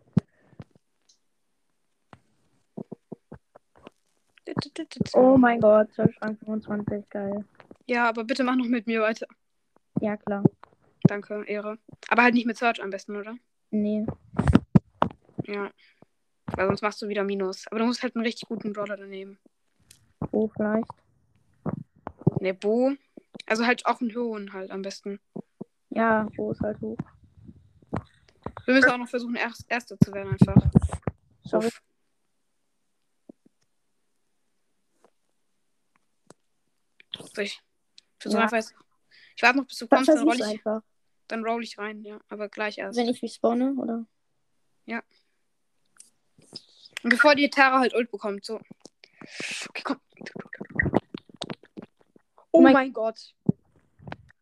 Oh 5.14 5.36
mein 5.36 5.60
Gott, 5.60 5.92
Zollschrank 5.92 6.38
25, 6.38 7.10
geil. 7.10 7.44
Ja, 7.86 8.08
aber 8.08 8.24
bitte 8.24 8.44
mach 8.44 8.56
noch 8.56 8.66
mit 8.66 8.86
mir 8.86 9.02
weiter. 9.02 9.26
Ja, 10.00 10.16
klar. 10.16 10.44
Danke, 11.02 11.44
Ehre. 11.46 11.78
Aber 12.08 12.22
halt 12.22 12.34
nicht 12.34 12.46
mit 12.46 12.56
Search 12.56 12.80
am 12.82 12.90
besten, 12.90 13.16
oder? 13.16 13.36
Nee. 13.70 14.06
Ja. 15.44 15.70
Weil 16.46 16.66
sonst 16.68 16.82
machst 16.82 17.02
du 17.02 17.08
wieder 17.08 17.24
Minus. 17.24 17.66
Aber 17.66 17.80
du 17.80 17.86
musst 17.86 18.02
halt 18.02 18.14
einen 18.14 18.24
richtig 18.24 18.48
guten 18.48 18.72
Brawler 18.72 18.96
daneben. 18.96 19.38
Wo 20.30 20.48
vielleicht? 20.48 20.90
Ne, 22.40 22.54
Bo. 22.54 22.92
Also 23.46 23.66
halt 23.66 23.86
auch 23.86 24.00
einen 24.00 24.14
hohen 24.14 24.52
halt 24.52 24.70
am 24.70 24.82
besten. 24.82 25.18
Ja, 25.90 26.28
wo 26.36 26.52
ist 26.52 26.60
halt 26.60 26.80
hoch. 26.80 26.98
Wir 28.68 28.74
müssen 28.74 28.90
auch 28.90 28.98
noch 28.98 29.08
versuchen, 29.08 29.34
erst, 29.34 29.64
Erster 29.70 29.98
zu 29.98 30.12
werden 30.12 30.30
einfach. 30.32 30.62
Sorry. 31.42 31.68
Uff. 31.68 31.80
Ich 37.38 37.62
versuche 38.18 38.38
Ja. 38.40 38.44
einfach 38.44 38.58
jetzt. 38.58 38.74
Ich 39.36 39.42
warte 39.42 39.56
noch, 39.56 39.66
bis 39.66 39.78
du 39.78 39.88
kommst, 39.88 40.10
dann 40.10 40.18
roll 40.18 40.34
ich, 40.36 40.44
einfach. 40.44 40.82
dann 41.28 41.44
roll 41.46 41.62
ich 41.64 41.78
rein, 41.78 42.02
ja. 42.04 42.20
Aber 42.28 42.50
gleich 42.50 42.76
erst. 42.76 42.98
Wenn 42.98 43.08
ich 43.08 43.22
respawne, 43.22 43.72
oder? 43.72 44.04
Und 47.02 47.08
bevor 47.08 47.34
die 47.36 47.48
Tara 47.48 47.78
halt 47.78 47.94
Ult 47.94 48.10
bekommt, 48.10 48.44
so. 48.44 48.56
Okay, 49.70 49.82
komm. 49.82 49.98
Oh 52.50 52.60
mein- 52.60 52.74
mein, 52.74 52.92
Gott. 52.92 53.34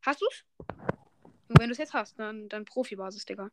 Hast 0.05 0.21
du's? 0.21 0.45
Und 0.67 1.61
wenn 1.61 1.69
du 1.69 1.73
es 1.73 1.79
jetzt 1.79 1.93
hast, 1.93 2.19
dann, 2.19 2.49
dann 2.49 2.65
Profibasis, 2.65 3.25
Digga. 3.25 3.51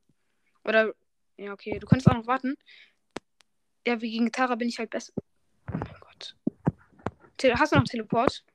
Oder, 0.63 0.93
ja, 1.37 1.53
okay, 1.53 1.79
du 1.79 1.87
könntest 1.87 2.09
auch 2.09 2.15
noch 2.15 2.27
warten. 2.27 2.55
Ja, 3.85 3.99
wie 4.01 4.11
gegen 4.11 4.31
Tara 4.31 4.55
bin 4.55 4.69
ich 4.69 4.79
halt 4.79 4.89
besser. 4.89 5.13
Oh 5.71 5.77
mein 5.77 5.99
Gott. 5.99 6.35
Te 7.37 7.53
hast 7.53 7.73
du 7.73 7.77
noch 7.77 7.83
Teleport? 7.83 8.45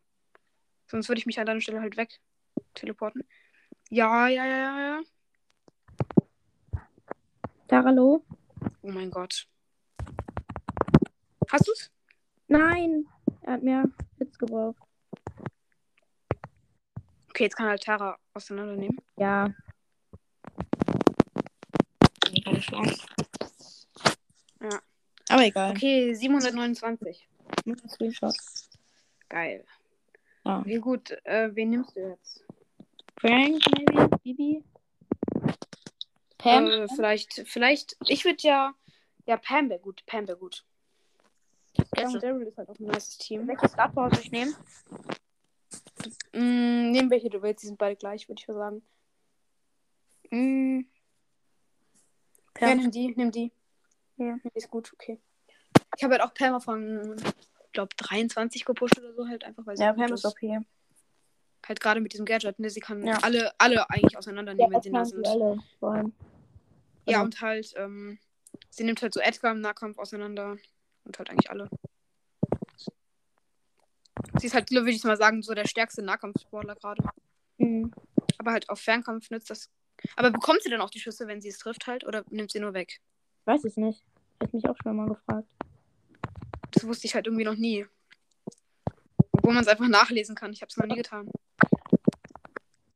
Sonst 0.86 1.08
würde 1.08 1.18
ich 1.18 1.26
mich 1.26 1.38
an 1.38 1.46
deiner 1.46 1.60
Stelle 1.60 1.80
halt 1.80 1.96
weg 1.96 2.20
teleporten. 2.74 3.24
Ja, 3.90 4.28
ja, 4.28 4.44
ja, 4.46 4.56
ja, 4.56 4.80
ja. 4.80 5.02
Taralo? 7.66 8.24
Oh 8.82 8.90
mein 8.90 9.10
Gott. 9.10 9.46
Hast 11.50 11.68
du's? 11.68 11.90
Nein! 12.46 13.06
Er 13.42 13.54
hat 13.54 13.62
mehr 13.62 13.84
Hits 14.18 14.38
gebraucht. 14.38 14.82
Okay, 17.30 17.44
jetzt 17.44 17.56
kann 17.56 17.68
halt 17.68 17.82
Tara 17.82 18.18
auseinandernehmen. 18.32 18.98
Ja. 19.16 19.54
Keine 22.48 22.60
Chance. 22.60 23.06
Aber 25.28 25.44
egal. 25.44 25.72
Okay, 25.72 26.14
729. 26.14 27.28
Okay. 27.66 27.76
Screenshot. 27.86 28.34
Geil. 29.28 29.64
Ah. 30.44 30.60
Okay, 30.60 30.78
gut. 30.78 31.10
Äh, 31.24 31.54
wen 31.54 31.70
nimmst 31.70 31.94
du 31.94 32.00
jetzt? 32.00 32.42
Frank, 33.20 33.62
maybe? 33.76 34.08
Bibi? 34.22 34.64
Pam? 36.38 36.66
Äh, 36.66 36.88
vielleicht, 36.88 37.44
vielleicht. 37.46 37.96
Ich 38.06 38.24
würde 38.24 38.38
ja. 38.40 38.74
Ja, 39.26 39.36
Pam 39.36 39.68
wäre 39.68 39.80
gut. 39.80 40.02
Pam 40.06 40.26
wäre 40.26 40.38
gut. 40.38 40.64
Und 41.76 42.22
Daryl 42.22 42.46
ist 42.46 42.56
halt 42.56 42.70
auch 42.70 42.78
ein 42.78 42.86
nice 42.86 43.18
Team. 43.18 43.46
Welches 43.46 43.72
Startpower 43.72 44.08
soll 44.10 44.24
ich 44.24 44.32
nehmen? 44.32 44.56
Mm, 46.32 46.92
nehmen 46.92 47.10
welche 47.10 47.28
du 47.28 47.42
willst. 47.42 47.62
Die 47.62 47.66
sind 47.66 47.78
beide 47.78 47.96
gleich, 47.96 48.26
würde 48.26 48.40
ich 48.40 48.46
sagen. 48.46 48.82
Mm. 50.30 50.86
Ja, 52.60 52.74
nimm 52.74 52.90
die, 52.90 53.14
nimm 53.16 53.30
die. 53.30 53.52
Ja. 54.16 54.36
Die 54.42 54.50
ist 54.54 54.70
gut, 54.70 54.92
okay. 54.92 55.20
Ich 55.96 56.02
habe 56.04 56.14
halt 56.14 56.22
auch 56.22 56.34
Pam 56.34 56.60
von, 56.60 57.16
ich 57.66 57.72
glaube, 57.72 57.90
23 57.96 58.64
gepusht 58.64 58.98
oder 58.98 59.12
so, 59.14 59.26
halt 59.28 59.44
einfach, 59.44 59.64
weil 59.66 59.76
sie 59.76 59.84
Ja, 59.84 59.92
Pam 59.92 60.12
ist 60.12 60.24
okay. 60.24 60.60
Halt 61.66 61.80
gerade 61.80 62.00
mit 62.00 62.12
diesem 62.12 62.24
Gadget, 62.26 62.58
ne? 62.58 62.70
Sie 62.70 62.80
kann 62.80 63.04
Ja. 63.06 63.18
alle, 63.22 63.52
alle 63.58 63.88
eigentlich 63.90 64.16
auseinandernehmen, 64.16 64.72
wenn 64.72 64.82
sie 64.82 64.90
nah 64.90 65.00
das 65.00 65.10
sind. 65.10 65.26
Duelle, 65.26 65.58
vor 65.78 65.92
allem. 65.92 66.12
Ja, 67.06 67.18
Also- 67.18 67.24
und 67.26 67.40
halt, 67.40 67.72
ähm, 67.76 68.18
sie 68.70 68.84
nimmt 68.84 69.02
halt 69.02 69.12
so 69.14 69.20
Edgar 69.20 69.52
im 69.52 69.60
Nahkampf 69.60 69.98
auseinander. 69.98 70.56
Und 71.04 71.18
halt 71.18 71.30
eigentlich 71.30 71.50
alle. 71.50 71.68
Sie 74.40 74.46
ist 74.46 74.54
halt, 74.54 74.70
würde 74.70 74.90
ich 74.90 75.02
mal 75.04 75.16
sagen, 75.16 75.42
so 75.42 75.54
der 75.54 75.66
stärkste 75.66 76.02
Nahkampfsportler 76.02 76.74
gerade. 76.76 77.02
Mhm. 77.58 77.92
Aber 78.38 78.52
halt 78.52 78.68
auf 78.68 78.78
Fernkampf 78.80 79.30
nützt 79.30 79.50
das. 79.50 79.70
Aber 80.16 80.30
bekommt 80.30 80.62
sie 80.62 80.70
dann 80.70 80.80
auch 80.80 80.90
die 80.90 81.00
Schüsse, 81.00 81.26
wenn 81.26 81.40
sie 81.40 81.48
es 81.48 81.58
trifft 81.58 81.86
halt? 81.86 82.04
Oder 82.06 82.24
nimmt 82.30 82.50
sie 82.50 82.60
nur 82.60 82.74
weg? 82.74 83.00
Ich 83.40 83.46
weiß 83.46 83.64
es 83.64 83.76
nicht. 83.76 84.02
Hätte 84.40 84.56
mich 84.56 84.68
auch 84.68 84.76
schon 84.82 84.96
mal 84.96 85.08
gefragt. 85.08 85.48
Das 86.70 86.86
wusste 86.86 87.06
ich 87.06 87.14
halt 87.14 87.26
irgendwie 87.26 87.44
noch 87.44 87.56
nie. 87.56 87.86
Obwohl 89.32 89.54
man 89.54 89.62
es 89.62 89.68
einfach 89.68 89.88
nachlesen 89.88 90.34
kann. 90.34 90.52
Ich 90.52 90.62
habe 90.62 90.70
es 90.70 90.76
noch 90.76 90.86
nie 90.86 90.96
getan. 90.96 91.30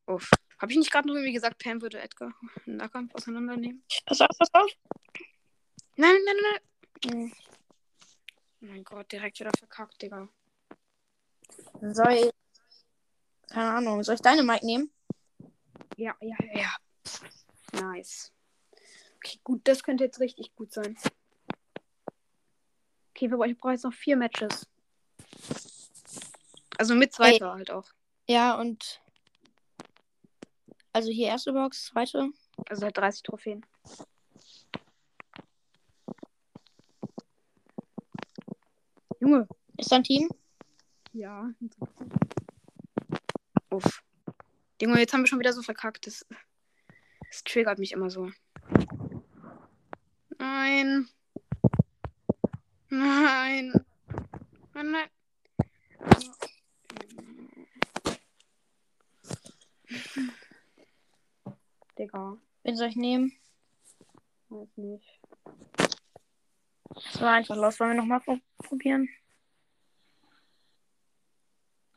Uff. 0.07 0.31
Habe 0.59 0.71
ich 0.71 0.79
nicht 0.79 0.93
gerade 0.93 1.09
noch 1.09 1.15
irgendwie 1.15 1.33
gesagt, 1.33 1.63
Pam 1.63 1.83
würde 1.83 2.01
Edgar 2.01 2.33
im 2.67 2.77
Nahkampf 2.77 3.15
auseinandernehmen? 3.15 3.83
Pass 4.07 4.21
auf, 4.21 4.29
pass 4.39 4.49
auf. 4.53 4.71
Nein, 5.97 6.15
nein, 6.25 6.37
nein, 6.43 7.13
nein. 7.13 7.33
Oh 8.61 8.67
mein 8.67 8.85
Gott, 8.85 9.11
direkt 9.11 9.41
wieder 9.41 9.51
verkackt, 9.59 10.01
Digga. 10.01 10.29
Soll 11.81 12.13
ich. 12.13 12.31
Keine 13.49 13.71
Ahnung. 13.73 14.05
Soll 14.05 14.15
ich 14.15 14.21
deine 14.21 14.45
Mic 14.45 14.63
nehmen? 14.63 14.91
Ja, 15.97 16.15
ja, 16.21 16.37
ja, 16.41 16.61
ja. 16.61 16.77
Nice. 17.73 18.33
Okay, 19.17 19.39
gut, 19.45 19.61
das 19.65 19.83
könnte 19.83 20.05
jetzt 20.05 20.21
richtig 20.21 20.55
gut 20.55 20.73
sein. 20.73 20.97
Okay, 23.15 23.31
wir- 23.31 23.41
ich 23.47 23.57
brauche 23.57 23.73
jetzt 23.73 23.85
noch 23.85 23.93
vier 23.93 24.17
Matches. 24.17 24.67
Also 26.79 26.95
mit 26.95 27.13
zweiter 27.13 27.53
halt 27.53 27.71
auch. 27.71 27.89
Ja, 28.29 28.59
und. 28.59 29.01
Also 30.93 31.11
hier 31.11 31.29
erste 31.29 31.53
Box, 31.53 31.87
zweite. 31.87 32.31
Also 32.69 32.83
halt 32.83 32.97
30 32.97 33.23
Trophäen. 33.23 33.65
Junge. 39.21 39.47
Ist 39.79 39.93
dein 39.93 40.05
Team? 40.05 40.29
Ja. 41.13 41.49
Uff. 43.71 44.03
Junge, 44.81 44.99
jetzt 44.99 45.13
haben 45.13 45.21
wir 45.23 45.27
schon 45.29 45.39
wieder 45.39 45.53
so 45.53 45.63
verkackt. 45.63 46.07
Das, 46.07 46.27
das 47.33 47.45
triggert 47.45 47.79
mich 47.79 47.93
immer 47.93 48.11
so. 48.11 48.31
Nein. 50.39 51.09
Nein. 52.91 53.73
Nein, 54.75 54.91
nein. 54.91 55.09
Digga. 61.99 62.37
Wen 62.65 62.77
soll 62.77 62.89
ich 62.89 62.97
nehmen? 62.97 63.33
Weiß 64.51 64.77
nicht. 64.77 65.21
Das 66.95 67.21
war 67.23 67.33
einfach 67.33 67.57
los. 67.57 67.81
Wollen 67.81 67.93
wir 67.93 68.03
nochmal 68.03 68.21
probieren? 68.59 69.09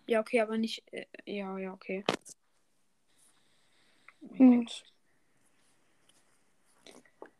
Ja, 0.08 0.22
okay, 0.22 0.40
aber 0.40 0.58
nicht. 0.58 0.82
Äh, 0.94 1.08
ja, 1.26 1.58
ja, 1.58 1.74
okay. 1.74 2.06
Gott. 4.38 4.95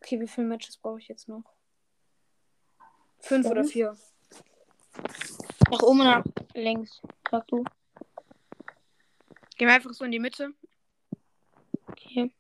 Okay, 0.06 0.20
wie 0.20 0.28
viele 0.28 0.46
Matches 0.46 0.78
brauche 0.78 1.00
ich 1.00 1.08
jetzt 1.08 1.28
noch? 1.28 1.42
Fünf 3.22 3.48
oder 3.48 3.62
Fünf? 3.62 3.72
vier? 3.72 3.98
Nach 5.72 5.82
oben 5.82 6.02
oder 6.02 6.20
nach 6.20 6.26
links? 6.54 7.02
Sag 7.32 7.48
du. 7.48 7.64
Gehen 9.58 9.68
wir 9.68 9.74
einfach 9.74 9.94
so 9.94 10.06
in 10.06 10.12
die 10.12 10.20
Mitte. 10.20 10.54
Okay. 11.88 12.32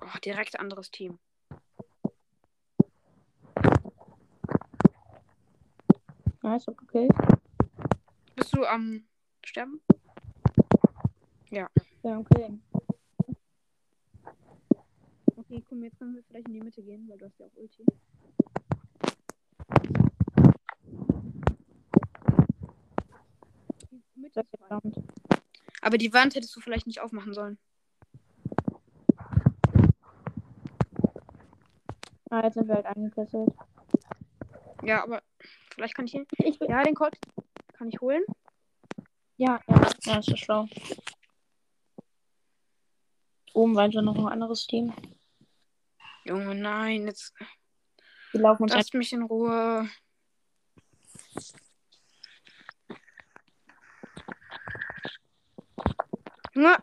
Oh, 0.00 0.18
direkt 0.24 0.58
anderes 0.58 0.90
Team. 0.90 1.18
Nice, 6.40 6.66
okay. 6.66 7.08
Bist 8.36 8.56
du 8.56 8.64
am 8.64 9.06
sterben? 9.44 9.82
Ja, 11.50 11.68
okay. 12.02 12.58
Okay, 15.54 15.64
komm, 15.68 15.84
jetzt 15.84 16.00
können 16.00 16.16
wir 16.16 16.22
vielleicht 16.24 16.48
in 16.48 16.54
die 16.54 16.60
Mitte 16.60 16.82
gehen, 16.82 17.08
weil 17.08 17.16
du 17.16 17.26
hast 17.26 17.38
ja 17.38 17.46
auch 17.46 17.54
Ulti. 17.54 17.84
Die 23.92 24.20
Mitte 24.20 24.40
ist 24.40 24.48
frei. 24.58 24.66
Verdammt. 24.66 24.96
Aber 25.80 25.96
die 25.96 26.12
Wand 26.12 26.34
hättest 26.34 26.56
du 26.56 26.60
vielleicht 26.60 26.88
nicht 26.88 27.00
aufmachen 27.00 27.34
sollen. 27.34 27.56
Ah, 32.30 32.42
jetzt 32.42 32.54
sind 32.54 32.66
wir 32.66 32.74
halt 32.74 32.86
eingekesselt. 32.86 33.54
Ja, 34.82 35.04
aber 35.04 35.22
vielleicht 35.72 35.94
kann 35.94 36.06
ich 36.06 36.14
ihn. 36.14 36.26
Ich 36.38 36.58
Ja, 36.58 36.82
den 36.82 36.96
Colt 36.96 37.16
kann 37.74 37.88
ich 37.88 38.00
holen. 38.00 38.24
ja, 39.36 39.60
ja, 39.68 39.76
ja, 40.04 40.16
das 40.16 40.26
ist 40.26 40.40
schlau. 40.40 40.66
Oben 43.52 43.76
war 43.76 43.92
schon 43.92 44.04
noch 44.04 44.18
ein 44.18 44.26
anderes 44.26 44.66
Team. 44.66 44.92
Junge, 46.24 46.54
nein, 46.54 47.06
jetzt 47.06 47.34
Die 48.32 48.38
laufen 48.38 48.62
uns 48.62 48.72
lasst 48.72 48.94
mich 48.94 49.12
in 49.12 49.22
Ruhe. 49.24 49.88
Junge. 56.54 56.78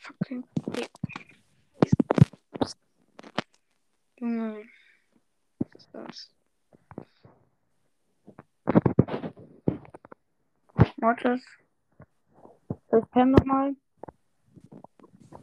Fucking. 0.00 0.44
Junge. 4.18 4.64
Was 5.58 5.76
ist 5.76 5.88
das? 5.92 6.30
Mortis. 10.96 11.42
Soll 12.90 13.00
ich 13.00 13.10
Pam 13.10 13.30
nochmal? 13.30 13.76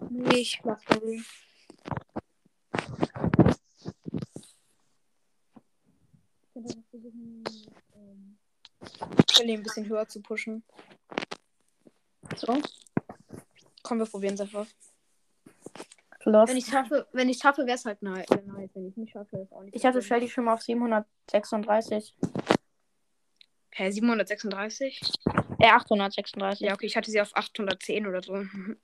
Nee, 0.10 0.40
ich 0.40 0.60
lass 0.64 0.84
Barry. 0.86 1.24
Ich 9.30 9.40
will 9.40 9.50
ihn 9.50 9.60
ein 9.60 9.64
bisschen 9.64 9.88
höher 9.88 10.08
zu 10.08 10.22
pushen. 10.22 10.64
So. 12.36 12.58
Komm, 13.84 14.00
wir 14.00 14.06
probieren 14.06 14.36
es 14.36 14.42
einfach. 14.42 14.68
Lost. 16.24 16.50
Wenn 16.50 16.58
ich 16.58 16.66
schaffe, 16.66 17.08
wenn 17.14 17.30
ich 17.30 17.38
schaffe, 17.38 17.66
wäre 17.66 17.76
es 17.76 17.86
halt 17.86 18.02
nice. 18.02 18.26
Wenn 18.74 18.88
ich 18.88 18.98
nicht 18.98 19.12
schaffe, 19.12 19.38
ist 19.38 19.54
auch 19.54 19.62
nicht. 19.62 19.76
Ich 19.76 19.86
hatte. 19.86 20.02
Shelly 20.02 20.28
schon 20.28 20.46
mal 20.46 20.56
auf 20.56 20.64
736. 20.64 22.16
Hä, 23.72 23.92
736? 23.92 25.02
Äh, 25.60 25.68
836. 25.70 26.66
Ja, 26.66 26.74
okay, 26.74 26.86
ich 26.88 26.98
hatte 26.98 27.12
sie 27.12 27.22
auf 27.22 27.36
810 27.36 28.08
oder 28.08 28.24
so. 28.24 28.34
Und 28.34 28.80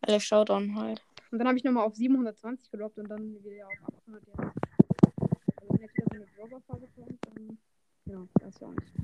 Alle 0.00 0.20
Showdown 0.20 0.74
halt. 0.76 1.04
dann 1.30 1.46
habe 1.46 1.56
ich 1.58 1.64
nochmal 1.64 1.84
auf 1.84 1.94
720 1.94 2.70
gedroppt 2.70 2.98
und 2.98 3.08
dann 3.08 3.44
wieder 3.44 3.66
auf 3.66 3.94
800 4.06 4.26
jetzt. 4.26 4.47
Dropper-Phase 6.48 6.88
kommt, 6.94 7.18
dann. 7.26 7.58
Ja, 8.06 8.26
auch 8.62 8.72
nicht. 8.72 8.94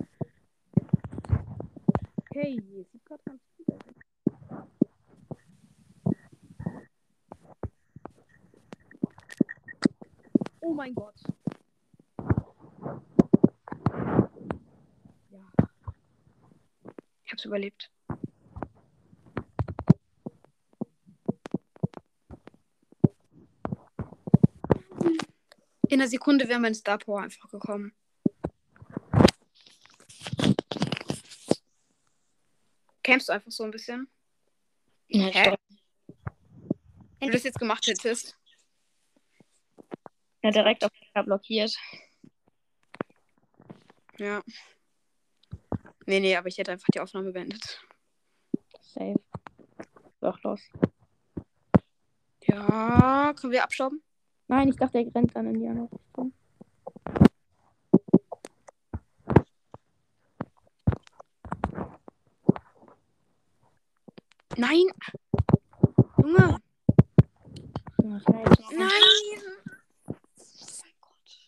Okay, 2.18 2.60
sieht 2.90 3.04
gerade 3.04 3.22
ganz 3.24 3.42
gut 3.56 3.70
aus. 3.72 3.80
Oh 10.60 10.74
mein 10.74 10.94
Gott. 10.94 11.20
Ja. 15.30 15.52
Ich 17.24 17.32
hab's 17.32 17.44
überlebt. 17.44 17.93
In 25.94 26.00
einer 26.00 26.10
Sekunde 26.10 26.48
wäre 26.48 26.58
mein 26.58 26.74
Star 26.74 26.98
Power 26.98 27.20
einfach 27.20 27.48
gekommen. 27.48 27.94
Campst 33.04 33.28
du 33.28 33.32
einfach 33.32 33.52
so 33.52 33.62
ein 33.62 33.70
bisschen? 33.70 34.10
Ja, 35.06 35.26
Hä? 35.28 35.56
Wenn 37.20 37.28
du 37.28 37.30
das 37.30 37.44
jetzt 37.44 37.60
gemacht 37.60 37.86
hättest. 37.86 38.36
ja 40.42 40.50
direkt 40.50 40.82
auf 40.84 40.90
blockiert. 41.26 41.76
Ja. 44.18 44.42
Nee, 46.06 46.18
nee, 46.18 46.34
aber 46.34 46.48
ich 46.48 46.58
hätte 46.58 46.72
einfach 46.72 46.88
die 46.92 46.98
Aufnahme 46.98 47.30
beendet. 47.30 47.80
Safe. 48.80 49.14
Doch, 50.20 50.42
los. 50.42 50.60
Ja, 52.42 53.32
können 53.36 53.52
wir 53.52 53.62
abstauben? 53.62 54.02
Nein, 54.46 54.68
ich 54.68 54.76
dachte, 54.76 54.98
er 54.98 55.14
rennt 55.14 55.34
dann 55.34 55.46
in 55.46 55.58
die 55.58 55.68
andere 55.68 55.88
Richtung. 55.90 56.32
Nein! 64.56 64.86
Junge! 66.18 66.60
Nein! 67.98 68.90
Mein 70.82 70.94
Gott. 71.00 71.38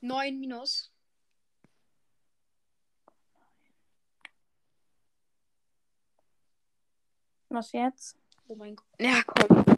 9 0.00 0.40
minus. 0.40 0.90
Was 7.48 7.72
jetzt? 7.72 8.16
Oh 8.48 8.54
mein 8.54 8.74
Gott. 8.76 8.86
Ja, 8.98 9.22
komm. 9.24 9.69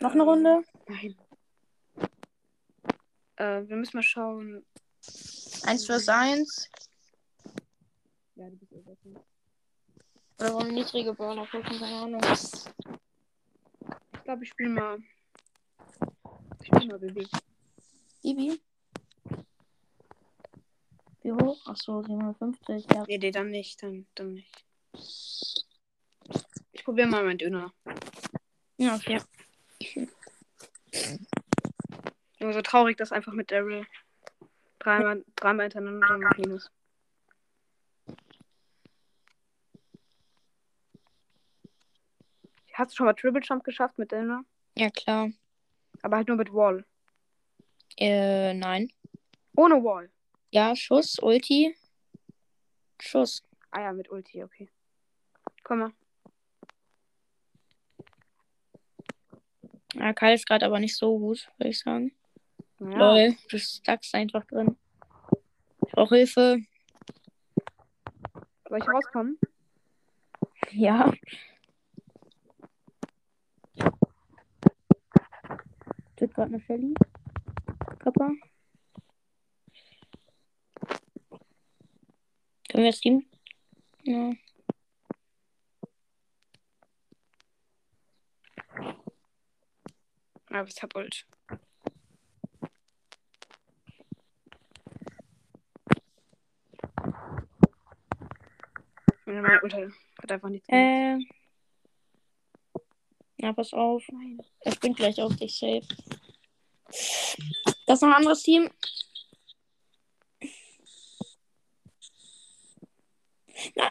Noch 0.00 0.12
eine 0.12 0.22
Runde? 0.22 0.62
Nein. 0.86 1.16
Äh, 3.36 3.68
wir 3.68 3.76
müssen 3.76 3.96
mal 3.96 4.02
schauen. 4.02 4.64
Eins 5.64 5.86
fürs 5.86 6.08
Eins. 6.08 6.68
Ja, 8.36 8.48
du 8.48 8.56
bist 8.56 8.72
eh 8.72 8.80
besser. 8.80 9.24
Oder 10.38 10.54
wollen 10.54 10.66
wir 10.66 10.72
niedrige 10.74 11.12
Burner 11.14 11.46
gucken? 11.46 11.78
Keine 11.78 11.96
Ahnung. 11.96 12.20
Ich 14.12 14.22
glaube, 14.22 14.44
ich 14.44 14.50
spiele 14.50 14.70
mal. 14.70 14.98
Ich 16.60 16.66
spiele 16.68 16.86
mal 16.86 16.98
bewegt. 16.98 17.30
Bibi? 18.22 18.60
Wie 21.22 21.32
hoch? 21.32 21.66
Achso, 21.66 22.02
750. 22.02 22.86
Ja. 22.94 23.04
Nee, 23.08 23.18
nee, 23.18 23.30
dann 23.32 23.50
nicht. 23.50 23.82
Dann, 23.82 24.06
dann 24.14 24.34
nicht. 24.34 24.64
Ich 26.72 26.84
probiere 26.84 27.08
mal 27.08 27.24
meinen 27.24 27.38
Döner. 27.38 27.72
Ja, 28.76 28.94
okay. 28.94 29.20
Nur 32.40 32.52
so 32.52 32.62
traurig, 32.62 32.96
dass 32.96 33.12
einfach 33.12 33.32
mit 33.32 33.50
Daryl 33.50 33.86
dreimal, 34.78 35.24
dreimal 35.36 35.64
hintereinander 35.64 36.18
noch 36.18 36.36
minus. 36.36 36.70
Hast 42.74 42.92
du 42.92 42.96
schon 42.96 43.06
mal 43.06 43.14
Triple 43.14 43.42
Jump 43.42 43.64
geschafft 43.64 43.98
mit 43.98 44.12
Döner? 44.12 44.44
Ja, 44.76 44.88
klar. 44.90 45.30
Aber 46.02 46.16
halt 46.16 46.28
nur 46.28 46.36
mit 46.36 46.52
Wall. 46.52 46.84
Äh, 47.96 48.54
nein. 48.54 48.92
Ohne 49.56 49.82
Wall. 49.82 50.10
Ja, 50.52 50.76
Schuss, 50.76 51.18
Ulti. 51.18 51.74
Schuss. 53.00 53.42
Ah 53.72 53.80
ja, 53.80 53.92
mit 53.92 54.08
Ulti, 54.10 54.44
okay. 54.44 54.70
Komm 55.64 55.80
mal. 55.80 55.92
Ja, 59.94 60.12
Kyle 60.12 60.34
ist 60.34 60.46
gerade 60.46 60.66
aber 60.66 60.80
nicht 60.80 60.96
so 60.96 61.18
gut, 61.18 61.50
würde 61.56 61.70
ich 61.70 61.78
sagen. 61.78 62.12
Ja. 62.78 62.86
Lol, 62.86 63.36
du 63.48 63.58
stackst 63.58 64.14
einfach 64.14 64.44
drin. 64.44 64.76
Ich 65.86 65.92
brauche 65.92 66.16
Hilfe. 66.16 66.58
Soll 68.68 68.78
ich 68.78 68.88
rauskommen? 68.88 69.38
Ja. 70.72 71.12
Tut 76.16 76.34
gerade 76.34 76.54
eine 76.54 76.60
Shelly. 76.60 76.94
Kappa. 77.98 78.30
Können 82.68 82.84
wir 82.84 82.90
das 82.90 83.00
Team? 83.00 83.24
Ja. 84.02 84.32
Aber 90.50 90.68
ich 90.68 90.82
hab 90.82 90.94
Ult. 90.96 91.26
Meine 99.26 99.60
Ult 99.62 99.74
hat 99.74 100.32
einfach 100.32 100.48
nichts 100.48 100.66
gemacht. 100.66 100.84
Äh. 100.84 101.18
Na, 103.40 103.52
pass 103.52 103.72
auf. 103.72 104.02
Ich 104.64 104.80
bringt 104.80 104.96
gleich 104.96 105.20
auf 105.20 105.36
dich 105.36 105.56
safe. 105.58 105.86
Das 107.86 107.98
ist 107.98 108.02
noch 108.02 108.08
ein 108.08 108.14
anderes 108.14 108.42
Team. 108.42 108.70
Na, 113.76 113.90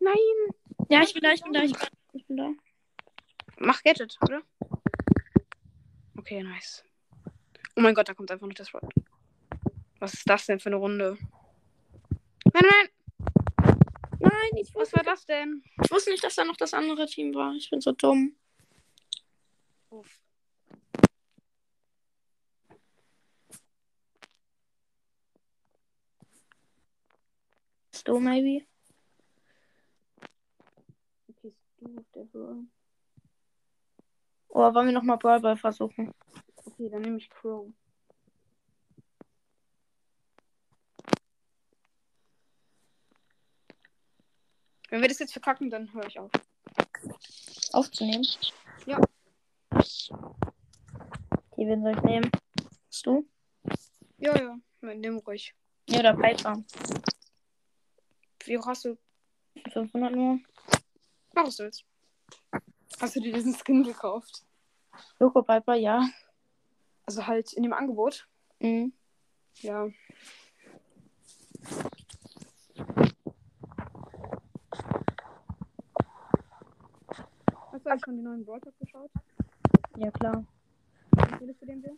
nein! 0.00 0.16
Ja, 0.88 1.02
ich 1.02 1.12
bin 1.12 1.22
da, 1.22 1.32
ich 1.32 1.42
bin 1.42 1.52
da, 1.52 1.62
ich 1.62 2.26
bin 2.26 2.36
da. 2.36 2.50
Mach 3.58 3.82
Gadget, 3.82 4.16
oder? 4.22 4.42
Okay, 6.22 6.40
nice. 6.40 6.84
Oh 7.76 7.80
mein 7.80 7.94
Gott, 7.96 8.08
da 8.08 8.14
kommt 8.14 8.30
einfach 8.30 8.46
noch 8.46 8.54
das 8.54 8.72
Wort. 8.72 8.84
Was 9.98 10.14
ist 10.14 10.28
das 10.28 10.46
denn 10.46 10.60
für 10.60 10.68
eine 10.68 10.76
Runde? 10.76 11.18
Nein, 12.54 12.62
nein, 12.62 12.88
Nein, 14.20 14.30
ich 14.54 14.68
was 14.68 14.82
wusste, 14.82 14.96
war 14.98 15.02
das 15.02 15.26
denn? 15.26 15.64
ich 15.82 15.90
wusste 15.90 16.10
nicht, 16.10 16.22
dass 16.22 16.36
da 16.36 16.44
noch 16.44 16.56
das 16.56 16.74
andere 16.74 17.06
Team 17.06 17.34
war. 17.34 17.52
Ich 17.56 17.68
bin 17.70 17.80
so 17.80 17.90
dumm. 17.90 18.36
Du, 28.04 28.20
maybe? 28.20 28.64
Okay, 31.28 31.52
du 31.78 31.98
auf 31.98 32.04
der 32.14 32.24
Bro. 32.26 32.64
Oder 34.52 34.74
wollen 34.74 34.86
wir 34.86 34.92
nochmal 34.92 35.16
Brawl 35.16 35.40
Ball 35.40 35.56
versuchen? 35.56 36.12
Okay, 36.56 36.90
dann 36.90 37.00
nehme 37.00 37.16
ich 37.16 37.30
Crow. 37.30 37.72
Wenn 44.90 45.00
wir 45.00 45.08
das 45.08 45.20
jetzt 45.20 45.32
verkacken, 45.32 45.70
dann 45.70 45.90
höre 45.94 46.06
ich 46.06 46.18
auf. 46.18 46.30
Aufzunehmen? 47.72 48.26
Ja. 48.84 49.00
Die 51.56 51.66
wen 51.66 51.82
soll 51.82 51.96
ich 51.96 52.02
nehmen? 52.02 52.30
Bist 52.88 53.06
du? 53.06 53.26
Ja, 54.18 54.38
ja, 54.38 54.58
nimm 54.82 55.16
ruhig. 55.16 55.54
Ja, 55.88 56.00
oder 56.00 56.14
Piper. 56.14 56.62
Wie 58.44 58.58
hoch 58.58 58.66
hast 58.66 58.84
du? 58.84 58.98
500 59.72 60.14
nur. 60.14 60.40
Mach 61.34 61.48
du 61.48 61.58
willst. 61.58 61.86
Hast 63.02 63.16
du 63.16 63.20
dir 63.20 63.32
diesen 63.32 63.52
Skin 63.52 63.82
gekauft? 63.82 64.44
Loco 65.18 65.42
Piper, 65.42 65.74
ja. 65.74 66.08
Also 67.04 67.26
halt 67.26 67.52
in 67.52 67.64
dem 67.64 67.72
Angebot? 67.72 68.28
Mhm. 68.60 68.92
Ja. 69.60 69.88
Hast 77.72 77.84
du 77.84 77.90
eigentlich 77.90 78.04
schon 78.04 78.16
die 78.18 78.22
neuen 78.22 78.44
Brawl 78.44 78.60
Talk 78.60 78.78
geschaut? 78.78 79.10
Ja, 79.96 80.12
klar. 80.12 80.44
Wie 81.10 81.38
findest 81.38 81.60
du 81.60 81.66
den 81.66 81.82
so? 81.82 81.96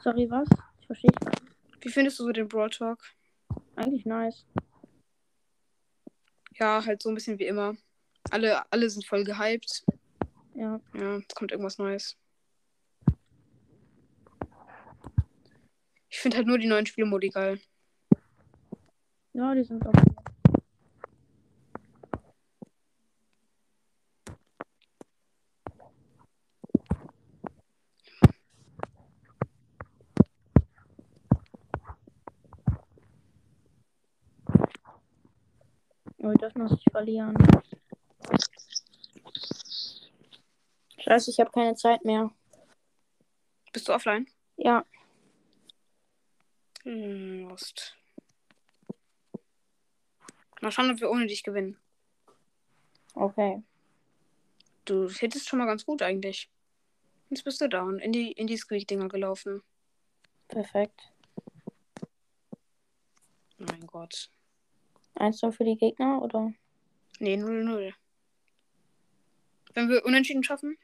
Sorry, 0.00 0.30
was? 0.30 0.48
Ich 0.80 0.86
verstehe. 0.86 1.12
Wie 1.82 1.90
findest 1.90 2.18
du 2.18 2.24
so 2.24 2.32
den 2.32 2.48
Brawl 2.48 2.70
Talk? 2.70 2.98
Eigentlich 3.74 4.06
nice. 4.06 4.46
Ja, 6.58 6.84
halt 6.84 7.02
so 7.02 7.10
ein 7.10 7.14
bisschen 7.14 7.38
wie 7.38 7.46
immer. 7.46 7.76
Alle, 8.30 8.70
alle 8.72 8.88
sind 8.88 9.04
voll 9.04 9.24
gehypt. 9.24 9.84
Ja. 10.54 10.80
Ja, 10.94 11.16
es 11.18 11.34
kommt 11.34 11.52
irgendwas 11.52 11.78
Neues. 11.78 12.16
Ich 16.08 16.18
finde 16.18 16.38
halt 16.38 16.46
nur 16.46 16.58
die 16.58 16.66
neuen 16.66 16.86
Spielmodi 16.86 17.28
geil. 17.28 17.60
Ja, 19.34 19.54
die 19.54 19.64
sind 19.64 19.86
auch. 19.86 19.92
Das 36.46 36.54
muss 36.54 36.78
ich 36.78 36.92
verlieren. 36.92 37.34
Scheiße, 40.96 41.28
ich 41.32 41.40
habe 41.40 41.50
keine 41.50 41.74
Zeit 41.74 42.04
mehr. 42.04 42.30
Bist 43.72 43.88
du 43.88 43.92
offline? 43.92 44.28
Ja, 44.56 44.84
Hm, 46.84 47.48
Lost. 47.48 47.96
Mal 50.60 50.70
schauen, 50.70 50.92
ob 50.92 51.00
wir 51.00 51.10
ohne 51.10 51.26
dich 51.26 51.42
gewinnen. 51.42 51.80
okay. 53.14 53.64
Du 54.84 55.08
hittest 55.08 55.48
schon 55.48 55.58
mal 55.58 55.66
ganz 55.66 55.84
gut 55.84 56.00
eigentlich. 56.00 56.48
Jetzt 57.28 57.42
bist 57.42 57.60
du 57.60 57.68
down. 57.68 57.98
In 57.98 58.12
die, 58.12 58.30
in 58.30 58.46
die 58.46 58.56
Squeak-Dinger 58.56 59.08
gelaufen. 59.08 59.64
Perfekt. 60.46 61.12
Mein 63.58 63.84
Gott. 63.88 64.30
Eins 65.16 65.42
nur 65.42 65.52
für 65.52 65.64
die 65.64 65.76
Gegner 65.76 66.22
oder? 66.22 66.52
Nee, 67.18 67.36
0-0. 67.36 67.92
Wenn 69.74 69.88
wir 69.88 70.04
unentschieden 70.04 70.44
schaffen? 70.44 70.78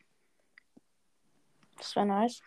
Das 1.77 1.95
wäre 1.97 2.07
nice. 2.07 2.43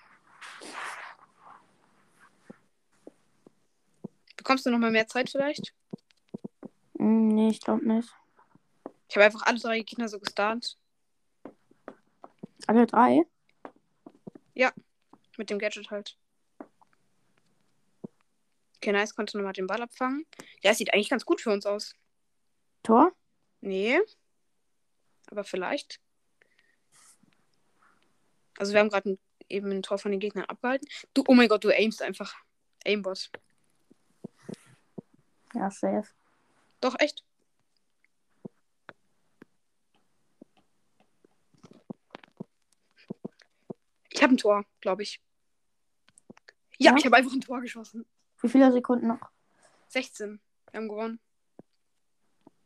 Bekommst 4.37 4.65
du 4.65 4.71
noch 4.71 4.79
mal 4.79 4.91
mehr 4.91 5.07
Zeit 5.07 5.29
vielleicht? 5.29 5.73
Hm, 6.97 7.29
nee, 7.29 7.49
ich 7.49 7.61
glaube 7.61 7.87
nicht. 7.87 8.13
Ich 9.09 9.15
habe 9.15 9.25
einfach 9.25 9.43
alle 9.43 9.59
drei 9.59 9.79
Gegner 9.81 10.07
so 10.07 10.19
gestartet. 10.19 10.77
Alle 12.67 12.85
drei? 12.85 13.25
Mit 15.37 15.49
dem 15.49 15.59
Gadget 15.59 15.91
halt. 15.91 16.17
Okay, 18.85 18.91
nice, 18.91 19.15
konnte 19.15 19.35
nochmal 19.35 19.53
den 19.53 19.65
Ball 19.65 19.81
abfangen. 19.81 20.27
Ja, 20.61 20.69
es 20.69 20.77
sieht 20.77 20.93
eigentlich 20.93 21.09
ganz 21.09 21.25
gut 21.25 21.41
für 21.41 21.49
uns 21.49 21.65
aus. 21.65 21.95
Tor? 22.83 23.11
Nee. 23.59 23.99
Aber 25.31 25.43
vielleicht. 25.43 25.99
Also 28.59 28.73
wir 28.73 28.79
haben 28.79 28.89
gerade 28.89 29.17
eben 29.49 29.71
ein 29.71 29.81
Tor 29.81 29.97
von 29.97 30.11
den 30.11 30.19
Gegnern 30.19 30.45
abgehalten. 30.45 30.87
Du, 31.15 31.23
oh 31.27 31.33
mein 31.33 31.47
Gott, 31.47 31.63
du 31.63 31.75
aimst 31.75 32.03
einfach. 32.03 32.35
Aimbot. 32.85 33.31
Ja, 35.55 35.71
safe. 35.71 36.07
Doch, 36.79 36.93
echt. 36.99 37.25
Ich 44.11 44.21
habe 44.21 44.35
ein 44.35 44.37
Tor, 44.37 44.63
glaube 44.79 45.01
ich. 45.01 45.19
Ja, 46.77 46.91
Ja? 46.91 46.97
ich 46.99 47.05
habe 47.05 47.15
einfach 47.15 47.33
ein 47.33 47.41
Tor 47.41 47.61
geschossen. 47.61 48.05
Wie 48.45 48.49
viele 48.49 48.71
Sekunden 48.71 49.07
noch? 49.07 49.31
16. 49.87 50.39
Wir 50.69 50.77
haben 50.77 50.87
gewonnen. 50.87 51.19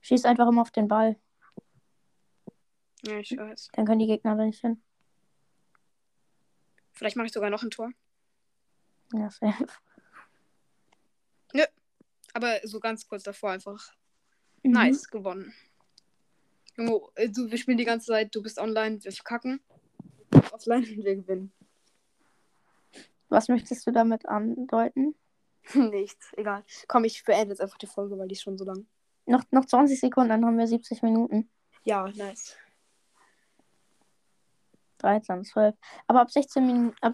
Schieß 0.01 0.25
einfach 0.25 0.49
immer 0.49 0.63
auf 0.63 0.71
den 0.71 0.89
Ball. 0.89 1.15
Ja, 3.03 3.17
ich 3.19 3.31
weiß. 3.37 3.69
Dann 3.71 3.85
können 3.85 3.99
die 3.99 4.07
Gegner 4.07 4.35
da 4.35 4.43
nicht 4.43 4.59
hin. 4.59 4.83
Vielleicht 6.91 7.15
mache 7.15 7.27
ich 7.27 7.31
sogar 7.31 7.49
noch 7.49 7.63
ein 7.63 7.71
Tor. 7.71 7.91
Ja, 9.13 9.29
safe. 9.29 9.67
Aber 12.33 12.59
so 12.63 12.81
ganz 12.81 13.07
kurz 13.07 13.23
davor 13.23 13.51
einfach. 13.51 13.93
Mhm. 14.63 14.71
Nice, 14.71 15.07
gewonnen. 15.07 15.53
Junge, 16.75 16.99
äh, 17.15 17.29
du, 17.29 17.49
wir 17.49 17.57
spielen 17.57 17.77
die 17.77 17.85
ganze 17.85 18.07
Zeit, 18.07 18.35
du 18.35 18.41
bist 18.41 18.59
online, 18.59 19.01
wir 19.01 19.13
verkacken. 19.13 19.61
Offline 20.51 20.83
und 20.83 20.97
wir 21.05 21.15
gewinnen. 21.15 21.53
Was 23.29 23.47
möchtest 23.47 23.87
du 23.87 23.91
damit 23.91 24.25
andeuten? 24.25 25.15
Nichts, 25.73 26.33
egal. 26.37 26.63
Komm, 26.87 27.03
ich 27.03 27.23
beende 27.23 27.53
jetzt 27.53 27.61
einfach 27.61 27.77
die 27.77 27.87
Folge, 27.87 28.17
weil 28.17 28.27
die 28.27 28.33
ist 28.33 28.41
schon 28.41 28.57
so 28.57 28.65
lang. 28.65 28.87
Noch, 29.25 29.43
noch 29.51 29.65
20 29.65 29.99
Sekunden, 29.99 30.29
dann 30.29 30.45
haben 30.45 30.57
wir 30.57 30.67
70 30.67 31.03
Minuten. 31.03 31.49
Ja, 31.83 32.07
nice. 32.07 32.57
13, 34.99 35.43
12. 35.43 35.75
Aber 36.07 36.21
ab 36.21 36.31
16 36.31 36.65
Minuten. 36.65 36.95
Ab, 37.01 37.13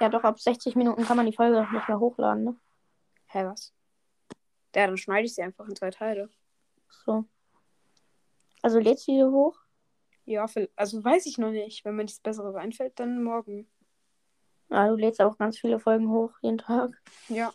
ja, 0.00 0.08
doch, 0.08 0.24
ab 0.24 0.40
60 0.40 0.76
Minuten 0.76 1.04
kann 1.04 1.16
man 1.16 1.26
die 1.26 1.36
Folge 1.36 1.66
nicht 1.72 1.88
mehr 1.88 2.00
hochladen, 2.00 2.44
ne? 2.44 2.60
Hä, 3.26 3.44
was? 3.44 3.72
Ja, 4.74 4.86
dann 4.86 4.96
schneide 4.96 5.26
ich 5.26 5.34
sie 5.34 5.42
einfach 5.42 5.68
in 5.68 5.76
zwei 5.76 5.90
Teile. 5.90 6.30
So. 6.88 7.24
Also 8.62 8.78
lädst 8.78 9.06
du 9.06 9.12
die 9.12 9.24
hoch? 9.24 9.58
Ja, 10.24 10.46
für, 10.46 10.70
also 10.74 11.04
weiß 11.04 11.26
ich 11.26 11.38
noch 11.38 11.50
nicht. 11.50 11.84
Wenn 11.84 11.96
mir 11.96 12.04
nichts 12.04 12.20
Besseres 12.20 12.54
einfällt, 12.54 12.98
dann 12.98 13.22
morgen. 13.22 13.68
Ja, 14.74 14.88
du 14.88 14.96
lädst 14.96 15.20
auch 15.20 15.38
ganz 15.38 15.56
viele 15.56 15.78
Folgen 15.78 16.10
hoch 16.10 16.32
jeden 16.42 16.58
Tag. 16.58 17.00
Ja, 17.28 17.54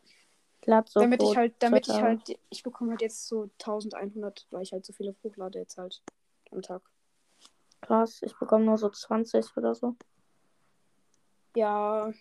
Lad 0.63 0.87
so 0.87 1.01
damit 1.01 1.21
ich 1.21 1.35
halt, 1.35 1.53
damit 1.59 1.85
ich 1.85 2.01
halt, 2.01 2.39
ich 2.49 2.63
bekomme 2.63 2.91
halt 2.91 3.01
jetzt 3.01 3.27
so 3.27 3.49
1100, 3.59 4.47
weil 4.51 4.61
ich 4.61 4.71
halt 4.71 4.85
so 4.85 4.93
viele 4.93 5.13
hochlade 5.21 5.59
jetzt 5.59 5.77
halt 5.77 6.01
am 6.51 6.61
Tag. 6.61 6.81
Krass, 7.81 8.21
ich 8.21 8.33
bekomme 8.37 8.63
nur 8.63 8.77
so 8.77 8.87
20 8.89 9.57
oder 9.57 9.75
so. 9.75 9.97
Ja. 11.57 12.13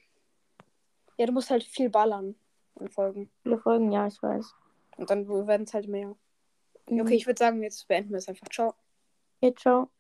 Ja, 1.17 1.27
du 1.27 1.33
musst 1.33 1.51
halt 1.51 1.63
viel 1.63 1.91
ballern 1.91 2.35
an 2.81 2.89
Folgen. 2.89 3.31
Viele 3.45 3.59
Folgen, 3.59 3.93
ja, 3.93 4.09
ich 4.09 4.21
weiß. 4.21 4.53
Und 4.97 5.11
dann 5.11 5.29
werden 5.29 5.63
es 5.63 5.75
halt 5.75 5.87
mehr. 5.87 6.17
Mhm. 6.89 7.03
Okay, 7.03 7.15
ich 7.15 7.27
würde 7.27 7.39
sagen, 7.39 7.63
jetzt 7.63 7.87
beenden 7.87 8.11
wir 8.11 8.19
es 8.19 8.29
einfach. 8.29 8.49
Ciao. 8.49 8.75
Okay, 9.41 9.55
ciao. 9.55 9.91